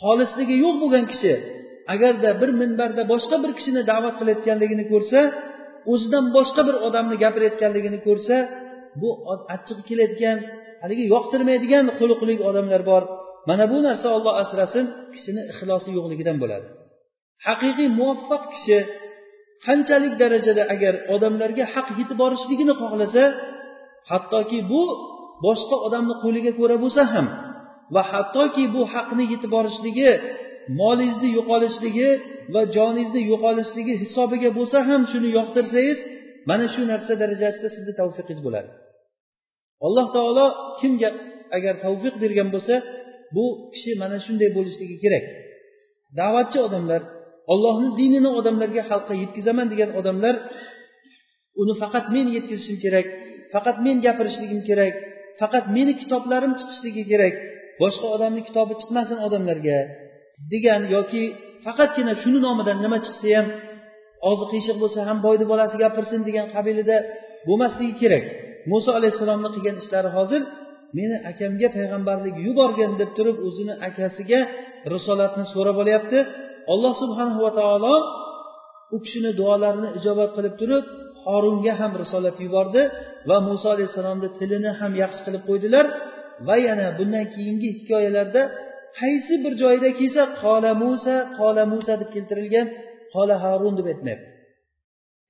Xolisligi 0.03 0.55
yo'q 0.65 0.75
bo'lgan 0.83 1.05
kishi 1.11 1.33
agarda 1.93 2.29
bir 2.41 2.49
minbarda 2.61 3.03
boshqa 3.13 3.35
bir 3.43 3.51
kishini 3.57 3.81
da'vat 3.91 4.15
qilayotganligini 4.19 4.85
ko'rsa 4.91 5.19
o'zidan 5.91 6.25
boshqa 6.37 6.61
bir 6.67 6.75
odamni 6.87 7.15
gapirayotganligini 7.23 7.99
ko'rsa 8.07 8.35
bu 9.01 9.09
achchig'i 9.55 9.83
keladigan 9.89 10.37
haligi 10.83 11.05
yoqtirmaydigan 11.13 11.85
xuluqli 11.97 12.33
odamlar 12.49 12.81
bor. 12.91 13.03
Mana 13.49 13.65
bu 13.71 13.77
narsa 13.87 14.07
olloh 14.17 14.33
asrasin 14.43 14.85
kishini 15.13 15.41
ixlosi 15.51 15.89
yo'qligidan 15.97 16.37
bo'ladi. 16.43 16.67
Haqiqiy 17.47 17.89
muvaffaq 17.99 18.43
kishi 18.53 18.77
qanchalik 19.65 20.13
darajada 20.21 20.63
agar 20.73 20.93
odamlarga 21.13 21.65
haq 21.73 21.87
yetib 21.99 22.17
borishligini 22.23 22.73
xohlasa 22.81 23.23
hattoki 24.11 24.59
bu 24.71 24.81
boshqa 25.45 25.75
odamni 25.87 26.15
qo'liga 26.23 26.51
ko'ra 26.59 26.75
bo'lsa 26.83 27.01
ham 27.13 27.27
va 27.95 28.01
hattoki 28.11 28.63
bu 28.75 28.81
haqni 28.93 29.23
yetib 29.33 29.51
borishligi 29.57 30.09
molingizni 30.81 31.29
yo'qolishligi 31.37 32.09
va 32.53 32.61
joningizni 32.75 33.21
yo'qolishligi 33.31 33.93
hisobiga 34.03 34.49
bo'lsa 34.57 34.77
ham 34.89 35.01
shuni 35.11 35.29
yoqtirsangiz 35.37 35.99
mana 36.49 36.65
shu 36.73 36.81
narsa 36.91 37.13
darajasida 37.21 37.69
sizni 37.75 37.93
tavfiqingiz 37.99 38.39
bo'ladi. 38.47 38.69
Alloh 39.85 40.07
taolo 40.15 40.45
kimga 40.79 41.09
agar 41.57 41.75
tavfiq 41.85 42.15
bergan 42.23 42.49
bo'lsa 42.55 42.75
bu 43.35 43.45
kishi 43.73 43.91
mana 44.01 44.17
shunday 44.25 44.49
bo'lishligi 44.57 44.95
kerak. 45.03 45.25
Da'vatchi 46.19 46.57
odamlar 46.67 47.01
ollohni 47.53 47.89
dinini 47.99 48.29
odamlarga 48.39 48.83
xalqqa 48.89 49.13
yetkazaman 49.21 49.67
degan 49.73 49.91
odamlar 49.99 50.35
uni 51.61 51.73
faqat 51.81 52.05
men 52.15 52.25
yetkazishim 52.35 52.77
kerak 52.83 53.07
faqat 53.53 53.77
men 53.85 53.97
gapirishligim 54.05 54.61
kerak 54.69 54.93
faqat 55.41 55.65
meni 55.75 55.93
kitoblarim 56.01 56.53
chiqishligi 56.59 57.03
kerak 57.11 57.33
boshqa 57.81 58.07
odamni 58.15 58.41
kitobi 58.47 58.73
chiqmasin 58.81 59.17
odamlarga 59.27 59.79
degan 60.53 60.81
yoki 60.95 61.23
faqatgina 61.65 62.13
shuni 62.21 62.39
nomidan 62.47 62.77
nima 62.85 62.97
chiqsa 63.05 63.27
ham 63.37 63.47
og'zi 64.29 64.45
qiyshiq 64.51 64.77
bo'lsa 64.83 64.99
ham 65.07 65.17
boyni 65.25 65.45
bolasi 65.51 65.75
gapirsin 65.83 66.21
degan 66.27 66.47
qabilida 66.55 66.97
bo'lmasligi 67.47 67.95
kerak. 68.01 68.25
Muso 68.71 68.89
alayhissalomni 68.99 69.49
qilgan 69.55 69.75
ishlari 69.81 70.09
hozir 70.17 70.41
meni 70.97 71.17
akamga 71.31 71.67
payg'ambarlik 71.77 72.35
yuborgin 72.47 72.91
deb 73.01 73.09
turib 73.17 73.37
o'zini 73.47 73.73
akasiga 73.89 74.39
risolatni 74.93 75.45
so'rab 75.53 75.77
olyapti. 75.83 76.19
Alloh 76.73 76.93
subhanahu 77.01 77.39
va 77.45 77.51
taolo 77.59 77.95
u 78.95 78.97
kishini 79.03 79.31
duolarini 79.39 79.89
ijobat 79.99 80.29
qilib 80.37 80.53
turib 80.61 80.85
horunga 81.25 81.73
ham 81.79 81.91
risolat 82.01 82.37
yubordi 82.45 82.81
va 83.29 83.37
muso 83.47 83.67
alayhissalomni 83.75 84.29
tilini 84.39 84.71
ham 84.79 84.91
yaxshi 85.03 85.21
qilib 85.27 85.43
qo'ydilar. 85.49 85.85
Va 86.47 86.55
yana 86.67 86.87
bundan 86.97 87.25
keyingi 87.35 87.69
hikoyalarda 87.77 88.41
qaysi 88.99 89.33
bir 89.43 89.53
joyda 89.63 89.89
kelsa 89.99 90.23
qola 90.43 90.71
musa 90.83 91.15
qola 91.39 91.63
musa 91.73 91.93
deb 92.01 92.09
keltirilgan 92.15 92.67
qola 93.13 93.35
harun 93.43 93.73
deb 93.79 93.87
aytmayapti. 93.91 94.29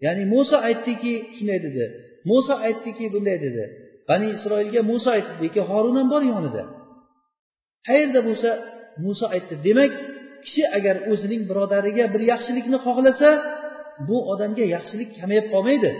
Ya'ni 0.05 0.23
muso 0.33 0.57
aytdiki 0.69 1.13
shunday 1.35 1.59
dedi. 1.65 1.83
Muso 2.29 2.53
aytdiki 2.67 3.05
bunday 3.13 3.37
dedi. 3.45 3.63
Bani 4.09 4.27
isroilga 4.35 4.81
muso 4.91 5.09
aytdi 5.17 5.33
lekin 5.43 5.63
horun 5.71 5.95
ham 5.99 6.07
bor 6.13 6.23
yonida. 6.33 6.63
Qayerda 7.87 8.19
bo'lsa 8.27 8.49
muso 9.05 9.25
aytdi. 9.35 9.53
Demak 9.67 9.91
kishi 10.45 10.63
agar 10.77 10.95
o'zining 11.11 11.41
birodariga 11.49 12.05
bir 12.13 12.21
yaxshilikni 12.31 12.77
xohlasa 12.85 13.29
bu 14.07 14.17
odamga 14.31 14.65
yaxshilik 14.75 15.09
kamayib 15.19 15.45
qolmaydi. 15.53 15.91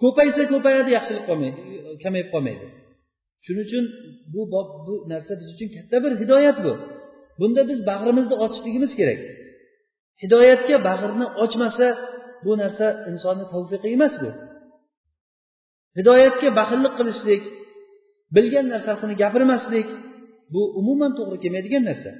Ko'paysa 0.00 0.42
ko'payadi 0.52 0.90
yaxshilik 0.96 1.24
qolmaydi 1.30 1.60
kamayib 2.04 2.28
qolmaydi. 2.34 2.66
Shuning 3.44 3.64
uchun 3.68 3.84
bu 4.32 4.40
bob 4.54 4.68
bu 4.86 4.94
narsa 5.12 5.32
biz 5.40 5.48
uchun 5.54 5.68
katta 5.76 5.96
bir 6.04 6.12
hidoyat 6.22 6.58
bu. 6.66 6.72
Bunda 7.40 7.62
biz 7.70 7.78
bag'rimizni 7.90 8.36
ochishligimiz 8.44 8.92
kerak. 9.00 9.20
Hidoyatga 10.22 10.76
bag'rni 10.88 11.26
ochmasa 11.44 11.86
bu 12.44 12.52
narsa 12.62 12.86
insonni 13.10 13.44
tavfiqi 13.52 13.88
emas 13.96 14.14
bu. 14.22 14.30
Hidoyatga 15.98 16.48
baxillik 16.58 16.94
qilishlik 16.98 17.42
bilgan 18.36 18.66
narsasini 18.74 19.14
gapirmaslik 19.22 19.88
bu 20.54 20.62
umuman 20.80 21.12
to'g'ri 21.18 21.38
kelmaydigan 21.42 21.84
narsa. 21.90 22.10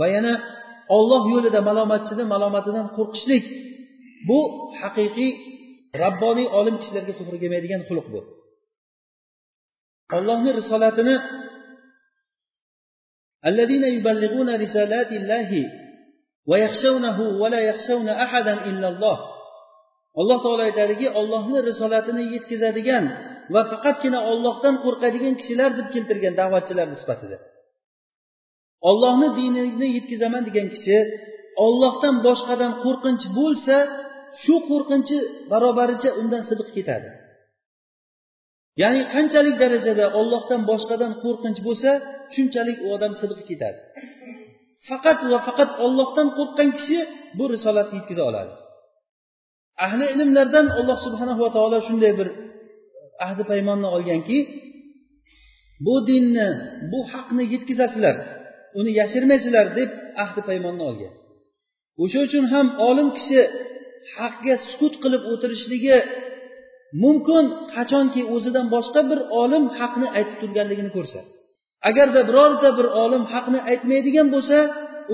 va 0.00 0.06
yana 0.14 0.32
olloh 0.96 1.22
yo'lida 1.34 1.60
malomatchini 1.68 2.24
malomatidan 2.32 2.86
qo'rqishlik 2.96 3.44
bu 4.28 4.38
haqiqiy 4.80 5.32
rabboniy 6.04 6.48
olim 6.58 6.76
kishilarga 6.80 7.12
to'g'ri 7.18 7.38
kelmaydigan 7.42 7.82
xulq 7.88 8.06
bu 8.14 8.20
ollohni 10.16 10.50
risolatini 10.60 11.16
الذين 13.50 13.84
يبلغون 13.96 14.48
رسالات 14.64 15.10
الله 15.20 15.50
ويخشونه 16.50 17.18
ولا 17.42 17.60
يخشون 17.70 18.08
أحدا 18.08 18.54
إلا 18.70 18.88
الله 18.92 19.16
alloh 20.20 20.38
taolo 20.42 20.62
aytadiki 20.68 21.06
ollohni 21.20 21.58
risolatini 21.70 22.24
yetkazadigan 22.34 23.04
va 23.54 23.62
faqatgina 23.70 24.18
ollohdan 24.32 24.74
qo'rqadigan 24.84 25.34
kishilar 25.40 25.70
deb 25.78 25.88
keltirgan 25.94 26.34
da'vatchilar 26.40 26.86
sifatida 27.02 27.36
ollohni 28.89 29.29
dinini 29.39 29.87
yetkazaman 29.97 30.43
degan 30.47 30.67
kishi 30.75 30.97
ollohdan 31.65 32.15
boshqadan 32.27 32.73
qo'rqinch 32.83 33.25
bo'lsa 33.39 33.75
shu 34.43 34.55
qo'rqinchi 34.69 35.17
barobaricha 35.51 36.09
undan 36.21 36.43
sidiq 36.49 36.69
ketadi. 36.77 37.09
Ya'ni 38.81 39.01
qanchalik 39.13 39.55
darajada 39.63 40.05
ollohdan 40.19 40.61
boshqadan 40.71 41.11
qo'rqinch 41.23 41.59
bo'lsa 41.67 41.91
shunchalik 42.35 42.77
u 42.85 42.87
odam 42.95 43.13
sidiq 43.21 43.41
ketadi. 43.49 43.79
Faqat 44.89 45.19
va 45.31 45.39
faqat 45.47 45.71
ollohdan 45.85 46.27
qo'rqqan 46.37 46.69
kishi 46.77 46.99
bu 47.37 47.45
risolatni 47.53 47.95
yetkaza 47.99 48.23
oladi. 48.29 48.53
Ahli 49.85 50.05
ilmlardan 50.13 50.67
alloh 50.79 50.97
subhanahu 51.05 51.41
va 51.45 51.49
taolo 51.55 51.77
shunday 51.87 52.13
bir 52.19 52.27
ahdi 53.25 53.43
paymonni 53.51 53.87
olganki 53.95 54.37
bu 55.85 55.95
dinni 56.09 56.47
bu 56.91 56.99
haqni 57.13 57.43
yetkazasizlar. 57.53 58.15
Uni 58.79 58.91
yashirmaysizlar 59.01 59.67
deb 59.79 59.89
ahdi 60.23 60.41
paymonni 60.49 60.83
olgan. 60.89 61.13
O'sha 62.03 62.19
uchun 62.27 62.45
ham 62.53 62.67
olim 62.89 63.07
kishi 63.17 63.39
haqga 64.17 64.55
sukut 64.69 64.93
qilib 65.03 65.23
o'tirishligi 65.31 65.97
mumkin 67.03 67.43
qachonki 67.75 68.21
o'zidan 68.35 68.67
boshqa 68.75 69.01
bir 69.11 69.19
olim 69.41 69.63
haqni 69.79 70.07
aytib 70.17 70.37
turganligini 70.41 70.91
ko'rsa 70.97 71.19
agarda 71.89 72.21
birorta 72.29 72.69
bir 72.77 72.87
olim 73.03 73.23
haqni 73.33 73.59
aytmaydigan 73.71 74.27
bo'lsa 74.35 74.57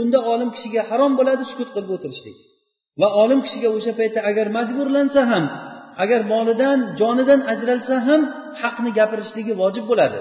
unda 0.02 0.20
olim 0.34 0.50
kishiga 0.56 0.82
harom 0.90 1.14
bo'ladi 1.20 1.44
sukut 1.52 1.70
qilib 1.74 1.92
o'tirishlik. 1.96 2.38
Va 3.02 3.08
olim 3.24 3.40
kishiga 3.46 3.70
o'sha 3.78 3.92
paytda 4.00 4.20
agar 4.30 4.48
majburlansa 4.58 5.22
ham 5.32 5.46
agar 6.04 6.22
molidan 6.34 6.80
jonidan 7.00 7.42
ajralsa 7.54 7.96
ham 8.08 8.22
haqni 8.62 8.90
gapirishligi 9.00 9.54
vojib 9.62 9.86
bo'ladi. 9.92 10.20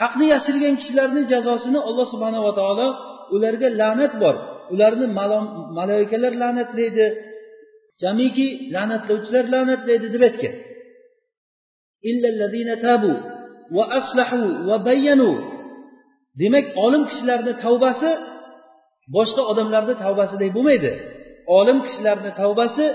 Haqni 0.00 0.26
yashirgan 0.34 0.74
kishilarni 0.80 1.22
jazosini 1.32 1.80
alloh 1.88 2.06
subhanava 2.14 2.50
taolo 2.60 2.88
ularga 3.34 3.68
la'nat 3.80 4.12
bor. 4.22 4.34
Ularni 4.72 5.06
malaikalar 5.78 6.32
la'natlaydi 6.42 7.06
jamiki 8.02 8.46
la'natlovchilar 8.74 9.44
la'natlaydi 9.54 10.06
deb 10.14 10.22
aytgan. 10.28 10.54
Tabu 12.86 13.12
va 13.76 13.84
aslahu 13.98 14.40
va 14.68 14.76
bayyanu. 14.88 15.30
Demak 16.40 16.66
olim 16.84 17.02
kishilarni 17.08 17.52
tavbasi 17.64 18.10
boshqa 19.16 19.42
odamlarni 19.50 19.94
tavbasidek 20.04 20.50
bo'lmaydi. 20.56 20.92
Olim 21.58 21.78
kishilarni 21.86 22.30
tavbasi 22.40 22.86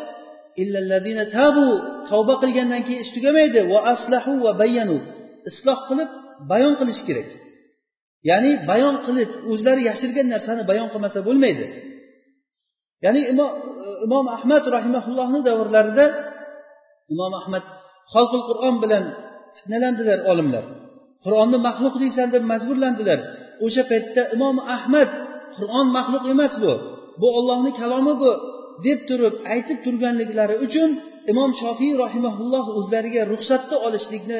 tabu 1.37 1.67
tavba 2.09 2.33
qilgandan 2.41 2.81
keyin 2.85 3.01
ish 3.05 3.11
tugamaydi. 3.15 3.59
Va 3.71 3.79
aslahu 3.93 4.31
va 4.45 4.51
bayyanu. 4.61 4.97
Isloh 5.49 5.79
qilib 5.89 6.09
bayon 6.51 6.73
qilish 6.79 7.01
kerak. 7.07 7.29
Ya'ni 8.29 8.51
bayon 8.69 8.95
qilib 9.05 9.29
o'zlari 9.51 9.81
yashirgan 9.89 10.27
narsani 10.33 10.63
bayon 10.71 10.87
qilmasa 10.93 11.19
bo'lmaydi. 11.27 11.65
Ya'ni 13.05 13.21
imom 14.05 14.25
ahmad 14.37 14.63
rahimaullohni 14.75 15.39
davrlarida 15.47 16.05
imom 17.13 17.33
ahmad 17.41 17.63
xalqul 18.13 18.43
qur'on 18.49 18.75
bilan 18.83 19.03
fitnalandilar 19.57 20.19
olimlar. 20.31 20.65
Qur'onni 21.25 21.57
maxluq 21.67 21.95
deysan 22.03 22.27
deb 22.35 22.43
majburlandilar. 22.51 23.19
O'sha 23.65 23.83
paytda 23.91 24.21
imom 24.35 24.57
ahmad 24.75 25.09
qur'on 25.57 25.87
maxluq 25.97 26.23
emas 26.33 26.53
bu. 26.63 26.73
Bu 27.21 27.27
ollohni 27.37 27.71
kalomi 27.81 28.13
bu 28.21 28.31
deb 28.85 28.99
turib 29.09 29.35
aytib 29.53 29.79
turganliklari 29.85 30.55
uchun 30.65 30.89
imom 31.31 31.51
shofiy 31.61 31.93
rahimaulloh 32.03 32.65
o'zlariga 32.79 33.21
ruxsatni 33.33 33.77
olishlikni 33.87 34.39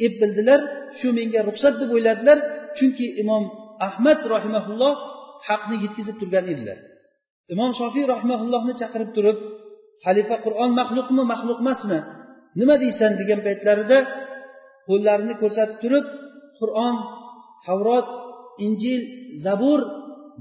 deb 0.00 0.12
bildilar. 0.20 0.60
Shu 0.98 1.08
menga 1.18 1.40
ruxsat 1.48 1.74
deb 1.80 1.90
o'yladilar. 1.96 2.38
Chunki 2.76 3.06
imom 3.22 3.44
ahmad 3.88 4.20
rahimaulloh 4.34 4.94
haqni 5.48 5.76
yetkazib 5.84 6.16
turgan 6.20 6.46
edilar. 6.52 6.78
Imom 7.54 7.70
shofiy 7.80 8.04
rahimaullohni 8.14 8.74
chaqirib 8.80 9.10
turib 9.16 9.38
xalifa 10.04 10.36
qur'on 10.44 10.70
maxluqmi 10.80 11.22
maxluq 11.32 11.58
emasmi? 11.64 11.98
Nima 12.60 12.74
deysan? 12.82 13.12
degan 13.20 13.40
paytlarida 13.46 13.98
qo'llarini 14.88 15.34
ko'rsatib 15.42 15.78
turib 15.84 16.06
qur'on 16.60 16.94
tavrot 17.66 18.08
injil 18.66 19.00
zabur 19.44 19.80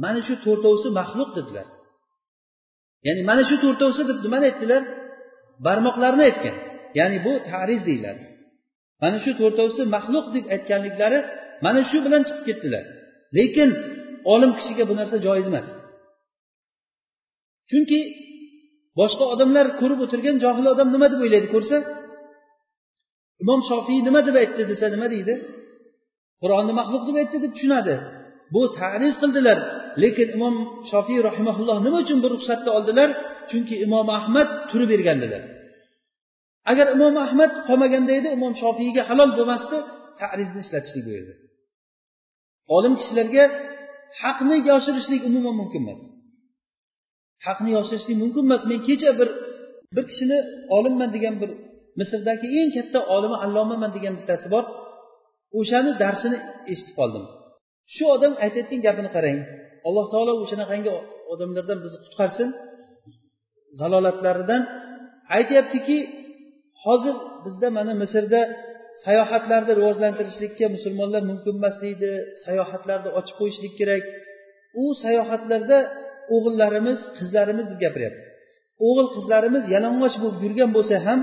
mana 0.04 0.20
shu 0.28 0.34
to'rtovsi 0.46 0.88
maxluq 1.00 1.30
dedilar. 1.38 1.68
Ya'ni 3.08 3.22
mana 3.30 3.44
shu 3.50 3.56
to'rtovsi 3.64 4.02
deb 4.10 4.18
nimani 4.26 4.46
aytdilar? 4.50 4.84
Barmoqlarini 5.66 6.24
aytgan. 6.30 6.56
Ya'ni 7.00 7.18
bu 7.26 7.34
tariz 7.50 7.82
deyiladi. 7.90 8.24
Mana 9.02 9.18
shu 9.24 9.32
to'rtovsi 9.40 9.82
maxluq 9.96 10.26
deb 10.36 10.46
aytganliklari 10.56 11.20
mana 11.66 11.82
shu 11.90 11.98
bilan 12.06 12.22
chiqib 12.28 12.44
ketdilar. 12.50 12.84
Lekin 13.38 13.70
olim 14.34 14.52
kishiga 14.58 14.84
bu 14.90 14.94
narsa 15.00 15.18
joiz 15.26 15.46
emas. 15.52 15.68
Chunki 17.70 18.00
boshqa 19.00 19.26
odamlar 19.34 19.66
ko'rib 19.80 20.00
o'tirgan 20.06 20.36
johil 20.44 20.66
odam 20.74 20.88
nima 20.96 21.08
deb 21.14 21.20
o'ylaydi 21.26 21.48
ko'rsa? 21.56 21.78
Imom 23.44 23.60
shofiy 23.70 24.00
nima 24.08 24.22
deb 24.28 24.36
aytdi 24.42 24.62
desa 24.72 24.86
nima 24.96 25.08
deydi? 25.14 25.34
Qur'onni 26.42 26.74
maxluq 26.80 27.04
deb 27.10 27.16
aytdi 27.22 27.38
deb 27.44 27.52
tushunadi. 27.56 27.96
Bu 28.54 28.62
tarif 28.80 29.16
qildilar. 29.22 29.58
Lekin 30.04 30.28
imom 30.38 30.56
shofiy 30.92 31.20
rahimaulloh 31.30 31.78
nima 31.86 31.98
uchun 32.04 32.18
bu 32.24 32.28
ruxsatni 32.34 32.70
oldilar? 32.78 33.10
Chunki 33.50 33.76
imom 33.86 34.08
ahmad 34.20 34.50
turib 34.70 34.90
bergandilar. 34.94 35.42
Agar 36.72 36.88
imom 36.96 37.16
ahmad 37.26 37.52
qolmaganda 37.68 38.12
edi 38.20 38.30
imom 38.38 38.54
shofiyga 38.62 39.02
halol 39.10 39.32
bo'lmasdi 39.38 39.78
tarizni 40.22 40.60
ishlatishlik 40.66 41.04
bu 41.08 41.12
yerda 41.18 41.34
olim 42.76 42.94
kishilarga 43.00 43.44
haqni 44.24 44.58
yoshirishlik 44.70 45.22
umuman 45.30 45.56
mumkin 45.62 45.82
emas. 45.86 46.02
Haqni 47.46 47.70
yoshirishlik 47.78 48.18
mumkin 48.24 48.44
emas. 48.48 48.62
Men 48.72 48.80
kecha 48.88 49.12
bir 49.20 49.30
bir 49.96 50.04
kishini 50.10 50.40
olimman 50.76 51.10
degan 51.16 51.36
bir 51.42 51.52
misrdagi 52.00 52.48
eng 52.60 52.70
katta 52.78 53.00
olimi 53.16 53.38
allomaman 53.46 53.92
degan 53.98 54.14
bittasi 54.20 54.48
bor. 54.54 54.64
O'shani 55.60 55.92
darsini 56.04 56.38
eshitib 56.72 56.96
qoldim. 57.00 57.24
Shu 57.96 58.04
odam 58.16 58.34
aytayotgan 58.44 58.80
gapini 58.88 59.10
qarang. 59.16 59.40
Alloh 59.88 60.06
taolo 60.14 60.34
o'shanaqangi 60.44 60.92
odamlardan 61.34 61.78
bizni 61.84 62.00
qutqarsin. 62.06 62.50
Zalolatlaridan. 63.80 64.62
Aytyaptiki 65.38 65.98
hozir 66.84 67.16
bizda 67.46 67.68
mana 67.78 67.94
misrda 68.02 68.42
sayohatlarni 69.06 69.72
rivojlantirishlikka 69.80 70.66
musulmonlar 70.76 71.22
mumkin 71.30 71.54
emas 71.60 71.76
deydi. 71.86 72.10
Sayohatlarni 72.46 73.10
ochib 73.20 73.36
qo'yishlik 73.40 73.74
kerak. 73.80 74.04
U 74.84 74.86
sayohatlarda 75.04 75.78
o'g'illarimiz 76.36 77.00
qizlarimiz 77.18 77.66
deb 77.72 77.80
gapiryapti. 77.86 78.24
O'g'il 78.88 79.08
qizlarimiz 79.16 79.64
yalang'och 79.76 80.16
bo'lib 80.24 80.40
yurgan 80.46 80.70
bo'lsa 80.78 80.96
ham 81.08 81.20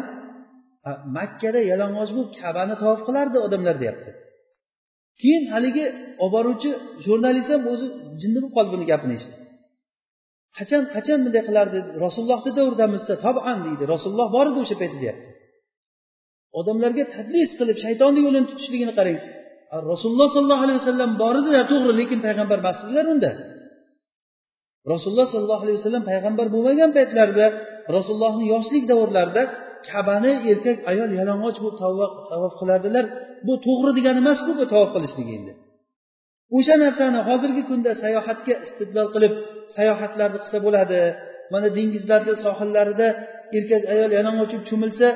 makkada 1.16 1.60
yalang'och 1.72 2.10
bo'lib 2.16 2.30
kabani 2.40 2.74
tavof 2.82 3.00
qilardi 3.08 3.38
odamlar 3.46 3.76
deyapti. 3.82 4.10
Keyin 5.20 5.44
haligi 5.52 5.84
olib 6.24 6.32
boruvchi 6.36 6.70
jurnalist 7.04 7.50
ham 7.54 7.62
o'zi 7.72 7.86
jinni 8.20 8.38
bo'lib 8.42 8.54
qoldi 8.56 8.70
buni 8.74 8.84
gapini 8.92 9.14
eshitib. 9.18 9.40
Qachon 10.58 10.82
qachon 10.94 11.18
bunday 11.24 11.42
qilardi? 11.48 11.78
Rasulullohni 12.04 12.50
davridamizsa 12.58 13.14
toban 13.24 13.58
deydi. 13.66 13.84
Rasululloh 13.94 14.28
bor 14.36 14.46
edi 14.50 14.58
o'sha 14.64 14.76
paytda 14.82 14.98
deyapti. 15.04 15.28
Odamlarga 16.58 17.04
tadlis 17.14 17.50
qilib 17.58 17.78
shaytonni 17.84 18.20
yo'lini 18.26 18.46
tutishligini 18.50 18.94
qarang. 18.98 19.18
Rasululloh 19.92 20.28
sollallohu 20.36 20.64
alayhi 20.66 20.78
vasallam 20.82 21.10
bor 21.22 21.34
edilar 21.40 21.64
to'g'ri 21.72 21.92
lekin 22.00 22.18
payg'ambar 22.26 22.58
emas 22.62 22.78
edilar 22.84 23.06
unda. 23.14 23.30
Rasululloh 24.92 25.28
sollallohu 25.34 25.62
alayhi 25.64 25.78
vasallam 25.80 26.04
payg'ambar 26.10 26.46
bo'lmagan 26.54 26.90
paytlarida 26.96 27.46
rasulullohni 27.96 28.44
yoshlik 28.54 28.84
davrlarida 28.90 29.42
kabani 29.88 30.32
erkak 30.52 30.78
ayol 30.92 31.10
yalang'och 31.20 31.58
bo'lib 31.64 31.76
tavof 32.32 32.52
qilardilar. 32.60 33.04
Bu 33.46 33.54
to'g'ri 33.66 33.90
degani 33.98 34.18
emasku 34.24 34.50
bu 34.60 34.64
tavof 34.72 34.90
qilishlik 34.96 35.28
endi. 35.36 35.52
O'sha 36.56 36.74
narsani 36.84 37.20
hozirgi 37.28 37.62
kunda 37.70 37.90
sayohatga 38.02 38.54
istidlol 38.66 39.08
qilib 39.14 39.34
sayohatlarni 39.76 40.38
qilsa 40.44 40.58
bo'ladi. 40.66 41.00
Mana 41.52 41.68
dengizlarni 41.76 42.34
sohillarida 42.44 43.08
erkak 43.58 43.82
ayol 43.94 44.10
yalang'och 44.18 44.52
cho'milsa 44.68 45.08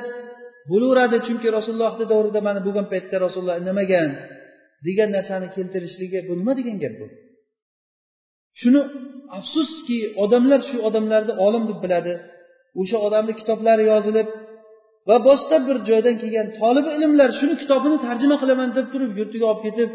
bo'laveradi 0.69 1.17
chunki 1.27 1.47
rasulullohni 1.57 2.05
davrida 2.11 2.39
mana 2.47 2.59
bo'lgan 2.65 2.85
paytda 2.93 3.15
rasululloh 3.25 3.55
indamagan 3.61 4.09
degan 4.87 5.09
narsani 5.17 5.47
keltirishligi 5.55 6.19
bu 6.27 6.33
nima 6.39 6.53
degan 6.59 6.77
gap 6.83 6.93
bu. 6.99 7.07
Shuni 8.61 8.81
afsuski 9.37 9.99
odamlar 10.23 10.61
shu 10.69 10.77
odamlarni 10.87 11.33
olim 11.45 11.63
deb 11.69 11.79
biladi. 11.83 12.13
O'sha 12.81 12.97
odamni 13.07 13.33
kitoblari 13.39 13.83
yozilib 13.93 14.27
va 15.09 15.15
boshqa 15.27 15.57
bir 15.67 15.77
joydan 15.89 16.15
kelgan 16.21 16.47
tolibi 16.59 16.89
ilmlar 16.97 17.29
shuni 17.39 17.55
kitobini 17.61 17.97
tarjima 18.05 18.35
qilaman 18.41 18.69
deb 18.77 18.87
turib 18.93 19.11
yurtiga 19.19 19.45
olib 19.51 19.61
ketib 19.67 19.89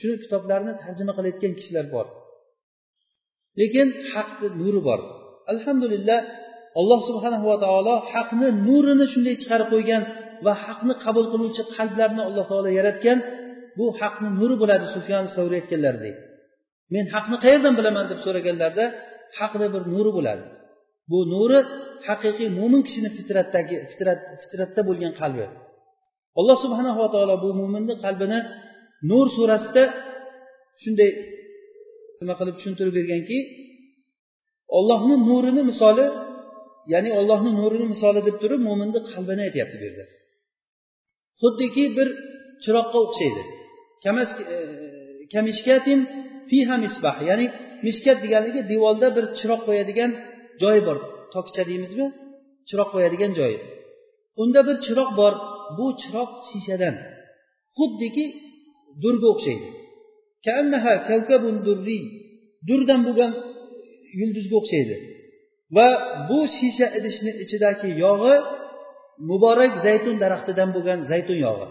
shuni 0.00 0.16
kitoblarini 0.24 0.74
tarjima 0.84 1.12
qilayotgan 1.16 1.52
kishilar 1.58 1.86
bor. 1.94 2.06
Lekin 3.60 3.88
haqni 4.12 4.48
nuri 4.60 4.80
bor. 4.88 5.00
Alhamdulillah 5.52 6.18
alloh 6.80 7.00
subhanahu 7.08 7.44
va 7.50 7.56
taolo 7.64 7.94
haqni 8.12 8.48
nurini 8.68 9.06
shunday 9.12 9.34
chiqarib 9.42 9.68
qo'ygan 9.74 10.02
va 10.46 10.52
haqni 10.64 10.94
qabul 11.04 11.26
qiluvchi 11.32 11.62
qalblarni 11.76 12.22
alloh 12.28 12.44
taolo 12.50 12.70
yaratgan 12.78 13.18
bu 13.78 13.86
haqni 14.00 14.28
nuri 14.38 14.54
bo'ladi 14.62 14.86
sufyan 14.94 15.24
savriy 15.34 15.58
aytganlaridek 15.62 16.16
men 16.94 17.04
haqni 17.14 17.36
qayerdan 17.44 17.74
bilaman 17.78 18.04
deb 18.10 18.18
so'raganlarida 18.24 18.84
haqni 19.38 19.66
bir 19.74 19.82
nuri 19.92 20.10
bo'ladi. 20.18 20.44
Bu 21.10 21.18
nuri 21.32 21.58
haqiqiy 22.08 22.48
mo'min 22.58 22.82
kishini 22.86 23.10
fitratdagi 23.16 23.76
fitrat 23.90 24.20
fitratda 24.42 24.80
bo'lgan 24.88 25.12
qalbi. 25.20 25.46
Alloh 26.40 26.56
subhanahu 26.64 26.98
va 27.02 27.08
taolo 27.14 27.34
bu 27.44 27.50
mo'minni 27.60 27.94
qalbini 28.04 28.38
nur 29.10 29.26
surasida 29.36 29.84
shunday 30.82 31.10
nima 32.20 32.34
qilib 32.38 32.54
tushuntirib 32.58 32.94
berganki 32.98 33.38
ollohni 34.78 35.14
nurini 35.28 35.62
misoli 35.70 36.04
ya'ni 36.92 37.10
ollohni 37.18 37.50
nurini 37.60 37.86
misoli 37.94 38.20
deb 38.28 38.36
turib 38.42 38.60
mo'minni 38.68 39.00
qalbini 39.10 39.42
aytyapti 39.48 39.76
bu 39.80 39.84
yerda. 39.88 40.04
Xuddiki 41.42 41.84
bir 41.96 42.08
chiroqqa 42.64 42.98
o'xshaydi. 43.06 43.42
E, 44.54 44.56
kamishkatin 45.34 46.00
fiha 46.50 46.76
misbah 46.84 47.16
ya'ni 47.30 47.46
mishkat 47.86 48.18
deganligi 48.24 48.60
devorda 48.72 49.08
bir 49.16 49.24
chiroq 49.38 49.60
qo'yadigan 49.68 50.10
joyi 50.62 50.80
bor. 50.88 50.98
Tokcha 51.34 51.62
deymizmi? 51.70 52.06
Chiroq 52.68 52.88
qo'yadigan 52.94 53.32
joyi 53.40 53.58
unda 54.42 54.60
bir 54.68 54.76
chiroq 54.86 55.10
bor. 55.20 55.34
Bu 55.78 55.86
chiroq 56.02 56.30
shishadan. 56.48 56.94
Xuddiki 57.76 58.26
durga 59.02 59.26
o'xshaydi. 59.34 59.68
Durdan 62.68 63.00
bo'lgan 63.06 63.32
yulduzga 64.20 64.54
o'xshaydi. 64.60 64.96
Va 65.76 65.88
bu 66.28 66.40
shisha 66.56 66.86
idishni 66.98 67.32
ichidagi 67.42 67.90
yog'i 68.04 68.34
muborak 69.28 69.72
zaytun 69.86 70.16
daraxtidan 70.22 70.68
bo'lgan 70.74 70.98
zaytun 71.10 71.38
yog'i. 71.46 71.66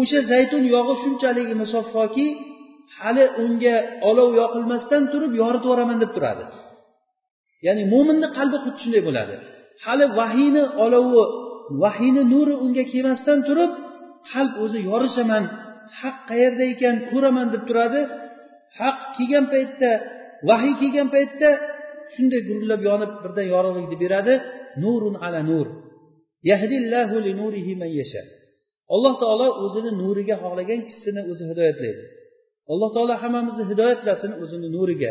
O'sha 0.00 0.20
zaytun 0.32 0.64
yog'i 0.74 0.94
shunchalik 1.02 1.48
musaffoki 1.62 2.26
hali 2.98 3.24
unga 3.44 3.76
olov 4.10 4.30
yoqilmasdan 4.40 5.02
turib 5.12 5.32
yoritib 5.42 5.66
yuboraman 5.68 5.98
deb 6.02 6.10
turadi. 6.16 6.44
Ya'ni 7.66 7.82
mo'minni 7.92 8.28
qalbi 8.36 8.56
xuddi 8.64 8.78
shunday 8.84 9.02
bo'ladi. 9.08 9.34
Hali 9.84 10.04
vahiyni 10.18 10.64
olovi 10.84 11.22
vahiyni 11.82 12.22
nuri 12.32 12.54
unga 12.64 12.84
kelmasdan 12.92 13.38
turib 13.48 13.70
qalb 14.30 14.52
o'zi 14.64 14.78
yorishaman 14.90 15.44
haq 16.00 16.16
qayerda 16.30 16.64
ekan 16.74 16.96
ko'raman 17.10 17.46
deb 17.54 17.62
turadi. 17.68 18.00
Haq 18.80 18.98
kelgan 19.16 19.44
paytda 19.52 19.90
vahiy 20.48 20.74
kelgan 20.80 21.08
paytda 21.14 21.50
shunday 22.14 22.40
gurillab 22.48 22.80
yonib 22.88 23.10
birdan 23.22 23.46
yorug'likni 23.54 23.96
beradi. 24.04 24.34
Nurun 24.82 25.14
ala 25.24 25.40
nur. 25.50 25.66
Yahdillahu 26.50 27.16
li 27.26 27.32
nurihi 27.40 27.72
man 27.82 27.90
yasha. 28.00 28.22
Alloh 28.94 29.14
taolo 29.22 29.48
o'zini 29.64 29.90
nuriga 30.02 30.36
xohlagan 30.42 30.80
kishisini 30.86 31.22
o'zi 31.30 31.44
hidoyatlaydi. 31.50 32.02
Alloh 32.72 32.88
taolo 32.96 33.14
hammamizni 33.22 33.64
hidoyatlasin 33.70 34.32
o'zini 34.42 34.68
nuriga. 34.76 35.10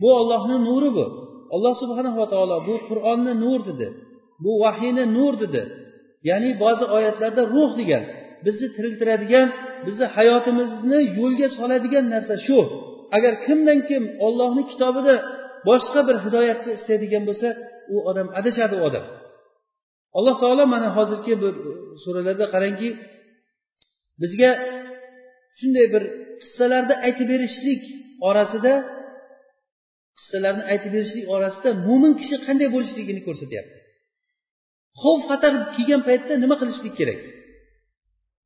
Bu 0.00 0.08
ollohni 0.20 0.56
nuri 0.68 0.90
bu. 0.96 1.04
Alloh 1.54 1.74
subhanava 1.82 2.24
taolo 2.32 2.56
bu 2.68 2.74
qur'onni 2.88 3.32
nur 3.44 3.60
dedi. 3.68 3.86
Bu 4.44 4.52
vahiyni 4.62 5.04
nur 5.16 5.34
dedi. 5.42 5.62
Ya'ni 6.28 6.50
ba'zi 6.62 6.84
oyatlarda 6.96 7.42
ruh 7.54 7.70
degan 7.80 8.02
bizni 8.46 8.68
tiriltiradigan 8.76 9.48
bizni 9.86 10.06
hayotimizni 10.16 11.00
yo'lga 11.18 11.48
soladigan 11.58 12.04
narsa 12.14 12.36
shu. 12.46 12.58
Agar 13.16 13.32
kimdan 13.46 13.78
kim 13.88 14.02
ollohni 14.26 14.62
kitobida 14.70 15.14
boshqa 15.68 16.00
bir 16.08 16.16
hidoyatni 16.24 16.72
istaydigan 16.78 17.24
bo'lsa 17.28 17.48
u 17.94 17.96
odam 18.10 18.28
adashadi 18.40 18.74
u 18.80 18.82
odam. 18.88 19.04
Alloh 20.18 20.36
taolo 20.42 20.64
mana 20.74 20.88
hozirgi 20.96 21.34
bir 21.42 21.54
e, 21.68 21.72
suralarda 22.02 22.46
qarangki 22.54 22.88
bizga 24.22 24.50
shunday 25.58 25.86
bir 25.94 26.02
qissalarni 26.42 26.94
aytib 27.06 27.26
berishlik 27.32 27.82
orasida 28.28 28.72
qissalarni 30.18 30.64
aytib 30.72 30.90
berishlik 30.96 31.26
orasida 31.36 31.68
mo'min 31.88 32.12
kishi 32.20 32.36
qanday 32.46 32.68
bo'lishligini 32.74 33.20
ko'rsatyapti. 33.26 33.78
Xavf 35.02 35.22
xatar 35.30 35.52
kelgan 35.74 36.02
paytda 36.08 36.32
nima 36.44 36.56
qilishlik 36.60 36.94
kerak? 37.00 37.20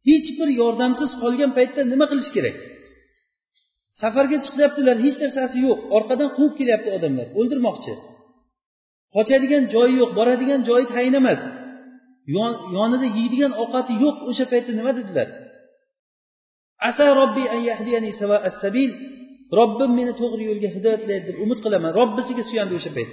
Hech 0.09 0.29
bir 0.39 0.49
yordamsiz 0.61 1.11
qolgan 1.23 1.51
paytda 1.59 1.81
nima 1.93 2.07
qilish 2.13 2.31
kerak? 2.37 2.57
Safarga 4.03 4.39
chiqyaptilar 4.47 4.97
hech 5.05 5.17
narsasi 5.25 5.57
yo'q. 5.67 5.79
Orqadan 5.97 6.31
quvib 6.37 6.55
kelyapti 6.59 6.91
odamlar. 6.97 7.27
O'ldirmoqchi. 7.39 7.93
Qochadigan 9.15 9.65
joyi 9.75 9.95
yo'q 10.01 10.11
boradigan 10.19 10.61
joyi 10.69 10.87
tayin 10.95 11.15
emas. 11.21 11.41
Yonida 12.77 13.07
yeydigan 13.19 13.53
ovqati 13.63 13.93
yo'q 14.05 14.17
o'sha 14.31 14.45
paytda 14.53 14.73
nima 14.81 14.93
dedilar? 14.99 15.29
Asa 16.89 17.05
robbi 17.21 17.45
an 17.55 17.61
yahdiyani 17.71 18.11
sabil. 18.65 18.91
Robbim 19.59 19.91
meni 19.99 20.13
to'g'ri 20.21 20.43
yo'lga 20.51 20.69
hidoyatlaydi 20.77 21.25
deb 21.29 21.37
umid 21.45 21.59
qilaman. 21.65 21.91
Robbisiga 22.01 22.43
suyandi 22.51 22.75
o'sha 22.79 22.91
payt. 22.97 23.11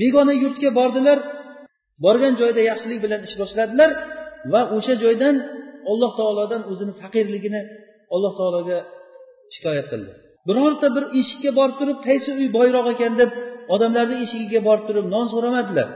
Begona 0.00 0.34
yurtga 0.42 0.70
bordilar. 0.78 1.18
Borgan 2.04 2.34
joyda 2.40 2.60
yaxshilik 2.70 3.00
bilan 3.04 3.20
ish 3.26 3.36
boshladilar 3.40 3.90
va 4.52 4.60
o'sha 4.76 4.94
joydan 5.04 5.34
alloh 5.90 6.12
taolodan 6.20 6.62
o'zini 6.70 6.92
faqirligini 7.02 7.60
alloh 8.14 8.32
taologa 8.40 8.78
shikoyat 9.54 9.86
qildi. 9.92 10.10
Birorta 10.48 10.86
bir 10.96 11.04
eshikka 11.20 11.50
borib 11.58 11.76
turib 11.80 11.98
qaysi 12.08 12.28
uy 12.38 12.46
boyroq 12.58 12.86
ekan? 12.94 13.12
deb 13.20 13.30
odamlarni 13.74 14.16
eshigiga 14.24 14.60
borib 14.68 14.84
turib 14.88 15.06
non 15.14 15.26
so'ramadilar. 15.32 15.88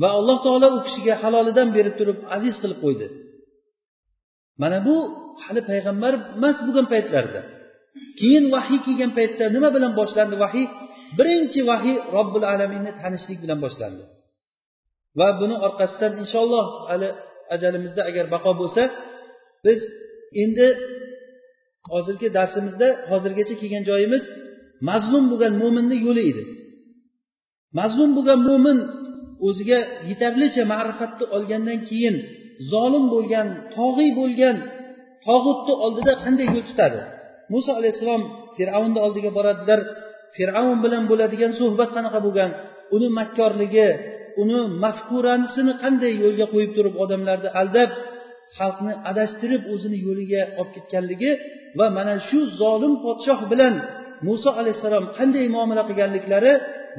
Va 0.00 0.08
alloh 0.18 0.38
taolo 0.44 0.68
u 0.76 0.78
kishiga 0.86 1.14
halolidan 1.22 1.68
berib 1.76 1.94
turib 2.00 2.18
aziz 2.36 2.54
qilib 2.62 2.78
qo'ydi. 2.84 3.06
Mana 4.62 4.78
bu 4.86 4.96
hali 5.44 5.60
payg'ambar 5.70 6.12
emas 6.36 6.56
bo'lgan 6.66 6.86
paytlarida 6.94 7.40
keyin 8.20 8.44
vahiy 8.54 8.78
kelgan 8.86 9.12
paytda 9.18 9.44
nima 9.56 9.68
bilan 9.76 9.92
boshlandi 10.00 10.36
vahiy? 10.44 10.66
Birinchi 11.18 11.60
vahiy 11.70 11.96
robbil 12.16 12.44
alaminni 12.52 12.92
tanishlik 13.00 13.38
bilan 13.44 13.58
boshlandi. 13.64 14.02
Va 15.18 15.28
buni 15.40 15.56
orqasidan 15.66 16.12
inshaalloh 16.22 16.66
hali 16.90 17.08
ajalimizda 17.54 18.02
agar 18.10 18.24
baqo 18.34 18.50
bo'lsa 18.60 18.82
biz 19.64 19.80
endi 20.42 20.66
hozirgi 21.92 22.28
darsimizda 22.36 22.88
hozirgacha 23.10 23.54
kelgan 23.60 23.84
joyimiz 23.90 24.22
mazlum 24.88 25.24
bo'lgan 25.30 25.52
mo'minni 25.62 25.96
yo'li 26.06 26.22
edi. 26.30 26.42
Mazlum 27.78 28.10
bo'lgan 28.16 28.40
mo'min 28.48 28.78
o'ziga 29.48 29.78
yetarlicha 30.10 30.62
ma'rifatni 30.72 31.24
olgandan 31.36 31.78
keyin 31.88 32.16
zolim 32.72 33.04
bo'lgan 33.14 33.46
tog'iy 33.76 34.10
bo'lgan 34.20 34.56
tog'utni 35.26 35.74
oldida 35.84 36.12
qanday 36.24 36.46
yo'l 36.54 36.64
tutadi? 36.70 37.00
Muso 37.52 37.70
alayhissalom 37.80 38.22
fir'avnni 38.56 38.98
oldiga 39.06 39.30
boradilar. 39.38 39.80
Fir'avn 40.36 40.78
bilan 40.84 41.04
bo'ladigan 41.10 41.52
suhbat 41.60 41.90
qanaqa 41.96 42.18
bo'lgan? 42.26 42.50
Uni 42.96 43.08
makkorligi 43.18 43.88
uni 44.42 44.58
mafkuranisini 44.84 45.72
qanday 45.82 46.12
yo'lga 46.24 46.46
qo'yib 46.52 46.72
turib 46.76 46.94
odamlarni 47.04 47.50
aldab 47.60 47.90
xalqni 48.58 48.92
adashtirib 49.10 49.62
o'zini 49.74 49.98
yo'liga 50.06 50.42
olib 50.60 50.70
ketganligi 50.76 51.30
va 51.78 51.86
mana 51.98 52.14
shu 52.28 52.40
zolim 52.60 52.94
podshoh 53.04 53.40
bilan 53.52 53.74
muso 54.28 54.50
alayhissalom 54.60 55.04
qanday 55.18 55.46
muomala 55.54 55.82
qilganliklari 55.88 56.52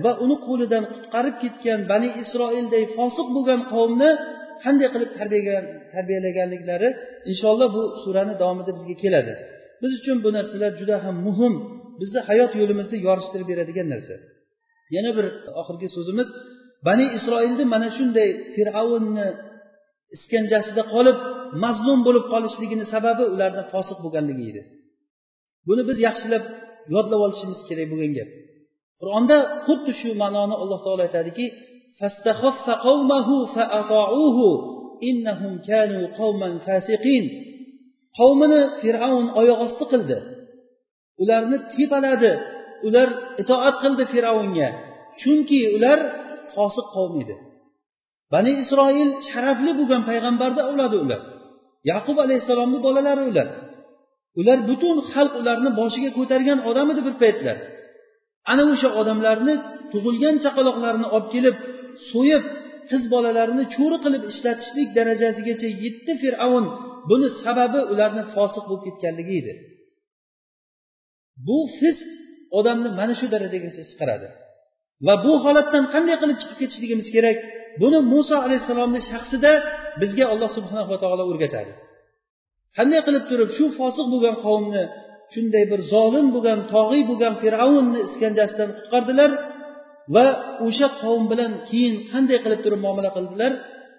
va 0.03 0.11
uni 0.23 0.35
qo'lidan 0.47 0.83
qutqarib 0.93 1.35
ketgan 1.43 1.79
bani 1.91 2.09
isroilday 2.23 2.83
fosiq 2.97 3.27
bo'lgan 3.35 3.61
qavmni 3.73 4.09
qanday 4.63 4.87
qilib 4.93 5.11
tarbiyalaganliklari 5.95 6.89
inshaalloh 7.31 7.69
bu 7.77 7.81
surani 8.03 8.33
davomida 8.41 8.71
bizga 8.77 8.95
keladi. 9.03 9.33
Biz 9.81 9.91
uchun 9.99 10.17
bu 10.25 10.29
narsalar 10.37 10.71
juda 10.81 10.95
ham 11.05 11.15
muhim. 11.27 11.53
Bizni 12.01 12.19
hayot 12.29 12.51
yo'limizni 12.61 12.97
yorishtirib 13.07 13.47
beradigan 13.51 13.87
narsa. 13.93 14.15
Yana 14.95 15.11
bir 15.17 15.25
oxirgi 15.61 15.87
so'zimiz 15.95 16.29
bani 16.87 17.05
isroilni 17.17 17.65
mana 17.73 17.89
shunday 17.97 18.29
fir'avnni 18.55 19.27
iskanjasida 20.15 20.83
qolib 20.93 21.17
mazlum 21.63 21.99
bo'lib 22.07 22.25
qolishligini 22.33 22.85
sababi 22.93 23.23
ularni 23.33 23.63
fosiq 23.73 23.97
bo'lganligi 24.03 24.43
edi. 24.51 24.61
Buni 25.67 25.83
biz 25.89 25.97
yaxshilab 26.07 26.43
yodlab 26.93 27.21
olishimiz 27.25 27.59
kerak 27.69 27.87
bo'lgan 27.91 28.11
gap. 28.17 28.29
Qur'onda 29.01 29.37
xuddi 29.65 29.91
shu 30.01 30.09
ma'noni 30.21 30.55
alloh 30.61 30.79
taolo 30.85 31.01
aytadiki 31.07 31.45
qavmini 38.17 38.61
fir'avn 38.81 39.27
oyoq 39.39 39.59
osti 39.67 39.85
qildi. 39.91 40.17
Ularni 41.21 41.57
tepaladi 41.73 42.31
ular 42.87 43.09
itoat 43.41 43.75
qildi 43.83 44.03
fir'avnga 44.13 44.69
chunki 45.21 45.59
ular 45.75 45.99
fosiq 46.53 46.87
qavm 46.95 47.15
edi. 47.23 47.35
Bani 48.33 48.51
isroil 48.63 49.09
sharafli 49.29 49.71
bo'lgan 49.79 50.01
payg'ambarni 50.09 50.61
avlodi 50.69 50.97
ular. 51.05 51.21
Yaqub 51.89 52.17
alayhissalomni 52.25 52.79
bolalari 52.87 53.23
ular. 53.31 53.47
Ular 54.39 54.59
butun 54.69 54.97
xalq 55.11 55.33
ularni 55.41 55.69
boshiga 55.79 56.11
ko'targan 56.17 56.59
odam 56.69 56.87
edi 56.93 57.01
bir 57.07 57.15
paytlar. 57.23 57.57
Ana 58.51 58.63
o'sha 58.73 58.89
odamlarni 59.01 59.55
tug'ilgan 59.91 60.35
chaqaloqlarini 60.45 61.07
olib 61.15 61.27
kelib 61.35 61.55
so'yib 62.11 62.43
qiz 62.89 63.03
bolalarini 63.13 63.65
cho'ri 63.75 63.97
qilib 64.05 64.23
ishlatishlik 64.31 64.89
darajasigacha 64.97 65.69
yetdi 65.83 66.13
fir'avn 66.23 66.65
buni 67.09 67.27
sababi 67.43 67.79
ularni 67.93 68.23
fosiq 68.35 68.63
bo'lib 68.69 68.83
ketganligi 68.87 69.33
edi. 69.41 69.53
Bu 71.47 71.57
fisq 71.79 72.07
odamni 72.59 72.89
mana 72.99 73.13
shu 73.19 73.25
darajagacha 73.33 73.83
chiqaradi 73.89 74.27
va 75.05 75.13
bu 75.25 75.33
holatdan 75.45 75.83
qanday 75.93 76.15
qilib 76.21 76.37
chiqib 76.41 76.57
ketishligimiz 76.61 77.07
kerak? 77.15 77.39
buni 77.80 77.98
muso 78.12 78.34
alayhissalomni 78.46 79.00
shaxsida 79.10 79.52
bizga 80.00 80.24
alloh 80.32 80.50
subhanava 80.58 80.96
taolo 81.02 81.22
o'rgatadi 81.32 81.72
qanday 82.76 83.00
qilib 83.06 83.24
turib 83.30 83.50
shu 83.56 83.64
fosiq 83.78 84.06
bo'lgan 84.12 84.36
qavmni 84.46 84.82
shunday 85.34 85.64
bir 85.72 85.80
zolim 85.92 86.26
bo'lgan 86.34 86.58
tog'iy 86.74 87.02
bo'lgan 87.10 87.34
fir'avnni 87.42 88.00
iskanjasidan 88.08 88.70
qutqardilar 88.76 89.30
va 90.14 90.26
o'sha 90.66 90.88
qavm 91.02 91.24
bilan 91.32 91.52
keyin 91.68 91.94
qanday 92.10 92.38
qilib 92.44 92.60
turib 92.64 92.80
muomala 92.86 93.10
qildilar 93.16 93.52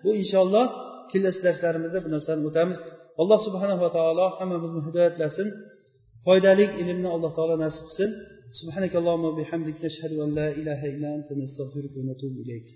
bu 0.04 0.10
inshaalloh 0.22 0.66
kelasi 1.12 1.40
darslarimizda 1.48 2.00
bu 2.06 2.10
narsani 2.16 2.42
o'tamiz 2.50 2.80
alloh 3.22 3.40
subhanava 3.48 3.88
taolo 3.98 4.26
hammamizni 4.38 4.82
hidoyatlasin 4.88 5.48
foydali 6.26 6.66
ilmni 6.82 7.10
alloh 7.16 7.32
taolo 7.38 7.56
nasib 7.66 7.86
qilsin 7.90 8.12
سبحانك 8.62 8.94
اللهم 9.00 9.24
وبحمدك 9.30 9.76
نشهد 9.86 10.12
أن 10.26 10.30
لا 10.40 10.48
إله 10.60 10.80
إلا 10.92 11.08
أنت 11.18 11.30
نستغفرك 11.42 11.94
ونتوب 12.00 12.34
إليك 12.44 12.68